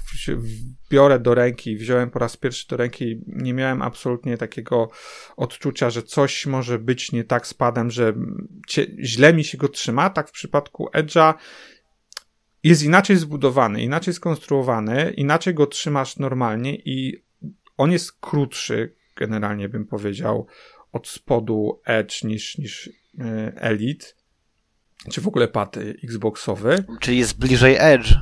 [0.90, 4.90] biorę do ręki, wziąłem po raz pierwszy do ręki, nie miałem absolutnie takiego
[5.38, 8.14] odczucia, że coś może być nie tak z padem, że
[9.00, 11.34] źle mi się go trzyma, tak w przypadku Edge'a
[12.64, 17.24] jest inaczej zbudowany, inaczej skonstruowany, inaczej go trzymasz normalnie i
[17.78, 20.48] on jest krótszy, generalnie bym powiedział,
[20.92, 22.90] od spodu Edge niż, niż
[23.20, 24.06] e, Elite,
[25.12, 26.84] czy w ogóle pad Xboxowy.
[27.00, 28.14] Czyli jest bliżej Edge.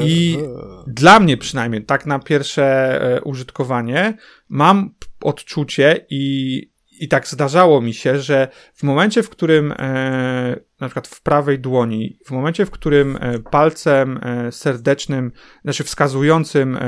[0.00, 0.38] I
[0.86, 2.64] dla mnie przynajmniej, tak na pierwsze
[3.02, 4.16] e, użytkowanie,
[4.48, 6.62] mam odczucie i,
[7.00, 11.58] i tak zdarzało mi się, że w momencie, w którym e, na przykład w prawej
[11.58, 14.20] dłoni, w momencie, w którym e, palcem
[14.50, 15.32] serdecznym,
[15.64, 16.78] znaczy wskazującym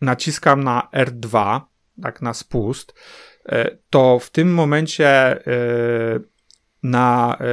[0.00, 1.60] naciskam na R2,
[2.02, 2.94] tak na spust,
[3.90, 5.40] to w tym momencie e,
[6.82, 7.46] na e,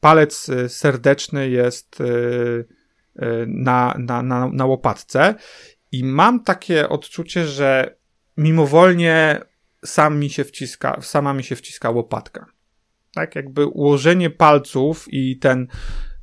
[0.00, 2.04] palec e, serdeczny jest e,
[3.16, 5.34] e, na, na, na, na łopatce
[5.92, 7.96] i mam takie odczucie, że
[8.36, 9.40] mimowolnie
[9.84, 12.46] sam mi się wciska, sama mi się wciska łopatka.
[13.14, 15.66] Tak, jakby ułożenie palców i ten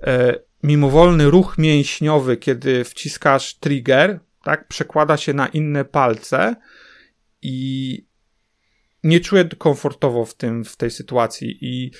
[0.03, 6.55] e, mimowolny ruch mięśniowy, kiedy wciskasz trigger, tak, przekłada się na inne palce
[7.41, 8.06] i
[9.07, 11.91] nie czuję komfortowo w tym, w tej sytuacji i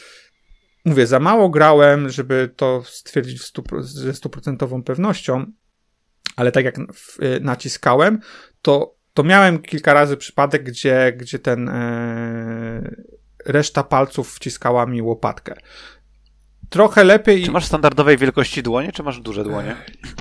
[0.85, 5.45] mówię, za mało grałem, żeby to stwierdzić stu, ze stuprocentową pewnością,
[6.35, 6.83] ale tak jak y,
[7.41, 8.19] naciskałem,
[8.61, 12.95] to, to miałem kilka razy przypadek, gdzie, gdzie ten e,
[13.45, 15.53] reszta palców wciskała mi łopatkę.
[16.69, 17.43] Trochę lepiej.
[17.43, 19.75] Czy masz standardowej wielkości dłonie, czy masz duże dłonie?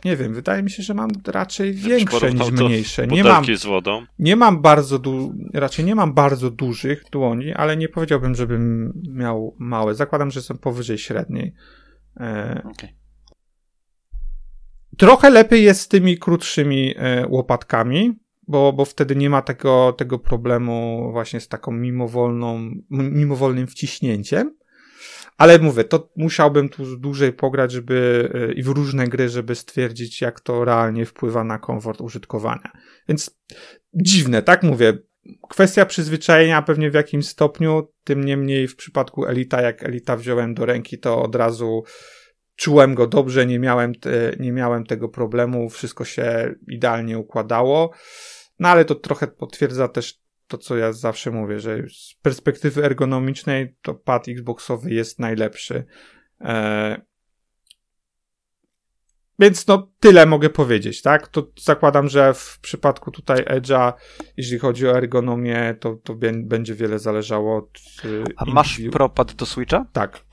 [0.05, 3.07] Nie wiem, wydaje mi się, że mam raczej większe niż mniejsze.
[3.07, 4.07] Nie mam, z wodą.
[4.19, 9.57] nie mam bardzo du- raczej nie mam bardzo dużych dłoni, ale nie powiedziałbym, żebym miał
[9.59, 9.95] małe.
[9.95, 11.55] Zakładam, że są powyżej średniej.
[12.21, 12.97] E, Okej.
[14.99, 18.13] trochę lepiej jest z tymi krótszymi e, łopatkami,
[18.49, 24.57] bo, bo wtedy nie ma tego, tego problemu właśnie z taką mimowolną, mimowolnym wciśnięciem.
[25.37, 30.21] Ale mówię, to musiałbym tu dłużej pograć, żeby e, i w różne gry, żeby stwierdzić,
[30.21, 32.73] jak to realnie wpływa na komfort użytkowania.
[33.09, 33.41] Więc
[33.95, 34.99] dziwne, tak mówię.
[35.49, 40.67] Kwestia przyzwyczajenia pewnie w jakimś stopniu, tym niemniej w przypadku Elita, jak Elita wziąłem do
[40.67, 41.85] ręki, to od razu
[42.57, 43.93] czułem go dobrze, nie miałem,
[44.41, 47.91] nie miałem tego problemu, wszystko się idealnie układało.
[48.59, 53.77] No ale to trochę potwierdza też to, co ja zawsze mówię, że z perspektywy ergonomicznej
[53.83, 55.85] to pad Xboxowy jest najlepszy.
[56.41, 57.01] E...
[59.39, 61.29] Więc no tyle mogę powiedzieć, tak?
[61.29, 63.93] To zakładam, że w przypadku tutaj Edge'a,
[64.37, 67.79] jeśli chodzi o ergonomię, to, to będzie wiele zależało od.
[68.05, 69.87] y, A masz propad do Switcha?
[69.93, 70.25] Tak.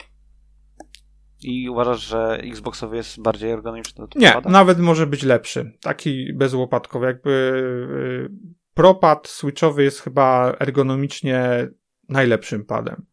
[1.42, 4.50] I uważasz, że Xboxowy jest bardziej ergonomiczny Nie, pada?
[4.50, 5.72] nawet może być lepszy.
[5.82, 7.06] Taki bezłopatkowy.
[7.06, 11.68] Jakby y, propad switchowy jest chyba ergonomicznie
[12.10, 13.06] najlepszym padem,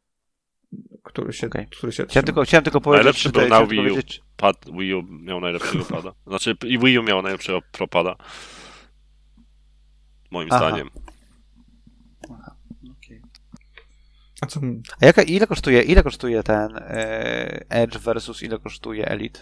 [1.02, 1.66] który się, Okej.
[1.66, 2.22] który się Chciałem trzyma.
[2.22, 3.04] tylko, chciałem tylko powiedzieć...
[3.04, 3.82] Najlepszy tutaj- był na Wii U.
[3.82, 6.12] powiedzieć- Pad Wii U miał najlepszego pada.
[6.26, 8.16] Znaczy i Wii U miał najlepszego propada.
[10.30, 10.58] Moim Aha.
[10.68, 10.90] zdaniem.
[12.98, 13.22] Okej.
[14.42, 14.60] A co,
[15.00, 19.40] A jaka, ile kosztuje, ile kosztuje ten e, Edge versus ile kosztuje Elite?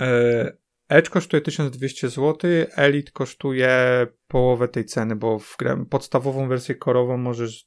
[0.00, 0.52] e,
[0.90, 7.16] Edge kosztuje 1200 zł, Elite kosztuje połowę tej ceny, bo w grę, podstawową wersję korową
[7.16, 7.66] możesz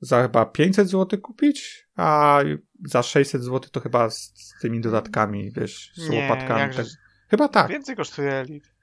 [0.00, 2.40] za chyba 500 zł kupić, a
[2.84, 6.74] za 600 zł to chyba z, z tymi dodatkami, wiesz, z Nie, łopatkami.
[6.74, 6.86] Tak.
[7.28, 7.68] Chyba tak.
[7.68, 8.73] Więcej kosztuje Elite.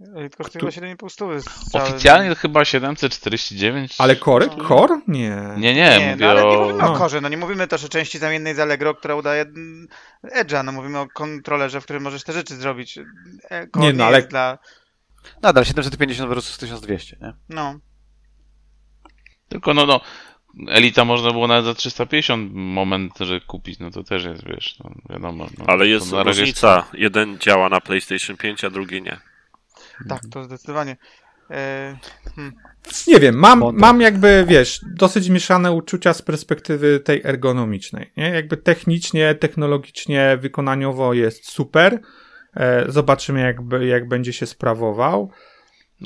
[0.00, 1.40] Chyba 7,5 stówy.
[1.40, 3.94] z całym- Oficjalnie to chyba 749.
[3.98, 4.46] Ale kory?
[4.58, 4.64] No.
[4.64, 4.90] Kor?
[5.08, 5.36] Nie.
[5.56, 6.60] Nie, nie, Nie, mówię no ale nie o...
[6.60, 6.98] mówimy o No.
[6.98, 9.44] korze, no nie mówimy też o części zamiennej z Allegro, która udaje
[10.24, 12.98] Edge'a, no mówimy o kontrolerze, w którym możesz te rzeczy zrobić.
[12.98, 13.02] E,
[13.48, 14.58] Core Nie, nie, no, ale- jest dla...
[15.42, 17.32] Nadal 750 versus 1200, nie?
[17.48, 17.74] No,
[19.48, 20.00] Tylko no, no,
[20.68, 24.90] Elita można było nawet za 350 moment, że kupić, no to też jest, wiesz, no,
[25.10, 25.46] wiadomo.
[25.58, 26.86] No, Ale jest różnica.
[26.92, 29.20] Jeden działa na PlayStation 5, a drugi nie.
[30.08, 30.96] Tak, to zdecydowanie.
[31.50, 31.96] E,
[33.06, 38.12] Nie wiem, mam, mam jakby, wiesz, dosyć mieszane uczucia z perspektywy tej ergonomicznej.
[38.16, 38.30] Nie?
[38.30, 42.00] Jakby technicznie, technologicznie, wykonaniowo jest super.
[42.56, 45.30] E, zobaczymy, jak, jak będzie się sprawował.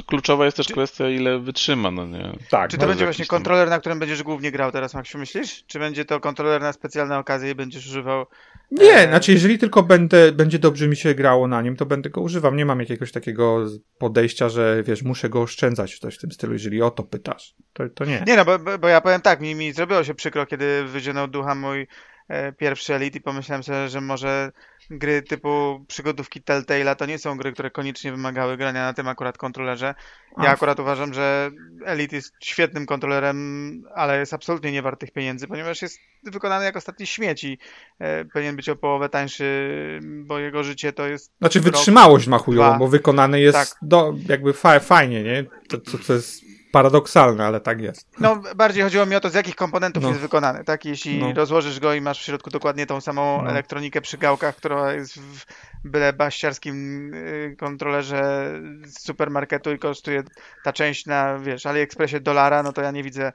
[0.06, 2.32] Kluczowa jest też kwestia, ile wytrzyma, no nie?
[2.50, 5.64] Tak, Czy to będzie właśnie tam- kontroler, na którym będziesz głównie grał teraz, Maksiu, myślisz?
[5.66, 8.26] Czy będzie to kontroler na specjalne okazje i będziesz używał...
[8.70, 12.20] Nie, znaczy jeżeli tylko będę, będzie dobrze mi się grało na nim, to będę go
[12.20, 12.56] używam.
[12.56, 13.66] Nie mam jakiegoś takiego
[13.98, 17.54] podejścia, że wiesz, muszę go oszczędzać, coś w tym stylu, jeżeli o to pytasz.
[17.72, 18.24] To, to nie.
[18.26, 21.54] Nie no, bo, bo- ja powiem tak, mi, mi zrobiło się przykro, kiedy wyzionął ducha
[21.54, 21.86] mój
[22.28, 24.52] e, pierwszy Elite i pomyślałem sobie, że może
[24.90, 29.38] gry typu przygodówki Telltale'a to nie są gry, które koniecznie wymagały grania na tym akurat
[29.38, 29.94] kontrolerze.
[30.42, 31.50] Ja akurat uważam, że
[31.84, 36.76] Elite jest świetnym kontrolerem, ale jest absolutnie nie wart tych pieniędzy, ponieważ jest wykonany jak
[36.76, 37.58] ostatni śmieć i
[37.98, 42.38] e, powinien być o połowę tańszy, bo jego życie to jest Znaczy rok, wytrzymałość ma
[42.78, 43.68] bo wykonany jest Tak.
[43.82, 45.44] do, jakby fa fajnie, nie?
[45.68, 46.44] To, to, to jest
[46.74, 48.08] paradoksalne, ale tak jest.
[48.20, 50.08] No, bardziej chodziło mi o to, z jakich komponentów No.
[50.08, 50.84] jest wykonany, tak?
[50.84, 51.32] Jeśli No.
[51.34, 53.50] rozłożysz go i masz w środku dokładnie tą samą No.
[53.50, 55.44] elektronikę przy gałkach, która jest w
[55.84, 58.52] byle baściarskim y, kontrolerze
[58.84, 60.22] z supermarketu i kosztuje
[60.64, 63.32] ta część na, wiesz, AliExpressie dolara, no to ja nie widzę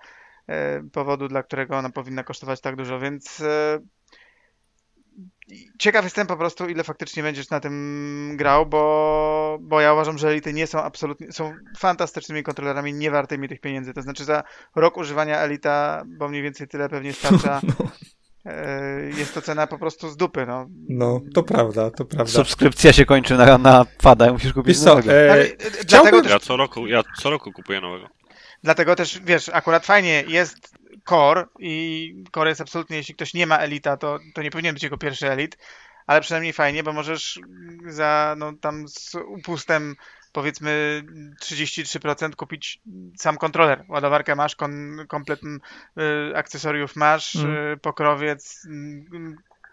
[0.47, 3.79] e, powodu, dla którego ona powinna kosztować tak dużo, więc e,
[5.79, 10.27] ciekaw jestem po prostu, ile faktycznie będziesz na tym grał, bo, bo ja uważam, że
[10.29, 13.93] Elity nie są absolutnie, są fantastycznymi kontrolerami, nie wartymi tych pieniędzy.
[13.93, 14.43] To znaczy za
[14.75, 17.61] rok używania Elita, bo mniej więcej tyle pewnie starcza,
[18.45, 20.65] e, jest to cena po prostu z dupy, no.
[20.89, 22.31] No, to prawda, to prawda.
[22.33, 25.13] Subskrypcja się kończy na, na pada musisz kupić Wiesz co, nowego.
[25.13, 28.07] e, Ale, e, chciałbym- dlatego, też, Ja co roku, ja co roku kupuję nowego.
[28.63, 30.78] dlatego też, wiesz, akurat fajnie jest
[31.09, 34.83] Core i Core jest absolutnie, jeśli ktoś nie ma Elita, to, to nie powinien być
[34.83, 35.57] jego pierwszy Elit,
[36.07, 37.39] ale przynajmniej fajnie, bo możesz
[37.85, 39.95] za, no tam z upustem
[40.31, 41.03] powiedzmy
[41.41, 42.81] 33% kupić
[43.17, 43.85] sam kontroler.
[43.89, 47.55] Ładowarkę masz, kon, komplet y, akcesoriów masz, Mm.
[47.73, 48.69] y, pokrowiec, y,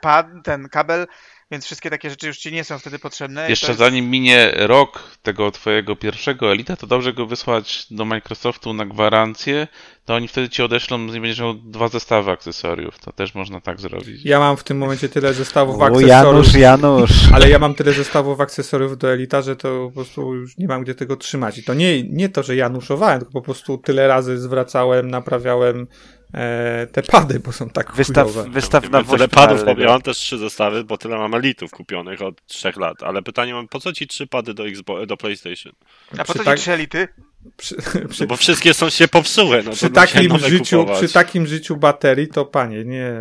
[0.01, 1.07] pad, ten kabel,
[1.51, 3.51] więc wszystkie takie rzeczy już ci nie są wtedy potrzebne.
[3.51, 8.75] Jeszcze jest- zanim minie rok tego twojego pierwszego Elita, to dobrze go wysłać do Microsoftu
[8.75, 9.69] na gwarancję,
[10.05, 12.99] to oni wtedy ci odeślą i będziesz miał dwa zestawy akcesoriów.
[12.99, 14.25] To też można tak zrobić.
[14.25, 16.09] Ja mam w tym momencie tyle zestawów O, akcesoriów.
[16.09, 17.11] Janusz, Janusz.
[17.35, 20.83] Ale ja mam tyle zestawów akcesoriów do Elita, że to po prostu już nie mam
[20.83, 21.59] gdzie tego trzymać.
[21.59, 25.87] I to nie, nie to, że ja nuszowałem, tylko po prostu tyle razy zwracałem, naprawiałem
[26.35, 28.51] e, te pady, bo są tak Wystaw, chujowe.
[28.51, 31.71] wystaw na tyle padów, na- bo ja mam też trzy zestawy, bo tyle mam elitów
[31.71, 33.03] kupionych od trzech lat.
[33.03, 35.73] Ale pytanie mam, po co ci trzy pady do, Xbox, do PlayStation?
[36.19, 37.09] A po co tak- ci trzy Elity?
[37.57, 39.63] Przy, No przy, bo wszystkie są się popsuły.
[39.63, 41.05] No przy, takim życiu, kupować.
[41.05, 43.21] przy takim życiu baterii, to panie, nie...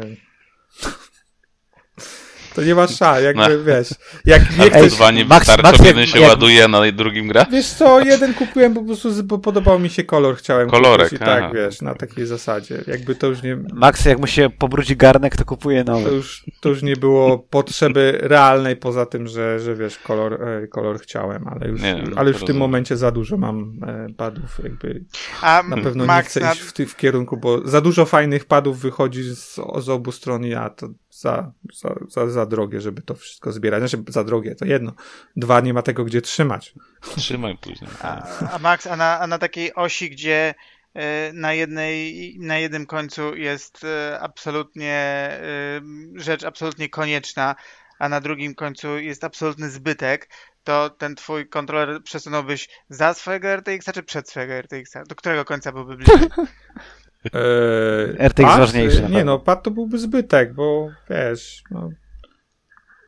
[2.55, 3.63] To nie ma szans, jakby No.
[3.63, 3.89] wiesz,
[4.25, 4.93] jak nie chcesz...
[4.93, 7.45] dwa nie Max- Max, jak- jeden się jak- ładuje, a na drugim gra?
[7.51, 11.25] Wiesz co, jeden kupiłem po prostu, bo podobał mi się kolor, chciałem Kolorek, kupić i
[11.25, 12.83] tak, wiesz, na takiej zasadzie.
[12.87, 16.11] Jakby to już nie, Max, jak mu się pobrudzi garnek, to kupuje to nowy.
[16.15, 20.99] już, to już nie było potrzeby realnej, poza tym, że, że wiesz, kolor, e, kolor
[20.99, 24.59] chciałem, ale już, Nie, no, ale już w tym momencie za dużo mam e, padów,
[24.63, 25.05] jakby
[25.41, 28.05] A na pewno nie Max chcę na, iść w, ty, w kierunku, bo za dużo
[28.05, 30.87] fajnych padów wychodzi z, z obu stron, a to
[31.19, 33.79] za, za, za, za drogie, żeby to wszystko zbierać.
[33.79, 34.93] Znaczy, za drogie, to jedno.
[35.35, 36.73] Dwa, nie ma tego gdzie trzymać.
[37.15, 37.91] Trzymaj później.
[38.01, 40.53] A, a Max, a na, a na takiej osi, gdzie
[40.93, 45.81] e, na jednej, na jednym końcu jest e, absolutnie e,
[46.15, 47.55] rzecz absolutnie konieczna,
[47.99, 50.29] a na drugim końcu jest absolutny zbytek,
[50.63, 55.03] to ten twój kontroler przesunąłbyś za swojego RTX-a czy przed swojego RTX-a?
[55.03, 56.29] Do którego końca byłby bliżej?
[57.33, 58.59] Eee, RTX pad?
[58.59, 59.23] ważniejszy Nie pewno.
[59.23, 61.89] no, pad to byłby zbytek, bo wiesz, no,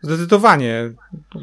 [0.02, 0.94] zdecydowanie,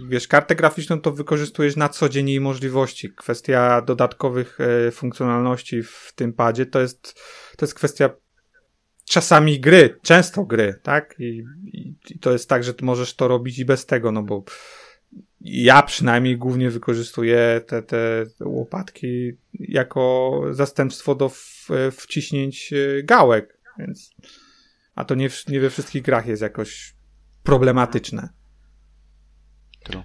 [0.08, 3.12] wiesz, kartę graficzną to wykorzystujesz na co dzień jej możliwości.
[3.12, 7.20] Kwestia dodatkowych e, funkcjonalności w tym padzie to jest,
[7.56, 8.10] to jest kwestia
[9.04, 11.14] czasami gry, często gry, tak?
[11.18, 14.22] I, i, I to jest tak, że ty możesz to robić i bez tego, no
[14.22, 14.44] bo
[15.44, 24.10] ja przynajmniej głównie wykorzystuję te, te łopatki jako zastępstwo do w, wciśnięć e, gałek, więc
[24.94, 26.94] a to nie, nie we wszystkich grach jest jakoś
[27.42, 28.28] problematyczne.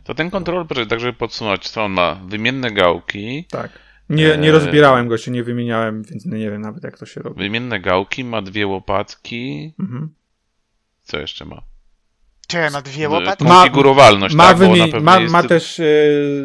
[0.04, 3.72] To ten kontroler, tak żeby podsumować, to on ma wymienne gałki, Tak.
[4.10, 4.52] Nie, nie Eee.
[4.52, 7.40] rozbierałem go, się nie wymieniałem, więc nie wiem nawet jak to się robi.
[7.44, 10.14] wymienne gałki, ma dwie łopatki, Mhm.
[11.02, 11.62] co jeszcze ma?
[12.50, 13.44] Czy ma dwie łopatki?
[13.44, 15.34] Ma- Konfigurowalność, Ma, tak, ma, jest...
[15.34, 15.84] ma też e,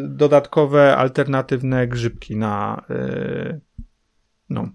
[0.03, 3.59] dodatkowe, alternatywne grzybki na e,
[4.49, 4.69] no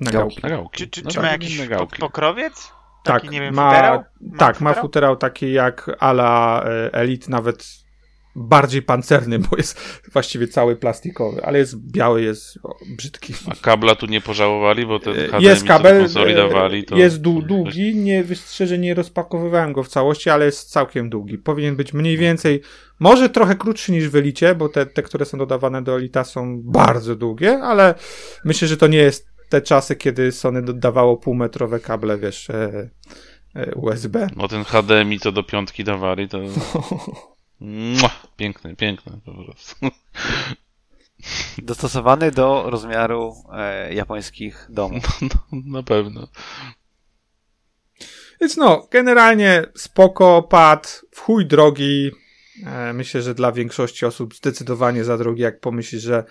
[0.00, 0.40] na Gałki.
[0.42, 0.78] Na gałki.
[0.78, 1.60] Czy, czy, No czy tak, ma jakiś
[2.00, 2.72] pokrowiec?
[3.04, 4.04] Tak, Taki, nie wiem, ma, futerał?
[4.20, 4.82] Ma tak, ma futerał?
[4.82, 7.83] futerał taki jak ala e, Elite, nawet
[8.36, 9.80] bardziej pancerny, bo jest
[10.12, 13.34] właściwie cały plastikowy, ale jest biały, jest o, brzydki.
[13.46, 16.06] A kabla tu nie pożałowali, bo ten HDMI, Jest kabel,
[16.36, 16.96] dawali, to...
[16.96, 21.38] e, jest dłu- długi, nie, szczerze nie rozpakowywałem go w całości, ale jest całkiem długi.
[21.38, 22.60] Powinien być mniej więcej,
[23.00, 26.60] może trochę krótszy niż w Elicie, bo te, te które są dodawane do Elita są
[26.62, 27.94] bardzo długie, ale
[28.44, 32.90] myślę, że to nie jest te czasy, kiedy Sony dodawało półmetrowe kable, wiesz, e,
[33.54, 34.28] e, USB.
[34.36, 36.38] No ten HDMI, co do piątki dawali, to...
[38.36, 39.76] Piękny, piękny po prostu.
[41.58, 45.20] Dostosowany do rozmiaru e, japońskich domów.
[45.22, 46.28] No, na pewno.
[48.40, 52.10] Więc no, generalnie spoko, pad, w chuj drogi.
[52.66, 56.24] E, myślę, że dla większości osób zdecydowanie za drogi, jak pomyślisz, że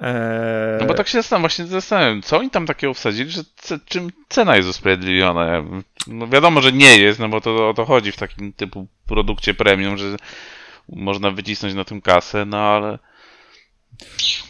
[0.00, 3.78] e, No bo tak się zastanawiam, właśnie zastanawiam, co oni tam takiego wsadzili, że ce,
[3.84, 5.64] czym cena jest usprawiedliwiona.
[6.06, 9.54] No wiadomo, że nie jest, no bo to o to chodzi w takim typu produkcie
[9.54, 10.16] premium, że
[10.88, 12.98] można wycisnąć na tym kasę, no ale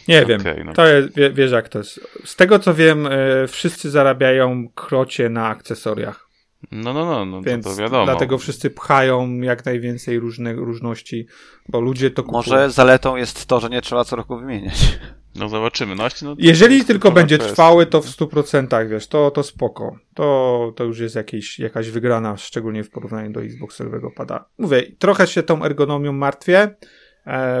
[0.07, 0.73] Nie wiem, Okej, no.
[0.73, 1.99] to jest, wie, wiesz jak to jest.
[2.25, 6.29] Z tego co wiem, e, wszyscy zarabiają krocie na akcesoriach,
[6.71, 8.05] no, no, no, no więc to, to wiadomo.
[8.05, 11.27] dlatego wszyscy pchają jak najwięcej różne, różności,
[11.69, 12.37] bo ludzie to kupują.
[12.37, 14.99] Może zaletą jest to, że nie trzeba co roku wymieniać.
[15.39, 15.95] No zobaczymy.
[15.95, 17.53] No, właśnie, no, to Jeżeli jest tylko tylko będzie kwestia.
[17.53, 19.95] trwały, to w 100%, wiesz, to, to spoko.
[20.13, 24.45] To, to już jest jakieś, jakaś wygrana, szczególnie w porównaniu do Xboxowego pada.
[24.57, 26.75] Mówię, trochę się tą ergonomią martwię,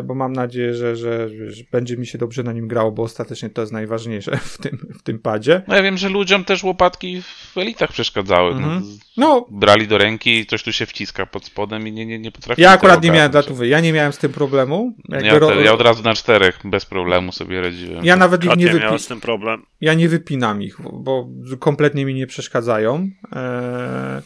[0.03, 3.49] bo mam nadzieję, że, że, że będzie mi się dobrze na nim grało, bo ostatecznie
[3.49, 5.61] to jest najważniejsze w tym, w tym padzie.
[5.67, 8.51] No ja wiem, że ludziom też łopatki w elitach przeszkadzały.
[8.51, 8.83] Mhm.
[9.17, 12.19] No, No, brali do ręki i coś tu się wciska pod spodem i nie, nie,
[12.19, 14.93] nie potrafili ja akurat nie miałem datówy, ja nie miałem z tym problemu.
[15.09, 18.05] Ja, ro- te, ja od razu na czterech bez problemu sobie radziłem.
[18.05, 19.65] ja nawet ich nie, Katja wypi- miała z tym problem.
[19.81, 21.29] ja nie wypinam ich, bo
[21.59, 23.09] kompletnie mi nie przeszkadzają.
[23.35, 24.21] E,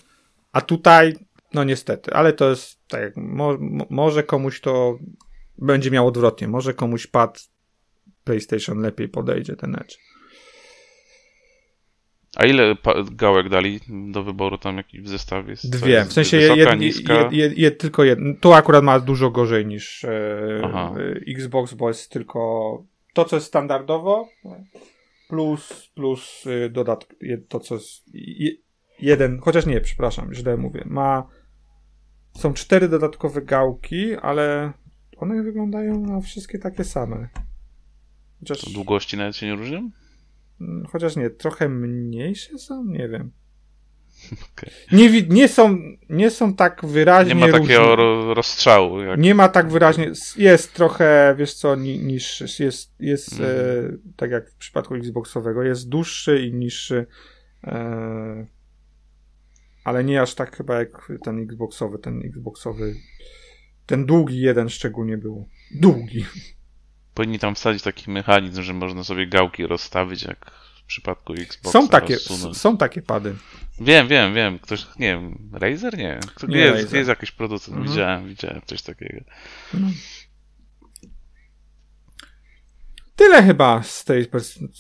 [0.54, 1.14] a tutaj,
[1.54, 4.98] no niestety, ale to jest tak, jak mo, mo, może komuś to
[5.58, 7.50] będzie miał odwrotnie, może komuś pad
[8.24, 9.98] PlayStation lepiej podejdzie ten Edge.
[12.36, 12.76] A ile
[13.12, 13.80] gałek dali
[14.12, 15.50] do wyboru tam jaki w zestawie?
[15.50, 15.70] jest?
[15.70, 17.30] Dwie, w sensie wysoka, jed, niska?
[17.32, 18.36] jed, jed, tylko jeden.
[18.36, 20.94] Tu akurat ma dużo gorzej niż e, e,
[21.28, 24.30] Xbox, bo jest tylko to, co jest standardowo,
[25.30, 27.16] plus, plus y, dodatk,
[27.48, 28.52] to, co jest je,
[29.00, 30.84] jeden, chociaż nie, przepraszam, źle mówię.
[30.86, 31.28] Ma,
[32.38, 34.74] są cztery dodatkowe gałki, ale
[35.24, 37.28] one wyglądają na wszystkie takie same.
[38.40, 39.90] Chociaż, To długości nawet się nie różnią?
[40.62, 43.32] mm, chociaż nie, trochę mniejsze są, nie wiem.
[44.54, 44.70] Okej.
[44.92, 45.78] Nie, nie, są,
[46.10, 47.62] nie są tak wyraźnie Nie ma takiego
[47.96, 47.96] różni.
[47.96, 49.02] ro- rozstrzału.
[49.02, 49.20] Jak...
[49.20, 50.12] Nie ma tak wyraźnie.
[50.38, 52.64] Jest trochę, wiesz co, ni- niższy.
[52.64, 53.52] Jest, jest Mhm.
[53.96, 57.06] e, tak jak w przypadku Xboxowego, jest dłuższy i niższy.
[57.64, 58.48] E,
[59.84, 62.00] ale nie aż tak chyba jak ten Xboxowy.
[62.00, 62.96] Ten Xboxowy.
[63.86, 65.48] Ten długi jeden szczególnie był.
[65.72, 66.26] Długi.
[67.14, 70.52] Powinni tam wsadzić taki mechanizm, że można sobie gałki rozstawić, jak
[70.84, 71.72] w przypadku Xboxa.
[71.82, 72.58] Są takie, rozsunąć.
[72.58, 73.36] są takie pady.
[73.82, 74.60] Wiem, wiem, wiem.
[74.60, 75.98] Ktoś, nie wiem, Razer?
[75.98, 76.20] Nie.
[76.36, 76.98] Kto, Nie jest, Razer.
[76.98, 77.78] jest jakiś producent.
[77.78, 77.92] Mhm.
[77.94, 79.22] Widziałem, widziałem coś takiego.
[83.16, 84.28] Tyle chyba z tej.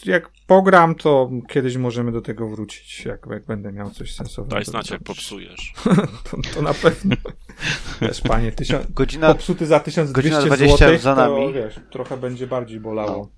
[0.06, 4.56] Jak pogram, to kiedyś możemy do tego wrócić, jak, jak będę miał coś sensownego.
[4.56, 5.74] Daj znać, jak popsujesz.
[6.32, 7.16] To, to na pewno.
[8.02, 11.54] Wiesz, panie, tysiąc, Godzina, popsuty za 1200 godzina zł, 20 za to nami.
[11.54, 13.30] wiesz, trochę będzie bardziej bolało.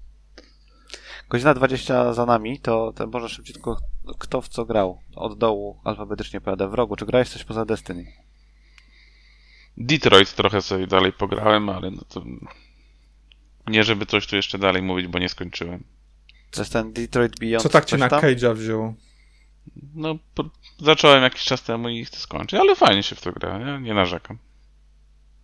[1.29, 3.77] godzina 20 za nami, to, to może szybciutko
[4.19, 4.99] kto w co grał.
[5.15, 6.95] Od dołu alfabetycznie pojadę w rogu.
[6.95, 8.05] Czy grałeś coś poza Destiny?
[9.77, 12.23] Detroit trochę sobie dalej pograłem, ale no to...
[13.67, 15.83] Nie, żeby coś tu jeszcze dalej mówić, bo nie skończyłem.
[16.55, 18.09] To jest ten Detroit Beyond Co tak cię na?
[18.09, 18.93] Cage'a wzięło?
[19.95, 20.49] No, po...
[20.79, 23.93] zacząłem jakiś czas temu i chcę skończyć, ale fajnie się w to gra, nie, nie
[23.93, 24.37] narzekam.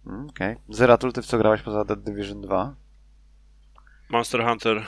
[0.07, 0.55] Mm, Okej.
[0.69, 2.75] Zeratul, ty w co grałeś poza Dead Division 2?
[4.09, 4.85] Monster Hunter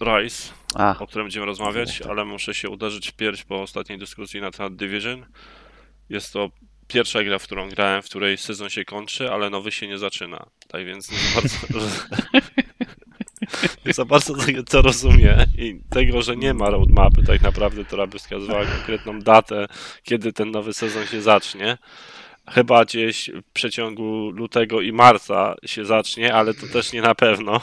[0.00, 4.40] Rise, A, o którym będziemy rozmawiać, ale muszę się uderzyć w pierś po ostatniej dyskusji
[4.40, 5.26] na temat Division.
[6.08, 6.50] Jest to
[6.88, 10.46] pierwsza gra, w którą grałem, w której sezon się kończy, ale nowy się nie zaczyna.
[10.68, 11.56] Tak więc nie bardzo,
[13.94, 18.18] za bardzo tego co rozumiem i tego, że nie ma roadmapy tak naprawdę, która by
[18.18, 19.66] wskazywała konkretną datę,
[20.02, 21.78] kiedy ten nowy sezon się zacznie.
[22.50, 27.60] Chyba gdzieś w przeciągu lutego i marca się zacznie, ale to też nie na pewno.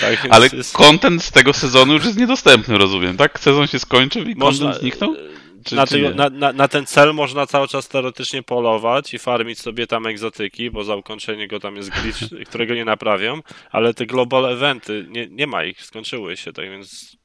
[0.00, 3.40] Tak Ale jest- content z tego sezonu już jest niedostępny, rozumiem, tak?
[3.40, 5.16] Sezon się skończył i można, content zniknął?
[5.64, 6.14] Czy, na, czy tego, nie?
[6.14, 10.70] na, na, na ten cel można cały czas teoretycznie polować i farmić sobie tam egzotyki,
[10.70, 13.40] bo za ukończenie go tam jest glitch, którego nie naprawią,
[13.70, 17.16] ale te global eventy, nie, nie ma ich, skończyły się, tak więc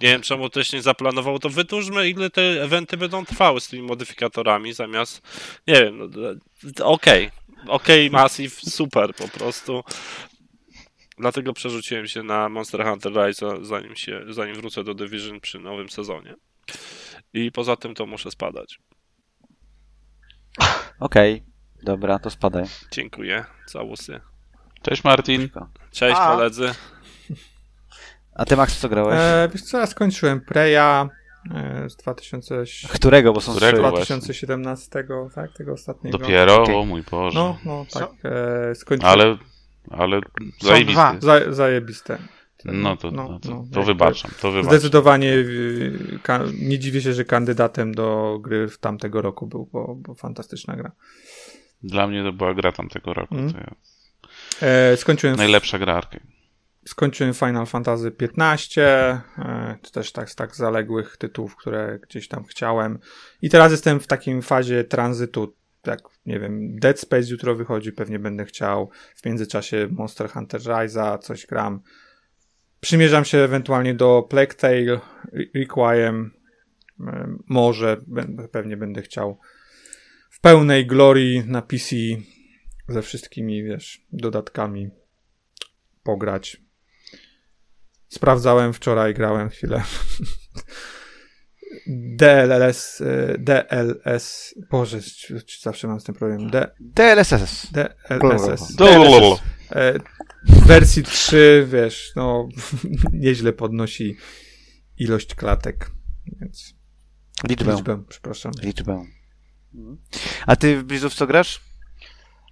[0.00, 3.82] nie wiem czemu też nie zaplanował, to wytłużmy ile te eventy będą trwały z tymi
[3.82, 5.22] modyfikatorami zamiast,
[5.66, 7.30] nie wiem, no, okej,
[7.66, 9.84] okej, Massive, super po prostu.
[11.18, 15.88] Dlatego przerzuciłem się na Monster Hunter Rise, zanim, się, zanim wrócę do Division przy nowym
[15.88, 16.34] sezonie.
[17.32, 18.78] I poza tym to muszę spadać.
[21.00, 21.42] Okej,
[21.82, 22.64] dobra, to spadaj.
[22.90, 23.44] Dziękuję.
[23.66, 24.20] Całusy.
[24.82, 25.48] Cześć Martin.
[25.90, 26.26] Cześć A.
[26.32, 26.70] koledzy.
[28.34, 29.18] A ty, Max, co grałeś?
[29.20, 31.08] E, wiesz co, ja skończyłem Preya
[31.54, 33.78] e, z 2000, Którego, bo są Którego?
[33.82, 33.90] trzy.
[33.90, 34.16] właśnie.
[34.16, 34.88] 2017,
[35.34, 36.18] tak, tego ostatniego.
[36.18, 36.62] Dopiero?
[36.62, 36.74] Okej.
[36.74, 37.38] O mój Boże.
[37.38, 39.12] No, no, tak, e, skończyłem.
[39.12, 39.36] Ale,
[39.90, 40.20] ale
[40.60, 40.92] Są zajebisty.
[40.92, 41.14] dwa.
[41.20, 42.18] Za, zajebiste.
[42.64, 44.70] No to, No, no, to, no, to wybaczam, to wybaczam.
[44.78, 46.18] Zdecydowanie y,
[46.60, 50.92] nie dziwię się, że kandydatem do gry w tamtego roku był, bo, bo fantastyczna gra.
[51.82, 53.34] Dla mnie to była gra tamtego roku.
[53.34, 53.52] Mm.
[53.54, 53.74] Ja...
[54.68, 56.24] E, skończyłem, Najlepsza gra arcade.
[56.84, 62.44] skończyłem Final Fantasy XV, e, to też tak z tak zaległych tytułów, które gdzieś tam
[62.44, 62.98] chciałem.
[63.42, 65.54] I teraz jestem w takim fazie tranzytu,
[65.86, 68.90] jak nie wiem, Dead Space jutro wychodzi, pewnie będę chciał.
[69.16, 71.80] W międzyczasie Monster Hunter Rise'a coś gram.
[72.80, 75.00] Przymierzam się ewentualnie do Plague Tale,
[75.54, 76.30] Requiem,
[77.00, 77.96] e, może,
[78.52, 79.38] pewnie będę chciał
[80.30, 81.96] w pełnej glorii na PC
[82.88, 84.90] ze wszystkimi, wiesz, dodatkami
[86.02, 86.56] pograć.
[88.08, 89.82] Sprawdzałem wczoraj, grałem chwilę.
[91.86, 94.98] DLS, e, DLS, Boże,
[95.62, 96.50] zawsze mam z tym problem.
[96.50, 97.66] D, DLSS.
[97.72, 98.76] DLSS.
[99.72, 99.94] E,
[100.44, 102.48] w wersji 3, wiesz, no,
[103.12, 104.16] nieźle podnosi
[104.98, 105.90] ilość klatek,
[106.40, 106.74] więc
[107.48, 107.72] Liczbę.
[107.72, 108.52] liczbę, przepraszam.
[108.62, 109.04] Liczbę.
[110.46, 111.60] A ty w Blizzów co grasz?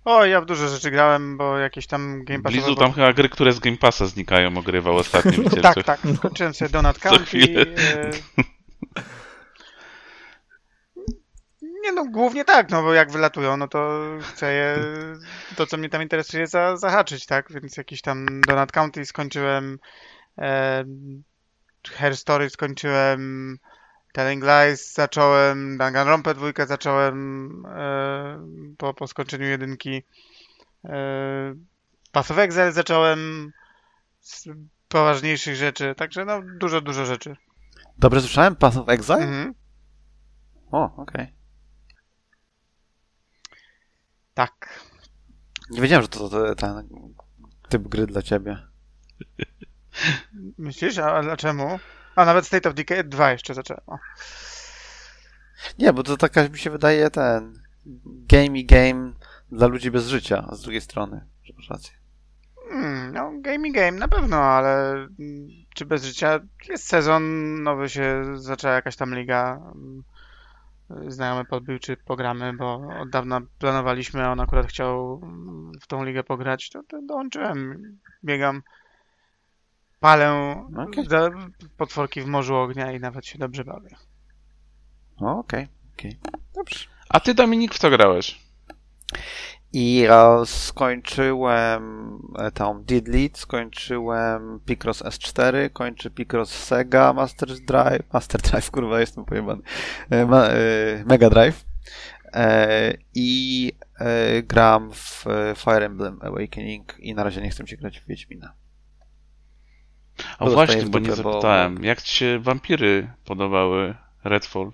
[0.04, 2.62] O, ja w dużo rzeczy grałem, bo jakieś tam Game Passowe...
[2.62, 5.32] Blizu tam chyba gry, które z Game Passa znikają, ogrywał ostatnio.
[5.44, 6.00] No, tak, tak.
[6.16, 7.62] Skończyłem sobie Donut chwilę.
[7.62, 8.10] e,
[11.62, 14.76] Nie no, głównie tak, no bo jak wylatują, no to chcę je,
[15.56, 17.52] to co mnie tam interesuje za, zahaczyć, tak?
[17.52, 19.78] Więc jakiś tam Donut County skończyłem,
[20.38, 20.84] e,
[21.88, 23.58] Hair Story skończyłem,
[24.12, 28.46] Telling Lies zacząłem, Danganronpa dwójkę zacząłem e,
[28.78, 30.02] po, po skończeniu jedynki,
[30.84, 31.54] e,
[32.12, 33.52] Path of Exile zacząłem,
[34.20, 34.48] z
[34.88, 37.36] poważniejszych rzeczy, także no dużo, dużo rzeczy.
[37.98, 38.56] Dobrze słyszałem?
[38.56, 39.16] Path of Exile?
[39.16, 39.54] Mhm.
[40.70, 41.34] O, okej.
[44.34, 44.80] Tak.
[45.70, 46.88] Nie wiedziałem, że to, to ten
[47.68, 48.58] typ gry dla ciebie.
[50.58, 50.98] Myślisz?
[50.98, 51.78] A, dlaczego?
[52.16, 53.82] A nawet State of Decay 2 jeszcze zacząłem.
[53.86, 53.98] O.
[55.78, 57.62] Nie, bo to taka mi się wydaje ten
[58.04, 59.12] game i game
[59.52, 61.26] dla ludzi bez życia, z drugiej strony.
[61.56, 61.94] Masz rację.
[62.70, 65.48] Hmm, no, game i game na pewno, ale mm,
[65.78, 66.40] czy bez życia?
[66.68, 67.22] Jest sezon,
[67.62, 69.60] nowy się zaczęła jakaś tam liga.
[71.08, 75.20] Znajomy podbił, czy pogramy, bo od dawna planowaliśmy, a on akurat chciał
[75.80, 77.82] w tą ligę pograć, to, to dołączyłem.
[78.24, 78.62] Biegam,
[80.00, 80.56] palę
[81.08, 81.30] za
[81.76, 83.96] potworki w morzu ognia i nawet się dobrze bawię.
[85.20, 86.18] Okej, okej.
[86.54, 86.86] Dobrze.
[87.08, 88.40] A ty, Dominik, w co grałeś?
[89.72, 90.06] I
[90.44, 91.82] skończyłem
[92.38, 99.24] e, tą Didlit, skończyłem Picross S4, kończy Picross Sega Master Drive, Master Drive, kurwa, jestem
[99.24, 99.62] pojebany,
[100.10, 100.56] e, ma, e,
[101.06, 101.64] Mega Drive
[103.14, 103.72] i
[104.42, 105.24] gram w
[105.56, 108.52] Fire Emblem Awakening i na razie nie chcę się grać w Wiedźmina.
[110.38, 111.84] A Bo właśnie, bo nie dupę, bo- zapytałem.
[111.84, 114.70] Jak ci się wampiry podobały Redfall?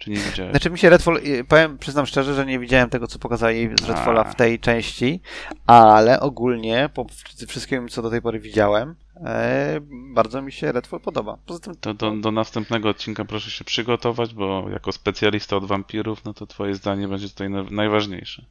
[0.00, 0.50] Czy nie widziałeś?
[0.52, 3.88] Znaczy mi się Redfall, y, powiem, przyznam szczerze, że nie widziałem tego, co pokazali z
[3.88, 5.20] Redfalla w tej części,
[5.66, 9.80] ale ogólnie po wszy- wszystkim, co do tej pory widziałem, e,
[10.14, 11.38] bardzo mi się Redfall podoba.
[11.46, 16.24] Poza tym, To do, do następnego odcinka proszę się przygotować, bo jako specjalista od wampirów,
[16.24, 18.44] no to twoje zdanie będzie tutaj na, najważniejsze.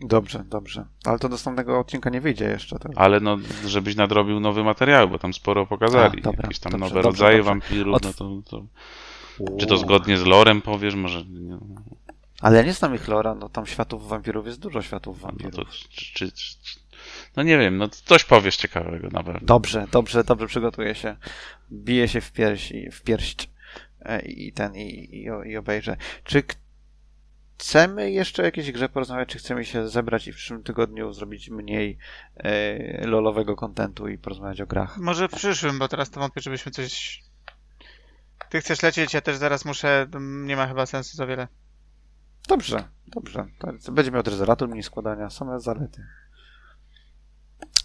[0.00, 0.84] dobrze, dobrze.
[1.04, 2.78] Ale to do następnego odcinka nie wyjdzie jeszcze.
[2.78, 2.88] To...
[2.96, 3.36] Ale no,
[3.66, 6.18] żebyś nadrobił nowy materiał, bo tam sporo pokazali.
[6.18, 7.50] A, dobra, Jakieś tam dobrze, nowe dobrze, rodzaje dobrze.
[7.50, 8.62] wampirów, Od- no to, to...
[9.60, 10.94] Czy to zgodnie z lorem powiesz?
[10.94, 11.24] Może...
[11.24, 11.58] Nie,
[12.40, 15.36] Ale ja nie znam ich lora, no tam światów wampirów jest dużo światów no, to,
[15.38, 15.70] wampirów.
[15.70, 16.32] czy, czy, czy,
[16.62, 16.78] czy...
[17.36, 19.40] no nie wiem, no coś powiesz ciekawego na pewno.
[19.42, 21.16] Dobrze, dobrze, dobrze przygotuję się.
[21.72, 23.50] Biję się w pierś, i- w pierść
[24.00, 25.96] e, i ten, i, i, i obejrzę.
[26.24, 26.42] Czy
[27.58, 31.50] chcemy jeszcze o jakiejś grze porozmawiać, czy chcemy się zebrać i w przyszłym tygodniu zrobić
[31.50, 31.98] mniej
[32.36, 34.98] e, lolowego kontentu i porozmawiać o grach?
[34.98, 37.22] Może w przyszłym, bo teraz to wątpię, żebyśmy coś...
[38.48, 41.48] Ty chcesz lecieć, ja też zaraz muszę, to nie ma chyba sensu za wiele.
[42.48, 43.46] Dobrze, dobrze.
[43.84, 46.06] To będzie miał Trezeratur mniej składania, same zalety.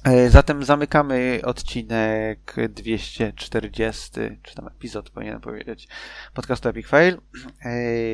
[0.03, 4.11] E, Zatem zamykamy odcinek 240,
[4.43, 5.87] czy tam epizod powinienem powiedzieć,
[6.33, 7.17] podcastu Epic Fail.
[7.65, 7.71] E,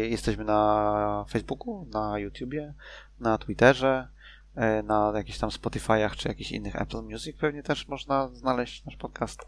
[0.08, 2.74] Jesteśmy na Facebooku, na YouTubie,
[3.20, 4.08] na Twitterze.
[4.56, 8.96] e, na jakichś tam Spotify'ach czy jakichś innych Apple Music pewnie też można znaleźć nasz
[8.96, 9.46] podcast.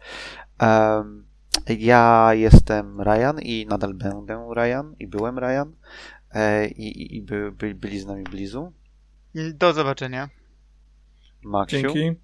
[1.78, 5.72] Ja jestem Ryan i nadal będę Ryan i byłem Ryan
[6.30, 8.72] e, i, i by, by, byli z nami Blizu,
[9.54, 10.28] Do zobaczenia.
[11.42, 12.20] Maksiu, Dzięki.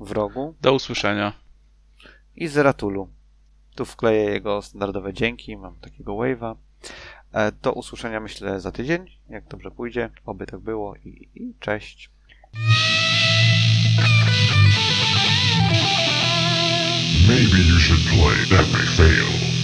[0.00, 1.32] Wrogu Do usłyszenia.
[2.36, 3.08] i Zeratulu.
[3.74, 6.56] Tu wkleję jego standardowe dzięki, mam takiego wave'a.
[7.32, 12.10] E, Do usłyszenia myślę za tydzień, jak dobrze pójdzie, oby tak było i, i cześć.
[17.26, 19.63] Maybe you should play that may fail.